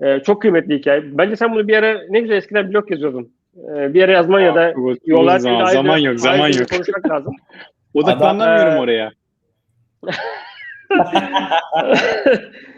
E, 0.01 0.19
çok 0.19 0.41
kıymetli 0.41 0.77
hikaye. 0.79 1.17
Bence 1.17 1.35
sen 1.35 1.51
bunu 1.51 1.67
bir 1.67 1.77
ara 1.77 2.01
ne 2.09 2.19
güzel 2.19 2.35
eskiden 2.35 2.73
blog 2.73 2.91
yazıyordun. 2.91 3.31
E, 3.75 3.93
bir 3.93 4.03
ara 4.03 4.11
yazman 4.11 4.39
ya 4.39 4.55
da 4.55 4.73
Bu- 4.75 4.95
yollar 5.05 5.39
zaman, 5.39 5.59
ayrı- 5.59 5.73
zaman 5.73 5.97
yok, 5.97 6.19
zaman 6.19 6.39
ayrı 6.39 6.57
yok. 6.59 6.69
konuşmak 6.69 7.09
lazım. 7.09 7.33
Odaklanamıyorum 7.93 8.67
Adam- 8.71 8.79
oraya. 8.79 9.11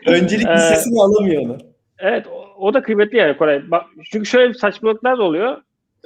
Öncelik 0.08 0.48
listesini 0.48 1.02
alamıyor 1.02 1.42
onu. 1.42 1.58
Evet 2.00 2.28
o, 2.28 2.46
o 2.68 2.74
da 2.74 2.82
kıymetli 2.82 3.18
yani 3.18 3.38
Koray. 3.38 3.72
Bak, 3.72 3.86
çünkü 4.12 4.26
şöyle 4.26 4.54
saçmalıklar 4.54 5.18
da 5.18 5.24
oluyor. 5.24 5.58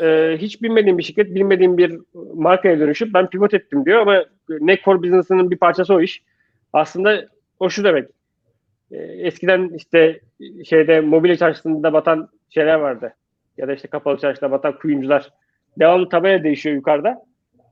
Ee, 0.01 0.35
hiç 0.37 0.61
bilmediğim 0.61 0.97
bir 0.97 1.03
şirket, 1.03 1.35
bilmediğim 1.35 1.77
bir 1.77 1.99
markaya 2.33 2.79
dönüşüp 2.79 3.13
ben 3.13 3.29
pivot 3.29 3.53
ettim 3.53 3.85
diyor 3.85 3.99
ama 4.01 4.25
ne 4.49 4.77
core 4.85 5.03
business'ının 5.03 5.51
bir 5.51 5.57
parçası 5.57 5.93
o 5.93 6.01
iş. 6.01 6.23
Aslında 6.73 7.25
o 7.59 7.69
şu 7.69 7.83
demek. 7.83 8.09
Ee, 8.91 8.97
eskiden 8.97 9.69
işte 9.75 10.19
şeyde 10.65 11.01
mobilya 11.01 11.37
çarşısında 11.37 11.93
batan 11.93 12.29
şeyler 12.49 12.75
vardı. 12.75 13.13
Ya 13.57 13.67
da 13.67 13.73
işte 13.73 13.87
kapalı 13.87 14.17
çarşıda 14.17 14.51
batan 14.51 14.77
kuyumcular. 14.77 15.29
Devamlı 15.79 16.09
tabela 16.09 16.43
değişiyor 16.43 16.75
yukarıda. 16.75 17.21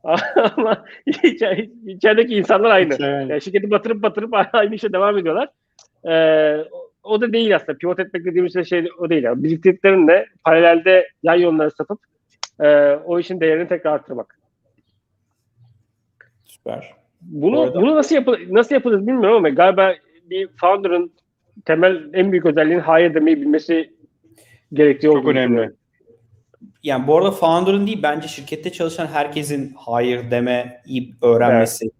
ama 0.57 0.85
içer- 1.05 1.69
içerideki 1.87 2.35
insanlar 2.35 2.69
aynı. 2.71 3.01
Yani. 3.01 3.31
Yani 3.31 3.41
şirketi 3.41 3.71
batırıp 3.71 4.01
batırıp 4.03 4.33
aynı 4.53 4.75
işe 4.75 4.93
devam 4.93 5.17
ediyorlar. 5.17 5.49
Ee, 6.05 6.65
o- 6.71 6.91
o 7.03 7.21
da 7.21 7.33
değil 7.33 7.55
aslında. 7.55 7.77
Pivot 7.77 7.99
etmek 7.99 8.25
dediğimiz 8.25 8.69
şey 8.69 8.89
o 8.99 9.09
değil. 9.09 9.23
Yani. 9.23 9.43
Biriktirdiklerini 9.43 10.07
de 10.07 10.25
paralelde 10.43 11.07
yan 11.23 11.35
yolları 11.35 11.71
satıp 11.71 11.99
e, 12.59 12.67
o 13.05 13.19
işin 13.19 13.39
değerini 13.39 13.67
tekrar 13.67 13.91
arttırmak. 13.93 14.39
Süper. 16.45 16.93
Bunu 17.21 17.55
Bu 17.55 17.61
arada- 17.61 17.81
bunu 17.81 17.95
nasıl 17.95 18.15
yapıl 18.15 18.35
nasıl 18.49 18.75
yapılır 18.75 18.97
bilmiyorum 18.99 19.35
ama 19.37 19.49
galiba 19.49 19.93
bir 20.29 20.49
founder'ın 20.61 21.11
temel 21.65 22.09
en 22.13 22.31
büyük 22.31 22.45
özelliğinin 22.45 22.81
hayır 22.81 23.13
demeyi 23.13 23.41
bilmesi 23.41 23.93
gerektiği 24.73 25.07
Çok 25.07 25.27
önemli. 25.27 25.43
düşünüyorum. 25.47 25.75
Yani 26.83 27.07
bu 27.07 27.17
arada 27.17 27.31
founder'ın 27.31 27.87
değil 27.87 27.99
bence 28.03 28.27
şirkette 28.27 28.71
çalışan 28.71 29.07
herkesin 29.07 29.73
hayır 29.77 30.31
deme 30.31 30.81
iyi 30.85 31.13
öğrenmesi. 31.21 31.91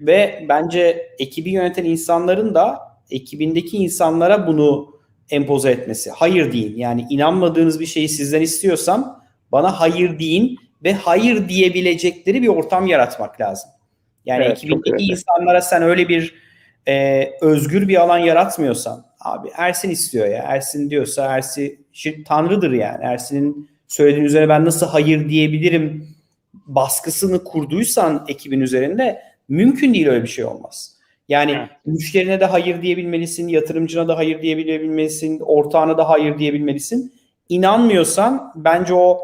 Ve 0.00 0.46
bence 0.48 1.06
ekibi 1.18 1.50
yöneten 1.50 1.84
insanların 1.84 2.54
da 2.54 2.78
ekibindeki 3.10 3.76
insanlara 3.76 4.46
bunu 4.46 4.94
empoze 5.30 5.70
etmesi. 5.70 6.10
Hayır 6.10 6.52
deyin. 6.52 6.76
Yani 6.76 7.06
inanmadığınız 7.10 7.80
bir 7.80 7.86
şeyi 7.86 8.08
sizden 8.08 8.40
istiyorsam 8.40 9.22
bana 9.52 9.80
hayır 9.80 10.18
deyin 10.18 10.56
ve 10.84 10.92
hayır 10.92 11.48
diyebilecekleri 11.48 12.42
bir 12.42 12.48
ortam 12.48 12.86
yaratmak 12.86 13.40
lazım. 13.40 13.70
Yani 14.26 14.44
Evet, 14.44 14.56
çok 14.56 14.64
ekibindeki 14.64 14.90
önemli. 14.90 15.02
insanlara 15.12 15.60
sen 15.60 15.82
öyle 15.82 16.08
bir 16.08 16.34
e, 16.88 17.24
özgür 17.40 17.88
bir 17.88 18.00
alan 18.00 18.18
yaratmıyorsan 18.18 19.04
abi 19.20 19.48
Ersin 19.56 19.90
istiyor 19.90 20.26
ya. 20.26 20.42
Ersin 20.48 20.90
diyorsa 20.90 21.36
Ersin 21.36 21.86
şir- 21.94 22.24
tanrıdır 22.24 22.72
yani. 22.72 23.04
Ersin'in 23.04 23.70
söylediğin 23.88 24.24
üzerine 24.24 24.48
ben 24.48 24.64
nasıl 24.64 24.86
hayır 24.86 25.28
diyebilirim 25.28 26.08
baskısını 26.66 27.44
kurduysan 27.44 28.24
ekibin 28.28 28.60
üzerinde 28.60 29.22
mümkün 29.48 29.94
değil 29.94 30.08
öyle 30.08 30.22
bir 30.22 30.28
şey 30.28 30.44
olmaz. 30.44 30.96
Yani 31.28 31.52
Evet. 31.52 31.68
müşterine 31.86 32.40
de 32.40 32.44
hayır 32.44 32.82
diyebilmelisin, 32.82 33.48
yatırımcına 33.48 34.08
da 34.08 34.16
hayır 34.16 34.42
diyebilmelisin, 34.42 35.40
ortağına 35.40 35.98
da 35.98 36.08
hayır 36.08 36.38
diyebilmelisin. 36.38 37.12
İnanmıyorsan 37.48 38.52
bence 38.56 38.94
o 38.94 39.20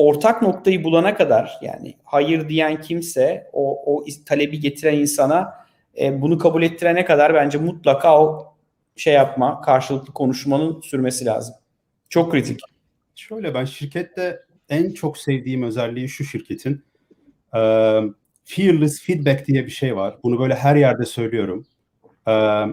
ortak 0.00 0.42
noktayı 0.42 0.84
bulana 0.84 1.14
kadar 1.14 1.58
yani 1.62 1.94
hayır 2.04 2.48
diyen 2.48 2.80
kimse 2.80 3.50
o, 3.52 3.96
o 3.96 4.04
talebi 4.26 4.60
getiren 4.60 4.98
insana 4.98 5.54
e, 6.00 6.22
bunu 6.22 6.38
kabul 6.38 6.62
ettirene 6.62 7.04
kadar 7.04 7.34
bence 7.34 7.58
mutlaka 7.58 8.22
o 8.22 8.54
şey 8.96 9.14
yapma, 9.14 9.60
karşılıklı 9.60 10.12
konuşmanın 10.12 10.80
sürmesi 10.80 11.24
lazım. 11.24 11.54
Çok 12.08 12.32
kritik. 12.32 12.60
Şöyle 13.14 13.54
ben 13.54 13.64
şirkette 13.64 14.40
en 14.68 14.90
çok 14.90 15.18
sevdiğim 15.18 15.62
özelliği 15.62 16.08
şu 16.08 16.24
şirketin. 16.24 16.84
Eee, 17.54 18.02
fearless 18.44 19.02
feedback 19.02 19.46
diye 19.46 19.64
bir 19.64 19.70
şey 19.70 19.96
var. 19.96 20.16
Bunu 20.22 20.38
böyle 20.38 20.54
her 20.54 20.76
yerde 20.76 21.04
söylüyorum. 21.04 21.66
Eee, 22.28 22.66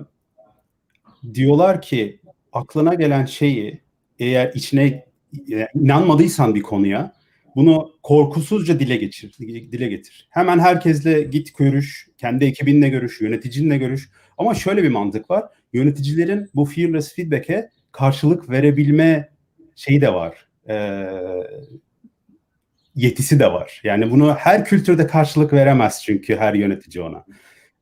diyorlar 1.33 1.81
ki 1.81 2.21
aklına 2.53 2.93
gelen 2.93 3.25
şeyi 3.25 3.81
eğer 4.19 4.51
içine 4.53 5.05
e, 5.51 5.67
inanmadıysan 5.75 6.55
bir 6.55 6.61
konuya 6.61 7.16
bunu 7.57 7.91
korkusuzca 8.03 8.79
dile 8.79 8.95
geçir, 8.95 9.33
dile 9.71 9.87
getir. 9.87 10.27
Hemen 10.29 10.59
herkesle 10.59 11.21
git 11.21 11.57
görüş, 11.57 12.07
kendi 12.17 12.45
ekibinle 12.45 12.89
görüş, 12.89 13.21
yöneticinle 13.21 13.77
görüş. 13.77 14.09
Ama 14.37 14.55
şöyle 14.55 14.83
bir 14.83 14.89
mantık 14.89 15.29
var. 15.29 15.45
Yöneticilerin 15.73 16.49
bu 16.55 16.65
fearless 16.65 17.15
feedback'e 17.15 17.69
karşılık 17.91 18.49
verebilme 18.49 19.29
şeyi 19.75 20.01
de 20.01 20.13
var. 20.13 20.47
Ee, 20.69 21.07
yetisi 22.95 23.39
de 23.39 23.51
var. 23.51 23.81
Yani 23.83 24.11
bunu 24.11 24.35
her 24.35 24.65
kültürde 24.65 25.07
karşılık 25.07 25.53
veremez 25.53 26.01
çünkü 26.05 26.35
her 26.35 26.53
yönetici 26.53 27.03
ona. 27.03 27.25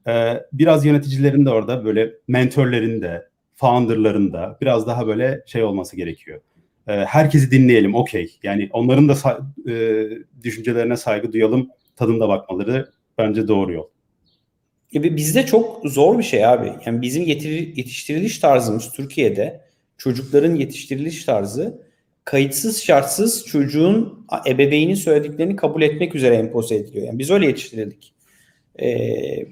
Ee, 0.07 0.43
biraz 0.53 0.86
yöneticilerin 0.86 1.45
de 1.45 1.49
orada 1.49 1.86
böyle 1.86 2.11
mentorların 2.28 3.01
da, 3.01 3.30
founderların 3.55 4.34
da 4.34 4.57
biraz 4.61 4.88
daha 4.88 5.07
böyle 5.07 5.43
şey 5.45 5.63
olması 5.63 5.95
gerekiyor. 5.95 6.41
Ee, 6.88 6.92
herkesi 6.92 7.52
dinleyelim, 7.52 7.96
okey. 7.96 8.40
Yani 8.44 8.70
onların 8.74 9.10
da 9.10 9.40
e, 9.70 10.04
düşüncelerine 10.44 10.98
saygı 10.98 11.34
duyalım, 11.34 11.70
tadında 11.96 12.28
bakmaları 12.30 12.92
bence 13.18 13.48
doğru 13.48 13.74
yol. 13.74 13.88
Ya 14.92 15.04
bizde 15.04 15.46
çok 15.46 15.82
zor 15.86 16.20
bir 16.20 16.24
şey 16.24 16.46
abi. 16.46 16.72
Yani 16.86 17.02
bizim 17.02 17.24
yetir- 17.24 17.78
yetiştiriliş 17.78 18.40
tarzımız 18.40 18.92
Türkiye'de 18.92 19.62
çocukların 19.98 20.56
yetiştiriliş 20.56 21.26
tarzı 21.26 21.82
kayıtsız 22.24 22.84
şartsız 22.84 23.46
çocuğun 23.46 24.28
ebeveynin 24.48 24.96
söylediklerini 24.96 25.56
kabul 25.56 25.82
etmek 25.82 26.16
üzere 26.16 26.36
empoze 26.36 26.76
ediliyor. 26.76 27.08
Yani 27.08 27.20
biz 27.20 27.32
öyle 27.32 27.46
yetiştirildik. 27.46 28.14
Ee, 28.82 29.46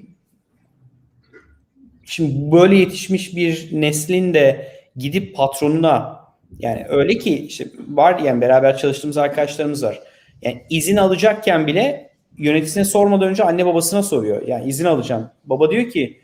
şimdi 2.04 2.52
böyle 2.52 2.76
yetişmiş 2.76 3.36
bir 3.36 3.68
neslin 3.72 4.34
de 4.34 4.68
gidip 4.96 5.36
patronuna 5.36 6.23
yani 6.58 6.86
öyle 6.88 7.18
ki 7.18 7.46
işte 7.46 7.66
var 7.88 8.18
yani 8.18 8.40
beraber 8.40 8.76
çalıştığımız 8.76 9.16
arkadaşlarımız 9.16 9.84
var. 9.84 10.00
Yani 10.42 10.62
izin 10.70 10.96
alacakken 10.96 11.66
bile 11.66 12.10
yöneticisine 12.38 12.84
sormadan 12.84 13.28
önce 13.28 13.44
anne 13.44 13.66
babasına 13.66 14.02
soruyor. 14.02 14.42
Yani 14.46 14.68
izin 14.68 14.84
alacağım. 14.84 15.30
Baba 15.44 15.70
diyor 15.70 15.90
ki 15.90 16.20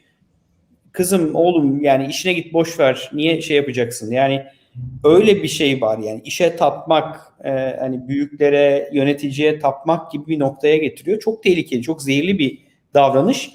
kızım 0.92 1.34
oğlum 1.34 1.84
yani 1.84 2.06
işine 2.06 2.32
git 2.32 2.52
boş 2.52 2.78
ver. 2.78 3.10
Niye 3.12 3.40
şey 3.40 3.56
yapacaksın? 3.56 4.12
Yani 4.12 4.44
öyle 5.04 5.42
bir 5.42 5.48
şey 5.48 5.80
var 5.80 5.98
yani 5.98 6.20
işe 6.24 6.56
tapmak 6.56 7.20
e, 7.44 7.50
hani 7.80 8.08
büyüklere 8.08 8.90
yöneticiye 8.92 9.58
tapmak 9.58 10.12
gibi 10.12 10.26
bir 10.26 10.38
noktaya 10.38 10.76
getiriyor. 10.76 11.20
Çok 11.20 11.42
tehlikeli, 11.42 11.82
çok 11.82 12.02
zehirli 12.02 12.38
bir 12.38 12.58
davranış. 12.94 13.50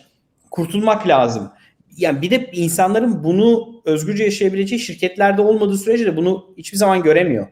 Kurtulmak 0.52 1.08
lazım. 1.08 1.52
Yani 1.98 2.22
bir 2.22 2.32
de 2.32 2.50
insanların 2.54 3.24
bunu 3.24 3.82
özgürce 3.86 4.24
yaşayabileceği 4.24 4.80
şirketlerde 4.80 5.42
olmadığı 5.42 5.78
sürece 5.78 6.06
de 6.06 6.18
bunu 6.18 6.54
hiçbir 6.58 6.78
zaman 6.78 7.04
göremiyor. 7.04 7.48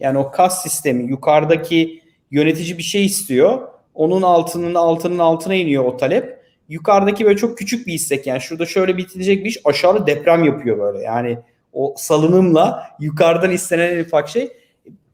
Yani 0.00 0.18
o 0.18 0.30
kas 0.30 0.62
sistemi 0.62 1.10
yukarıdaki 1.10 2.00
yönetici 2.30 2.78
bir 2.78 2.82
şey 2.82 3.04
istiyor. 3.04 3.68
Onun 3.94 4.22
altının 4.22 4.74
altının 4.74 5.18
altına 5.18 5.54
iniyor 5.54 5.84
o 5.84 5.96
talep. 5.96 6.44
Yukarıdaki 6.68 7.24
böyle 7.24 7.36
çok 7.36 7.58
küçük 7.58 7.86
bir 7.86 7.92
istek 7.92 8.26
yani 8.26 8.40
şurada 8.40 8.66
şöyle 8.66 8.96
bitirecek 8.96 9.44
bir 9.44 9.50
iş 9.50 9.58
aşağıda 9.64 10.06
deprem 10.06 10.44
yapıyor 10.44 10.78
böyle. 10.78 11.04
Yani 11.04 11.38
o 11.72 11.94
salınımla 11.96 12.86
yukarıdan 13.00 13.50
istenen 13.50 13.96
en 13.96 14.04
ufak 14.04 14.28
şey. 14.28 14.52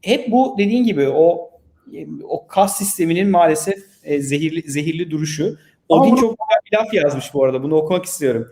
Hep 0.01 0.31
bu 0.31 0.55
dediğin 0.57 0.83
gibi 0.83 1.09
o 1.09 1.51
o 2.23 2.47
kas 2.47 2.77
sisteminin 2.77 3.29
maalesef 3.29 3.77
e, 4.03 4.21
zehirli 4.21 4.71
zehirli 4.71 5.11
duruşu. 5.11 5.57
Odin 5.89 6.11
bunu- 6.11 6.19
çok 6.19 6.37
güzel 6.39 6.59
bir 6.71 6.77
laf 6.77 6.93
yazmış 6.93 7.33
bu 7.33 7.43
arada. 7.43 7.63
Bunu 7.63 7.75
okumak 7.75 8.05
istiyorum. 8.05 8.47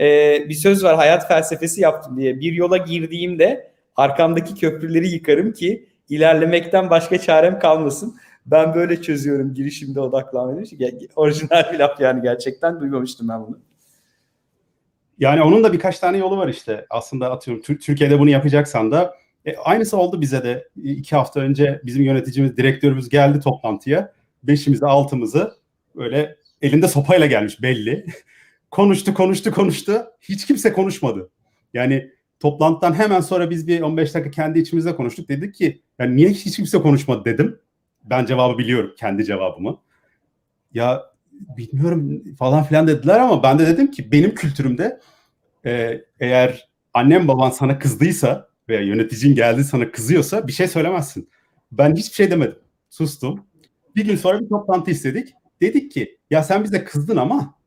Ee, 0.00 0.48
bir 0.48 0.54
söz 0.54 0.84
var 0.84 0.96
hayat 0.96 1.28
felsefesi 1.28 1.80
yaptım 1.80 2.16
diye. 2.16 2.40
Bir 2.40 2.52
yola 2.52 2.76
girdiğimde 2.76 3.72
arkamdaki 3.96 4.54
köprüleri 4.54 5.08
yıkarım 5.08 5.52
ki 5.52 5.88
ilerlemekten 6.08 6.90
başka 6.90 7.18
çarem 7.18 7.58
kalmasın. 7.58 8.16
Ben 8.46 8.74
böyle 8.74 9.02
çözüyorum 9.02 9.54
girişimde 9.54 10.00
odaklanmayı. 10.00 10.66
Orijinal 11.16 11.72
bir 11.72 11.78
laf 11.78 12.00
yani 12.00 12.22
gerçekten 12.22 12.80
duymamıştım 12.80 13.28
ben 13.28 13.46
bunu. 13.46 13.58
Yani 15.18 15.42
onun 15.42 15.64
da 15.64 15.72
birkaç 15.72 15.98
tane 15.98 16.18
yolu 16.18 16.36
var 16.36 16.48
işte. 16.48 16.86
Aslında 16.90 17.30
atıyorum 17.30 17.62
Tür- 17.62 17.78
Türkiye'de 17.78 18.18
bunu 18.18 18.30
yapacaksan 18.30 18.92
da 18.92 19.14
e, 19.44 19.56
aynısı 19.56 19.96
oldu 19.96 20.20
bize 20.20 20.44
de. 20.44 20.68
E, 20.84 20.90
iki 20.90 21.16
hafta 21.16 21.40
önce 21.40 21.80
bizim 21.84 22.04
yöneticimiz, 22.04 22.56
direktörümüz 22.56 23.08
geldi 23.08 23.40
toplantıya. 23.40 24.12
Beşimizi, 24.42 24.86
altımızı 24.86 25.54
böyle 25.96 26.36
elinde 26.62 26.88
sopayla 26.88 27.26
gelmiş 27.26 27.62
belli. 27.62 28.06
konuştu, 28.72 29.14
konuştu, 29.14 29.52
konuştu. 29.52 30.06
Hiç 30.20 30.46
kimse 30.46 30.72
konuşmadı. 30.72 31.30
Yani 31.74 32.10
toplantıdan 32.40 32.94
hemen 32.94 33.20
sonra 33.20 33.50
biz 33.50 33.66
bir 33.66 33.80
15 33.80 34.14
dakika 34.14 34.30
kendi 34.30 34.58
içimizde 34.58 34.96
konuştuk. 34.96 35.28
Dedik 35.28 35.54
ki 35.54 35.82
yani 35.98 36.16
niye 36.16 36.28
hiç 36.28 36.56
kimse 36.56 36.78
konuşmadı 36.78 37.24
dedim. 37.24 37.58
Ben 38.04 38.26
cevabı 38.26 38.58
biliyorum, 38.58 38.94
kendi 38.98 39.24
cevabımı. 39.24 39.78
Ya 40.74 41.02
bilmiyorum 41.32 42.22
falan 42.38 42.64
filan 42.64 42.86
dediler 42.86 43.18
ama 43.18 43.42
ben 43.42 43.58
de 43.58 43.66
dedim 43.66 43.90
ki 43.90 44.12
benim 44.12 44.34
kültürümde 44.34 45.00
e, 45.66 46.00
eğer 46.20 46.68
annem 46.94 47.28
baban 47.28 47.50
sana 47.50 47.78
kızdıysa 47.78 48.48
veya 48.68 48.80
yöneticin 48.80 49.34
geldi 49.34 49.64
sana 49.64 49.92
kızıyorsa 49.92 50.46
bir 50.48 50.52
şey 50.52 50.68
söylemezsin. 50.68 51.28
Ben 51.72 51.94
hiçbir 51.96 52.14
şey 52.14 52.30
demedim. 52.30 52.58
Sustum. 52.90 53.46
Bir 53.96 54.04
gün 54.04 54.16
sonra 54.16 54.40
bir 54.40 54.48
toplantı 54.48 54.90
istedik. 54.90 55.34
Dedik 55.60 55.92
ki 55.92 56.18
ya 56.30 56.42
sen 56.42 56.64
bize 56.64 56.84
kızdın 56.84 57.16
ama 57.16 57.61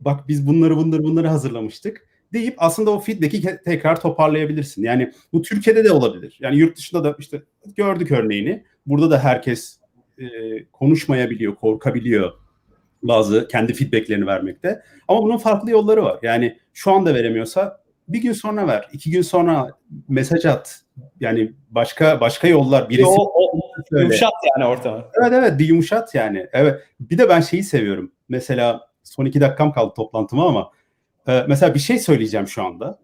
bak 0.00 0.28
biz 0.28 0.46
bunları 0.46 0.76
bunları 0.76 1.04
bunları 1.04 1.28
hazırlamıştık 1.28 2.06
deyip 2.32 2.54
aslında 2.58 2.90
o 2.90 3.00
feedback'i 3.00 3.42
tekrar 3.64 4.00
toparlayabilirsin. 4.00 4.82
Yani 4.82 5.12
bu 5.32 5.42
Türkiye'de 5.42 5.84
de 5.84 5.92
olabilir. 5.92 6.38
Yani 6.40 6.56
yurt 6.56 6.76
dışında 6.76 7.04
da 7.04 7.16
işte 7.18 7.42
gördük 7.76 8.10
örneğini. 8.10 8.64
Burada 8.86 9.10
da 9.10 9.24
herkes 9.24 9.78
e, 10.18 10.24
konuşmayabiliyor, 10.72 11.54
korkabiliyor 11.54 12.32
bazı 13.02 13.48
kendi 13.48 13.74
feedbacklerini 13.74 14.26
vermekte. 14.26 14.82
Ama 15.08 15.22
bunun 15.22 15.36
farklı 15.36 15.70
yolları 15.70 16.02
var. 16.02 16.18
Yani 16.22 16.58
şu 16.72 16.92
anda 16.92 17.14
veremiyorsa 17.14 17.80
bir 18.08 18.22
gün 18.22 18.32
sonra 18.32 18.66
ver, 18.66 18.88
iki 18.92 19.10
gün 19.10 19.22
sonra 19.22 19.70
mesaj 20.08 20.44
at. 20.44 20.80
Yani 21.20 21.52
başka 21.70 22.20
başka 22.20 22.48
yollar. 22.48 22.88
Birisi 22.88 23.08
O, 23.08 23.32
o, 23.34 23.60
yumuşat 23.92 24.32
yani 24.56 24.68
ortamı. 24.68 25.04
Evet 25.20 25.32
evet 25.32 25.58
bir 25.58 25.68
yumuşat 25.68 26.14
yani. 26.14 26.46
Evet. 26.52 26.80
Bir 27.00 27.18
de 27.18 27.28
ben 27.28 27.40
şeyi 27.40 27.62
seviyorum. 27.62 28.12
Mesela 28.28 28.89
son 29.04 29.24
iki 29.24 29.40
dakikam 29.40 29.72
kaldı 29.72 29.94
toplantıma 29.96 30.48
ama 30.48 30.70
e, 31.28 31.44
mesela 31.48 31.74
bir 31.74 31.80
şey 31.80 31.98
söyleyeceğim 31.98 32.48
şu 32.48 32.64
anda. 32.64 32.98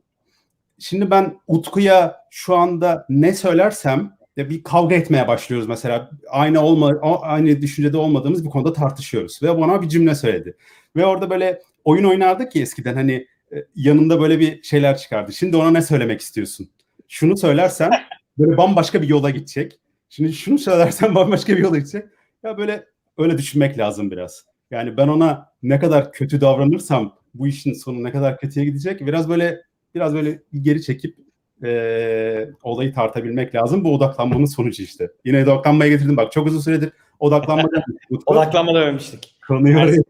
Şimdi 0.79 1.11
ben 1.11 1.39
Utku'ya 1.49 2.17
şu 2.31 2.57
anda 2.57 3.07
ne 3.09 3.35
söylersem 3.35 4.17
ya 4.37 4.51
bir 4.51 4.63
kavga 4.63 4.95
etmeye 4.95 5.29
başlıyoruz 5.29 5.69
mesela. 5.69 6.11
Aynı 6.31 6.61
olma 6.61 7.01
aynı 7.23 7.63
düşüncede 7.63 7.97
olmadığımız 7.97 8.45
bir 8.45 8.51
konuda 8.51 8.73
tartışıyoruz 8.73 9.43
ve 9.43 9.61
bana 9.61 9.83
bir 9.83 9.89
cümle 9.89 10.15
söyledi. 10.15 10.57
Ve 10.97 11.07
orada 11.07 11.31
böyle 11.31 11.63
oyun 11.85 12.05
oynardık 12.05 12.53
ki 12.53 12.63
eskiden 12.63 12.95
hani 12.95 13.27
e, 13.53 13.57
yanında 13.75 14.21
böyle 14.21 14.41
bir 14.41 14.63
şeyler 14.63 14.99
çıkardı. 14.99 15.33
Şimdi 15.33 15.57
ona 15.57 15.71
ne 15.71 15.83
söylemek 15.83 16.21
istiyorsun? 16.21 16.71
Şunu 17.09 17.37
söylersen 17.37 17.91
böyle 18.39 18.57
bambaşka 18.57 19.03
bir 19.03 19.09
yola 19.09 19.31
gidecek. 19.31 19.81
Şimdi 20.09 20.33
şunu 20.33 20.59
söylersen 20.59 21.15
bambaşka 21.15 21.53
bir 21.53 21.63
yola 21.63 21.79
gidecek. 21.79 22.05
Ya 22.43 22.59
böyle 22.59 22.87
öyle 23.19 23.39
düşünmek 23.39 23.79
lazım 23.79 24.11
biraz. 24.11 24.45
Yani 24.71 24.97
ben 24.97 25.09
ona 25.09 25.53
ne 25.63 25.79
kadar 25.79 26.13
kötü 26.13 26.41
davranırsam 26.41 27.17
bu 27.35 27.47
işin 27.47 27.73
sonu 27.73 28.03
ne 28.05 28.13
kadar 28.13 28.39
kötüye 28.39 28.67
gidecek. 28.67 29.01
Biraz 29.07 29.29
böyle 29.29 29.61
biraz 29.95 30.15
böyle 30.15 30.43
geri 30.61 30.83
çekip 30.83 31.17
eee, 31.65 32.51
olayı 32.63 32.95
tartabilmek 32.95 33.55
lazım. 33.55 33.85
Bu 33.85 33.95
odaklanmanın 33.95 34.45
sonucu 34.45 34.83
işte. 34.83 35.09
Yine 35.25 35.43
odaklanmaya 35.45 35.91
getirdim. 35.91 36.17
Bak 36.17 36.33
çok 36.33 36.47
uzun 36.47 36.61
süredir 36.61 36.93
odaklanmadan 37.19 37.83
Odaklanmadan 38.27 38.83
ölmüştük. 38.83 39.21
konuyu 39.49 39.79
oraya- 39.79 40.03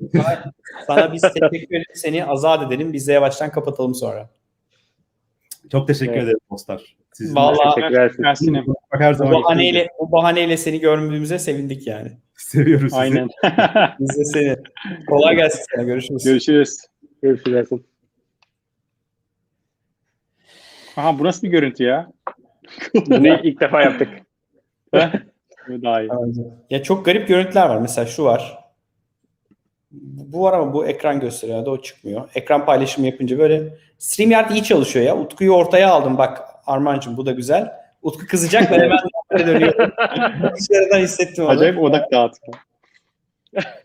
Sana 0.86 1.12
biz 1.12 1.22
teşekkür 1.22 1.56
edelim. 1.68 1.84
Seni 1.94 2.24
azat 2.24 2.66
edelim. 2.66 2.92
Biz 2.92 3.08
de 3.08 3.12
yavaştan 3.12 3.50
kapatalım 3.52 3.94
sonra. 3.94 4.30
Çok 5.72 5.86
teşekkür 5.88 6.12
Evet. 6.12 6.22
ederim 6.24 6.38
dostlar. 6.50 6.96
Sizin 7.12 7.34
Vallahi 7.36 7.74
Teşekkür 7.74 7.94
ederim. 7.94 8.24
Ersin'im. 8.24 8.66
Bak 8.66 9.00
her 9.00 9.14
Bu 9.14 9.18
zaman 9.18 9.42
bahaneyle, 9.42 9.88
bu 10.00 10.12
bahaneyle 10.12 10.56
seni 10.56 10.80
görmemize 10.80 11.38
sevindik 11.38 11.86
yani. 11.86 12.12
Seviyoruz 12.46 12.92
sizi. 12.92 12.96
Aynen. 12.96 13.28
Biz 14.00 14.18
de 14.18 14.24
seni. 14.24 14.56
Kolay 15.06 15.36
gelsin 15.36 15.64
sana. 15.74 15.84
Görüşürüz. 15.84 16.24
Görüşürüz. 16.24 16.78
Görüşürüz. 17.22 17.68
Aha 20.96 21.18
bu 21.18 21.24
nasıl 21.24 21.42
bir 21.42 21.52
görüntü 21.52 21.84
ya? 21.84 22.12
Bunu 23.06 23.28
ilk 23.28 23.60
defa 23.60 23.82
yaptık. 23.82 24.08
Bu 25.68 25.82
daha 25.82 26.02
iyi. 26.02 26.10
Ya 26.70 26.82
çok 26.82 27.04
garip 27.04 27.28
görüntüler 27.28 27.68
var. 27.68 27.80
Mesela 27.80 28.06
şu 28.06 28.24
var. 28.24 28.58
Bu 29.90 30.42
var 30.42 30.52
ama 30.52 30.72
bu 30.72 30.86
ekran 30.86 31.20
gösteriyor. 31.20 31.58
Hadi 31.58 31.70
o 31.70 31.82
çıkmıyor. 31.82 32.28
Ekran 32.34 32.66
paylaşımı 32.66 33.06
yapınca 33.06 33.38
böyle 33.38 33.74
StreamYard 33.98 34.50
iyi 34.50 34.62
çalışıyor 34.62 35.04
ya. 35.04 35.18
Utku'yu 35.18 35.52
ortaya 35.52 35.90
aldım. 35.90 36.18
Bak 36.18 36.42
Armancığım 36.66 37.16
bu 37.16 37.26
da 37.26 37.32
güzel. 37.32 37.72
Utku 38.02 38.26
kızacak 38.26 38.70
ben 38.70 38.80
hemen 38.80 38.98
normale 39.38 39.54
dönüyorum. 39.54 39.92
Dışarıdan 40.58 40.98
hissettim 40.98 41.44
onu. 41.44 41.50
Acayip 41.50 41.78
odak 41.78 42.12
dağıtıyor. 42.12 42.58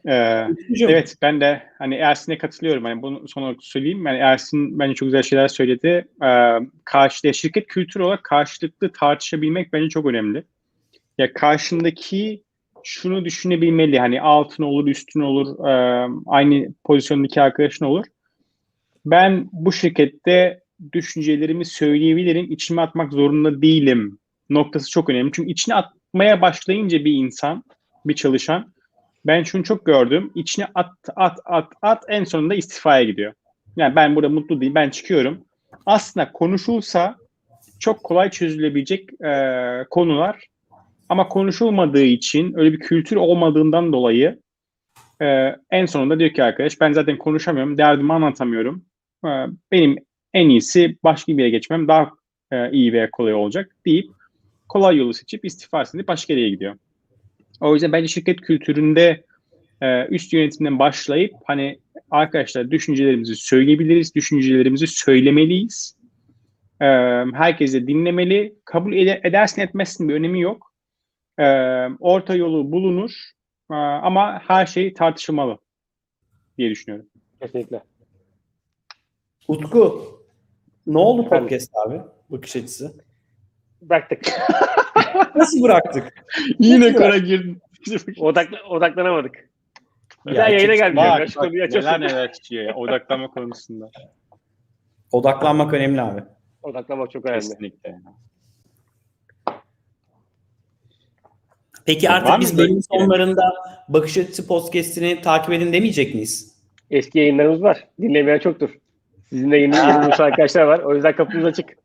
Ee, 0.08 0.47
evet 0.82 1.16
ben 1.22 1.41
de 1.41 1.64
hani 1.78 1.95
Ersin'e 1.95 2.38
katılıyorum. 2.38 2.84
Hani 2.84 3.02
bunu 3.02 3.28
son 3.28 3.41
olarak 3.41 3.64
söyleyeyim. 3.64 4.06
Yani 4.06 4.18
Ersin 4.18 4.80
bence 4.80 4.95
çok 4.95 5.08
güzel 5.08 5.24
şeyler 5.24 5.47
söyledi. 5.47 6.08
Ee, 6.24 6.60
karşı, 6.86 7.34
şirket 7.34 7.68
kültürü 7.68 8.04
olarak 8.04 8.24
karşılıklı 8.24 8.91
tartışabilmek 8.91 9.74
bence 9.74 9.89
çok 9.89 10.06
önemli. 10.06 10.43
Ya 11.18 11.34
karşındaki 11.34 12.43
şunu 12.84 13.26
düşünebilmeli. 13.26 13.99
Hani 13.99 14.22
altın 14.22 14.64
olur, 14.64 14.88
üstün 14.88 15.20
olur, 15.20 15.68
e, 15.68 16.08
aynı 16.26 16.74
pozisyondaki 16.84 17.41
arkadaşın 17.41 17.86
olur. 17.86 18.06
Ben 19.06 19.49
bu 19.52 19.72
şirkette 19.72 20.62
düşüncelerimi 20.93 21.66
söyleyebilirim. 21.66 22.52
içime 22.52 22.82
atmak 22.82 23.14
zorunda 23.14 23.62
değilim. 23.62 24.20
Noktası 24.49 24.89
çok 24.89 25.09
önemli. 25.09 25.31
Çünkü 25.33 25.51
içine 25.51 25.75
atmaya 25.75 26.41
başlayınca 26.41 27.05
bir 27.05 27.13
insan, 27.13 27.63
bir 28.05 28.13
çalışan 28.13 28.73
ben 29.25 29.43
şunu 29.43 29.63
çok 29.63 29.85
gördüm. 29.85 30.31
İçine 30.35 30.67
at, 30.75 30.91
at, 31.15 31.39
at, 31.45 31.73
at 31.81 32.03
en 32.07 32.23
sonunda 32.23 32.55
istifaya 32.55 33.03
gidiyor. 33.03 33.33
Yani 33.75 33.95
ben 33.95 34.15
burada 34.15 34.29
mutlu 34.29 34.61
değilim, 34.61 34.75
ben 34.75 34.89
çıkıyorum. 34.89 35.45
Aslında 35.85 36.31
konuşulsa 36.31 37.15
çok 37.79 38.03
kolay 38.03 38.29
çözülebilecek 38.29 39.23
e, 39.23 39.33
konular 39.89 40.47
ama 41.09 41.27
konuşulmadığı 41.27 42.03
için 42.03 42.53
öyle 42.57 42.73
bir 42.73 42.79
kültür 42.79 43.15
olmadığından 43.15 43.93
dolayı 43.93 44.39
e, 45.21 45.55
en 45.71 45.85
sonunda 45.85 46.19
diyor 46.19 46.33
ki 46.33 46.43
arkadaş 46.43 46.81
ben 46.81 46.91
zaten 46.91 47.17
konuşamıyorum, 47.17 47.77
derdimi 47.77 48.13
anlatamıyorum. 48.13 48.85
E, 49.25 49.29
benim 49.71 49.95
en 50.33 50.49
iyisi 50.49 50.97
başka 51.03 51.31
bir 51.31 51.37
yere 51.37 51.49
geçmem 51.49 51.87
daha 51.87 52.11
e, 52.51 52.71
iyi 52.71 52.93
ve 52.93 53.09
kolay 53.11 53.33
olacak 53.33 53.75
deyip 53.85 54.11
kolay 54.72 54.97
yolu 54.97 55.13
seçip 55.13 55.45
istifasını 55.45 56.07
başka 56.07 56.34
yere 56.34 56.49
gidiyor. 56.49 56.76
O 57.61 57.74
yüzden 57.74 57.91
bence 57.91 58.07
şirket 58.07 58.41
kültüründe 58.41 59.24
e, 59.82 60.05
üst 60.07 60.34
yönetimden 60.34 60.80
başlayıp 60.80 61.34
hani 61.45 61.80
arkadaşlar 62.11 62.72
düşüncelerimizi 62.72 63.36
söyleyebiliriz, 63.36 64.15
düşüncelerimizi 64.15 64.88
söylemeliyiz. 64.88 65.97
E, 66.82 66.86
herkes 67.34 67.74
de 67.74 67.88
dinlemeli. 67.88 68.55
Kabul 68.65 68.93
ede- 68.93 69.22
edersin 69.24 69.61
etmezsin 69.61 70.09
bir 70.09 70.13
önemi 70.13 70.41
yok. 70.41 70.74
E, 71.39 71.45
orta 71.99 72.36
yolu 72.36 72.72
bulunur 72.72 73.11
E, 73.72 73.74
ama 73.76 74.41
her 74.47 74.65
şey 74.65 74.93
tartışılmalı 74.93 75.57
diye 76.57 76.69
düşünüyorum. 76.69 77.09
Kesinlikle. 77.41 77.82
Utku 79.47 80.05
ne 80.88 80.97
oldu 80.97 81.30
podcast 81.30 81.72
abi? 81.86 82.01
Bakış 82.30 82.55
açısı. 82.55 83.11
Bıraktık. 83.82 84.19
Nasıl 85.36 85.63
bıraktık? 85.63 86.25
Yine 86.59 86.93
kora 86.93 87.17
girdim. 87.17 87.61
Odakla, 88.19 88.57
odaklanamadık. 88.69 89.49
Bir 90.25 90.32
Ya, 90.32 90.38
daha 90.38 90.49
yayına 90.49 90.75
gelmiyor. 90.75 91.05
Bak, 91.05 91.19
bak 91.19 91.36
konuyu 91.36 91.63
neler 91.63 92.01
neler 92.01 92.34
çıkıyor 92.34 92.63
ya 92.63 92.75
odaklanma 92.75 93.27
konusunda. 93.27 93.89
Odaklanmak 95.11 95.73
önemli 95.73 96.01
abi. 96.01 96.21
Odaklanmak 96.63 97.11
çok 97.11 97.25
önemli. 97.25 97.39
Kesinlikle. 97.41 97.95
Peki 101.86 102.07
Var 102.09 102.13
artık 102.13 102.39
biz 102.41 102.57
bölüm 102.57 102.75
bekleyen? 102.75 103.01
sonlarında 103.05 103.53
Bakış 103.89 104.17
Açısı 104.17 104.47
Podcast'ini 104.47 105.21
takip 105.21 105.53
edin 105.53 105.73
demeyecek 105.73 106.13
miyiz? 106.13 106.55
Eski 106.91 107.19
yayınlarımız 107.19 107.61
var. 107.61 107.88
Dinlemeyen 108.01 108.39
çoktur. 108.39 108.69
Sizin 109.29 109.51
de 109.51 109.57
yeni 109.57 109.82
arkadaşlar 109.82 110.63
var. 110.63 110.79
O 110.79 110.95
yüzden 110.95 111.15
kapımız 111.15 111.45
açık. 111.45 111.80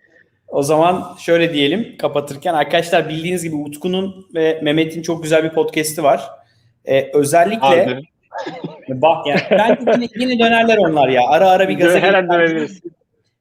O 0.48 0.62
zaman 0.62 1.16
şöyle 1.18 1.52
diyelim 1.54 1.96
kapatırken 1.98 2.54
arkadaşlar 2.54 3.08
bildiğiniz 3.08 3.44
gibi 3.44 3.56
Utku'nun 3.56 4.26
ve 4.34 4.60
Mehmet'in 4.62 5.02
çok 5.02 5.22
güzel 5.22 5.44
bir 5.44 5.50
podcast'i 5.50 6.02
var. 6.02 6.30
Ee, 6.84 7.10
özellikle 7.14 7.66
Vardı. 7.66 8.00
bak 8.88 9.26
yani 9.26 9.40
bence 9.50 9.90
yine, 9.90 10.08
yine 10.16 10.38
dönerler 10.44 10.76
onlar 10.76 11.08
ya. 11.08 11.22
Ara 11.28 11.50
ara 11.50 11.68
bir 11.68 11.78
gaza 11.78 12.02
dönebiliriz. 12.02 12.80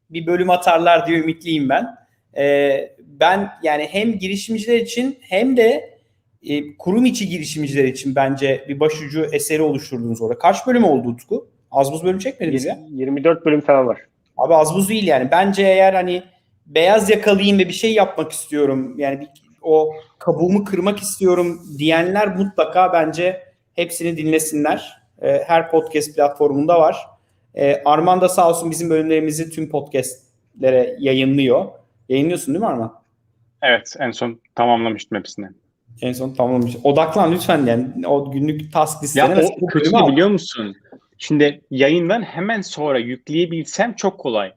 bir 0.10 0.28
bölüm 0.28 0.50
atarlar 0.50 1.08
diye 1.08 1.20
ümitliyim 1.20 1.70
ben. 1.70 1.96
Ee, 2.38 2.96
ben 3.00 3.52
yani 3.64 3.88
hem 3.92 4.20
girişimciler 4.20 4.78
için 4.78 5.20
hem 5.22 5.58
de 5.58 5.96
e, 6.44 6.78
kurum 6.78 7.06
içi 7.06 7.30
girişimciler 7.30 7.84
için 7.84 8.16
bence 8.16 8.66
bir 8.68 8.80
başucu 8.80 9.26
eseri 9.32 9.62
oluşturdunuz 9.62 10.22
orada. 10.22 10.40
Kaç 10.40 10.68
bölüm 10.68 10.84
oldu 10.84 11.08
Utku? 11.08 11.48
Az 11.72 11.92
buz 11.92 12.04
bölüm 12.04 12.20
çekmediniz 12.20 12.66
ya. 12.66 12.80
24 12.90 13.46
bölüm 13.46 13.62
falan 13.62 13.88
var. 13.88 13.98
Abi 14.38 14.56
az 14.56 14.76
buz 14.76 14.90
değil 14.90 15.08
yani. 15.08 15.32
Bence 15.32 15.64
eğer 15.64 15.94
hani 15.94 16.24
beyaz 16.66 17.10
yakalıyım 17.10 17.60
ve 17.60 17.68
bir 17.68 17.74
şey 17.74 17.94
yapmak 17.94 18.32
istiyorum. 18.32 19.00
Yani 19.00 19.20
bir, 19.20 19.30
o 19.62 19.94
kabuğumu 20.20 20.64
kırmak 20.64 21.00
istiyorum 21.00 21.62
diyenler 21.78 22.36
mutlaka 22.36 22.94
bence 22.94 23.44
hepsini 23.74 24.18
dinlesinler. 24.18 25.02
Ee, 25.22 25.44
her 25.48 25.72
podcast 25.72 26.16
platformunda 26.16 26.80
var. 26.80 26.98
Ee, 27.56 27.82
Arman 27.86 28.22
da 28.22 28.30
sağ 28.30 28.50
olsun 28.50 28.72
bizim 28.72 28.90
bölümlerimizi 28.90 29.50
tüm 29.50 29.70
podcastlere 29.70 30.96
yayınlıyor. 31.00 31.66
Yayınlıyorsun 32.10 32.54
değil 32.54 32.62
mi 32.62 32.68
Arman? 32.68 32.94
Evet 33.62 33.96
en 34.00 34.12
son 34.12 34.40
tamamlamıştım 34.56 35.18
hepsini. 35.18 35.48
En 36.02 36.14
son 36.14 36.34
tamamlamış. 36.34 36.76
Odaklan 36.84 37.32
lütfen 37.32 37.66
yani 37.66 38.08
o 38.08 38.32
günlük 38.32 38.74
task 38.74 38.96
Ya 38.96 39.02
listene. 39.04 39.36
mesela 39.36 39.56
o 39.62 39.66
kötü 39.66 39.92
biliyor 40.12 40.30
musun? 40.30 40.76
Şimdi 41.18 41.62
yayından 41.72 42.22
hemen 42.22 42.62
sonra 42.62 43.00
yükleyebilsem 43.00 43.94
çok 43.94 44.20
kolay. 44.20 44.54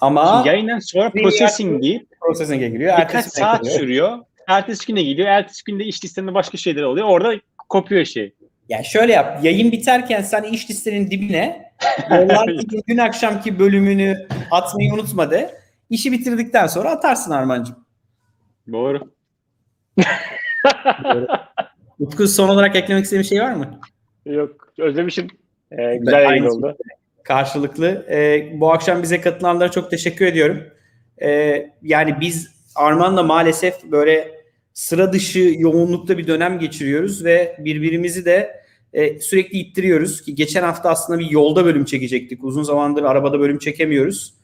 Ama 0.00 0.34
Şimdi 0.36 0.48
yayından 0.48 0.78
sonra 0.78 1.10
processing 1.10 1.82
deyip 1.82 2.06
processing'e 2.20 2.68
giriyor. 2.68 2.98
birkaç 2.98 3.14
ertesi 3.14 3.30
saat 3.30 3.62
geliyor. 3.62 3.80
sürüyor. 3.80 4.18
Ertesi 4.48 4.86
güne 4.86 5.02
geliyor. 5.02 5.28
Ertesi 5.28 5.64
günde 5.64 5.84
iş 5.84 6.04
listende 6.04 6.34
başka 6.34 6.58
şeyler 6.58 6.82
oluyor. 6.82 7.06
Orada 7.08 7.34
kopuyor 7.68 8.04
şey. 8.04 8.32
Yani 8.68 8.84
şöyle 8.84 9.12
yap. 9.12 9.44
Yayın 9.44 9.72
biterken 9.72 10.22
sen 10.22 10.42
iş 10.42 10.70
listenin 10.70 11.10
dibine 11.10 11.72
yollar 12.10 12.48
dün 12.88 12.98
akşamki 12.98 13.58
bölümünü 13.58 14.26
atmayı 14.50 14.92
unutma 14.92 15.30
de. 15.30 15.54
İşi 15.90 16.12
bitirdikten 16.12 16.66
sonra 16.66 16.90
atarsın 16.90 17.30
Armancığım. 17.30 17.76
Doğru. 18.72 19.00
Utku 21.98 22.26
son 22.28 22.48
olarak 22.48 22.76
eklemek 22.76 23.04
istediğin 23.04 23.22
bir 23.22 23.28
şey 23.28 23.40
var 23.42 23.52
mı? 23.52 23.80
Yok 24.26 24.68
özlemişim. 24.78 25.28
Ee, 25.72 25.96
güzel 25.96 26.22
yayın 26.24 26.44
oldu. 26.46 26.76
Karşılıklı. 27.24 28.06
Ee, 28.10 28.48
bu 28.54 28.72
akşam 28.72 29.02
bize 29.02 29.20
katılanlara 29.20 29.70
çok 29.70 29.90
teşekkür 29.90 30.26
ediyorum. 30.26 30.62
Ee, 31.22 31.70
yani 31.82 32.16
biz 32.20 32.50
Arman'la 32.74 33.22
maalesef 33.22 33.84
böyle 33.84 34.40
sıra 34.72 35.12
dışı 35.12 35.54
yoğunlukta 35.58 36.18
bir 36.18 36.26
dönem 36.26 36.58
geçiriyoruz 36.58 37.24
ve 37.24 37.56
birbirimizi 37.58 38.24
de 38.24 38.60
e, 38.92 39.20
sürekli 39.20 39.58
ittiriyoruz 39.58 40.22
ki 40.22 40.34
geçen 40.34 40.62
hafta 40.62 40.90
aslında 40.90 41.18
bir 41.18 41.30
yolda 41.30 41.64
bölüm 41.64 41.84
çekecektik. 41.84 42.44
Uzun 42.44 42.62
zamandır 42.62 43.02
arabada 43.02 43.40
bölüm 43.40 43.58
çekemiyoruz. 43.58 44.34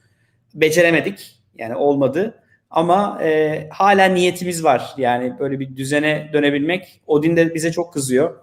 Beceremedik. 0.55 1.41
Yani 1.59 1.77
olmadı. 1.77 2.43
Ama 2.71 3.19
e, 3.23 3.69
hala 3.73 4.05
niyetimiz 4.05 4.65
var. 4.65 4.95
Yani 4.97 5.33
böyle 5.41 5.61
bir 5.61 5.77
düzene 5.77 6.31
dönebilmek. 6.33 7.01
Odin 7.07 7.37
de 7.37 7.55
bize 7.55 7.73
çok 7.73 7.93
kızıyor. 7.93 8.37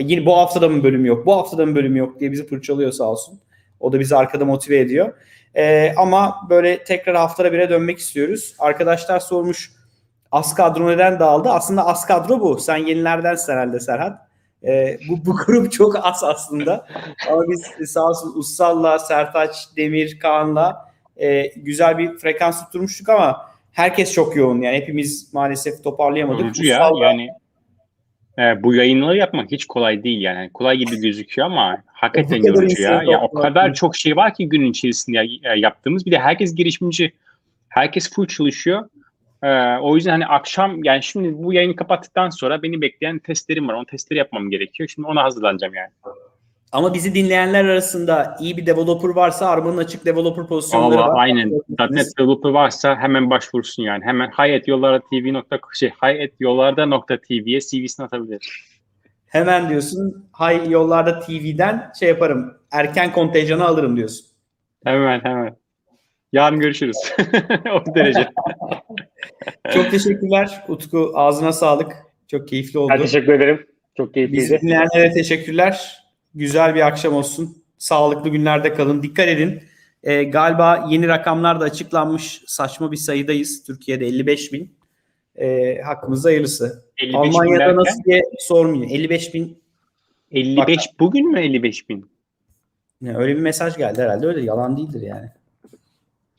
Yine 0.00 0.26
bu 0.26 0.36
haftada 0.36 0.68
mı 0.68 0.82
bölüm 0.84 1.04
yok? 1.04 1.26
Bu 1.26 1.32
haftada 1.32 1.66
mı 1.66 1.74
bölüm 1.74 1.96
yok 1.96 2.20
diye 2.20 2.32
bizi 2.32 2.46
fırçalıyor 2.46 2.92
sağ 2.92 3.04
olsun. 3.04 3.40
O 3.80 3.92
da 3.92 4.00
bizi 4.00 4.16
arkada 4.16 4.44
motive 4.44 4.78
ediyor. 4.78 5.12
E, 5.54 5.92
ama 5.96 6.46
böyle 6.48 6.84
tekrar 6.84 7.16
haftada 7.16 7.52
bire 7.52 7.70
dönmek 7.70 7.98
istiyoruz. 7.98 8.54
Arkadaşlar 8.58 9.20
sormuş 9.20 9.72
az 10.32 10.54
kadro 10.54 10.88
neden 10.88 11.20
dağıldı? 11.20 11.48
Aslında 11.50 11.86
az 11.86 12.06
kadro 12.06 12.40
bu. 12.40 12.58
Sen 12.58 12.76
yenilerdensin 12.76 13.52
herhalde 13.52 13.80
Serhat. 13.80 14.18
E, 14.64 14.98
bu, 15.08 15.26
bu 15.26 15.36
grup 15.36 15.72
çok 15.72 16.06
az 16.06 16.24
aslında. 16.24 16.86
Ama 17.30 17.42
biz 17.48 17.90
sağ 17.90 18.08
olsun 18.08 18.32
Ussal'la, 18.36 18.98
Sertaç, 18.98 19.68
Demir, 19.76 20.18
Kaan'la 20.18 20.92
e, 21.16 21.46
güzel 21.46 21.98
bir 21.98 22.18
frekans 22.18 22.64
tutturmuştuk 22.64 23.08
ama 23.08 23.50
herkes 23.72 24.12
çok 24.12 24.36
yoğun. 24.36 24.60
Yani 24.60 24.76
hepimiz 24.76 25.34
maalesef 25.34 25.84
toparlayamadık. 25.84 26.42
Yorucu 26.42 26.64
ya 26.64 26.90
yani 27.00 27.28
e, 28.38 28.62
bu 28.62 28.74
yayınları 28.74 29.16
yapmak 29.16 29.52
hiç 29.52 29.64
kolay 29.64 30.04
değil 30.04 30.20
yani. 30.20 30.50
Kolay 30.54 30.76
gibi 30.76 30.96
gözüküyor 30.96 31.46
ama 31.46 31.82
hakikaten 31.86 32.42
yorucu 32.42 32.82
ya. 32.82 33.02
ya. 33.02 33.20
O 33.20 33.32
kadar 33.32 33.74
çok 33.74 33.96
şey 33.96 34.16
var 34.16 34.34
ki 34.34 34.48
günün 34.48 34.70
içerisinde 34.70 35.18
e, 35.18 35.58
yaptığımız. 35.58 36.06
Bir 36.06 36.10
de 36.10 36.18
herkes 36.18 36.54
girişimci. 36.54 37.12
Herkes 37.68 38.12
full 38.12 38.26
çalışıyor. 38.26 38.88
E, 39.42 39.78
o 39.78 39.96
yüzden 39.96 40.10
hani 40.10 40.26
akşam 40.26 40.84
yani 40.84 41.02
şimdi 41.02 41.42
bu 41.42 41.52
yayını 41.52 41.76
kapattıktan 41.76 42.30
sonra 42.30 42.62
beni 42.62 42.80
bekleyen 42.80 43.18
testlerim 43.18 43.68
var. 43.68 43.74
O 43.74 43.84
testleri 43.84 44.18
yapmam 44.18 44.50
gerekiyor. 44.50 44.88
Şimdi 44.88 45.08
ona 45.08 45.24
hazırlanacağım 45.24 45.74
yani. 45.74 45.90
Ama 46.72 46.94
bizi 46.94 47.14
dinleyenler 47.14 47.64
arasında 47.64 48.36
iyi 48.40 48.56
bir 48.56 48.66
developer 48.66 49.08
varsa 49.08 49.46
Arman'ın 49.48 49.76
açık 49.76 50.06
developer 50.06 50.46
pozisyonları 50.46 51.00
Valla 51.00 51.08
var. 51.08 51.22
aynen. 51.22 51.50
.NET 51.90 52.18
developer 52.18 52.50
varsa 52.50 52.96
hemen 52.96 53.30
başvursun 53.30 53.82
yani. 53.82 54.04
Hemen 54.04 54.30
hayatyolarda.tv 54.30 55.32
nokta 55.32 55.58
şey 55.74 55.90
hayatyolarda 55.96 56.86
nokta 56.86 57.20
TV'ye 57.20 57.60
CV'sini 57.60 58.06
atabilir. 58.06 58.64
Hemen 59.26 59.68
diyorsun 59.68 60.28
hay 60.32 60.70
yollarda 60.70 61.20
TV'den 61.20 61.92
şey 62.00 62.08
yaparım. 62.08 62.54
Erken 62.72 63.12
kontenjanı 63.12 63.64
alırım 63.66 63.96
diyorsun. 63.96 64.26
Hemen 64.84 65.20
hemen. 65.20 65.56
Yarın 66.32 66.60
görüşürüz. 66.60 66.96
o 67.72 67.94
derece. 67.94 68.28
Çok 69.74 69.90
teşekkürler 69.90 70.64
Utku. 70.68 71.12
Ağzına 71.14 71.52
sağlık. 71.52 71.92
Çok 72.30 72.48
keyifli 72.48 72.78
oldu. 72.78 72.92
Ben 72.92 73.02
teşekkür 73.02 73.32
ederim. 73.32 73.66
Çok 73.96 74.14
Bizi 74.14 74.32
keyifliydi. 74.32 74.62
dinleyenlere 74.62 75.12
teşekkürler. 75.12 76.05
Güzel 76.36 76.74
bir 76.74 76.86
akşam 76.86 77.14
olsun. 77.14 77.62
Sağlıklı 77.78 78.30
günlerde 78.30 78.74
kalın. 78.74 79.02
Dikkat 79.02 79.28
edin. 79.28 79.62
Ee, 80.02 80.24
galiba 80.24 80.86
yeni 80.90 81.08
rakamlar 81.08 81.60
da 81.60 81.64
açıklanmış. 81.64 82.42
Saçma 82.46 82.92
bir 82.92 82.96
sayıdayız. 82.96 83.64
Türkiye'de 83.64 84.06
55 84.06 84.52
bin. 84.52 84.76
Ee, 85.36 85.80
hakkımızda 85.84 86.28
hayırlısı. 86.28 86.84
55 86.98 87.12
bin 87.12 87.18
Almanya'da 87.18 87.58
derken, 87.58 87.76
nasıl 87.76 88.04
diye 88.04 88.22
sormuyor. 88.38 88.90
55 88.90 89.34
bin. 89.34 89.62
55 90.32 90.80
bugün 91.00 91.30
mü 91.30 91.40
55 91.40 91.88
bin? 91.88 92.10
Yani 93.02 93.16
öyle 93.16 93.36
bir 93.36 93.40
mesaj 93.40 93.76
geldi 93.76 94.02
herhalde. 94.02 94.26
Öyle 94.26 94.40
yalan 94.40 94.76
değildir 94.76 95.02
yani. 95.02 95.28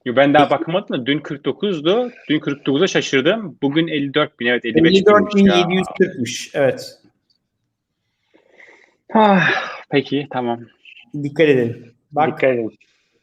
Yo, 0.05 0.15
ben 0.15 0.33
daha 0.33 0.49
bakmadım 0.49 1.01
da 1.01 1.05
dün 1.05 1.19
49'du. 1.19 2.11
Dün 2.29 2.39
49'a 2.39 2.87
şaşırdım. 2.87 3.57
Bugün 3.61 3.87
54 3.87 4.39
bin. 4.39 4.45
Evet 4.45 4.65
55 4.65 4.91
binmiş 4.91 5.35
ya. 5.35 5.55
54.740'mış. 5.55 6.49
Evet. 6.53 6.99
Ah, 9.13 9.49
peki 9.89 10.27
tamam. 10.31 10.59
Dikkat 11.23 11.49
edin. 11.49 11.85
Bak 12.11 12.27
Dikkat 12.27 12.49
edin. 12.49 12.77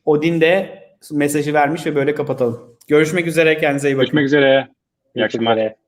Odin 0.04 0.40
de 0.40 0.82
mesajı 1.12 1.54
vermiş 1.54 1.86
ve 1.86 1.94
böyle 1.94 2.14
kapatalım. 2.14 2.76
Görüşmek 2.88 3.26
üzere. 3.26 3.58
Kendinize 3.58 3.88
iyi 3.88 3.96
bakın. 3.96 4.04
Görüşmek 4.04 4.24
üzere. 4.24 4.68
İyi 5.14 5.24
akşamlar. 5.24 5.84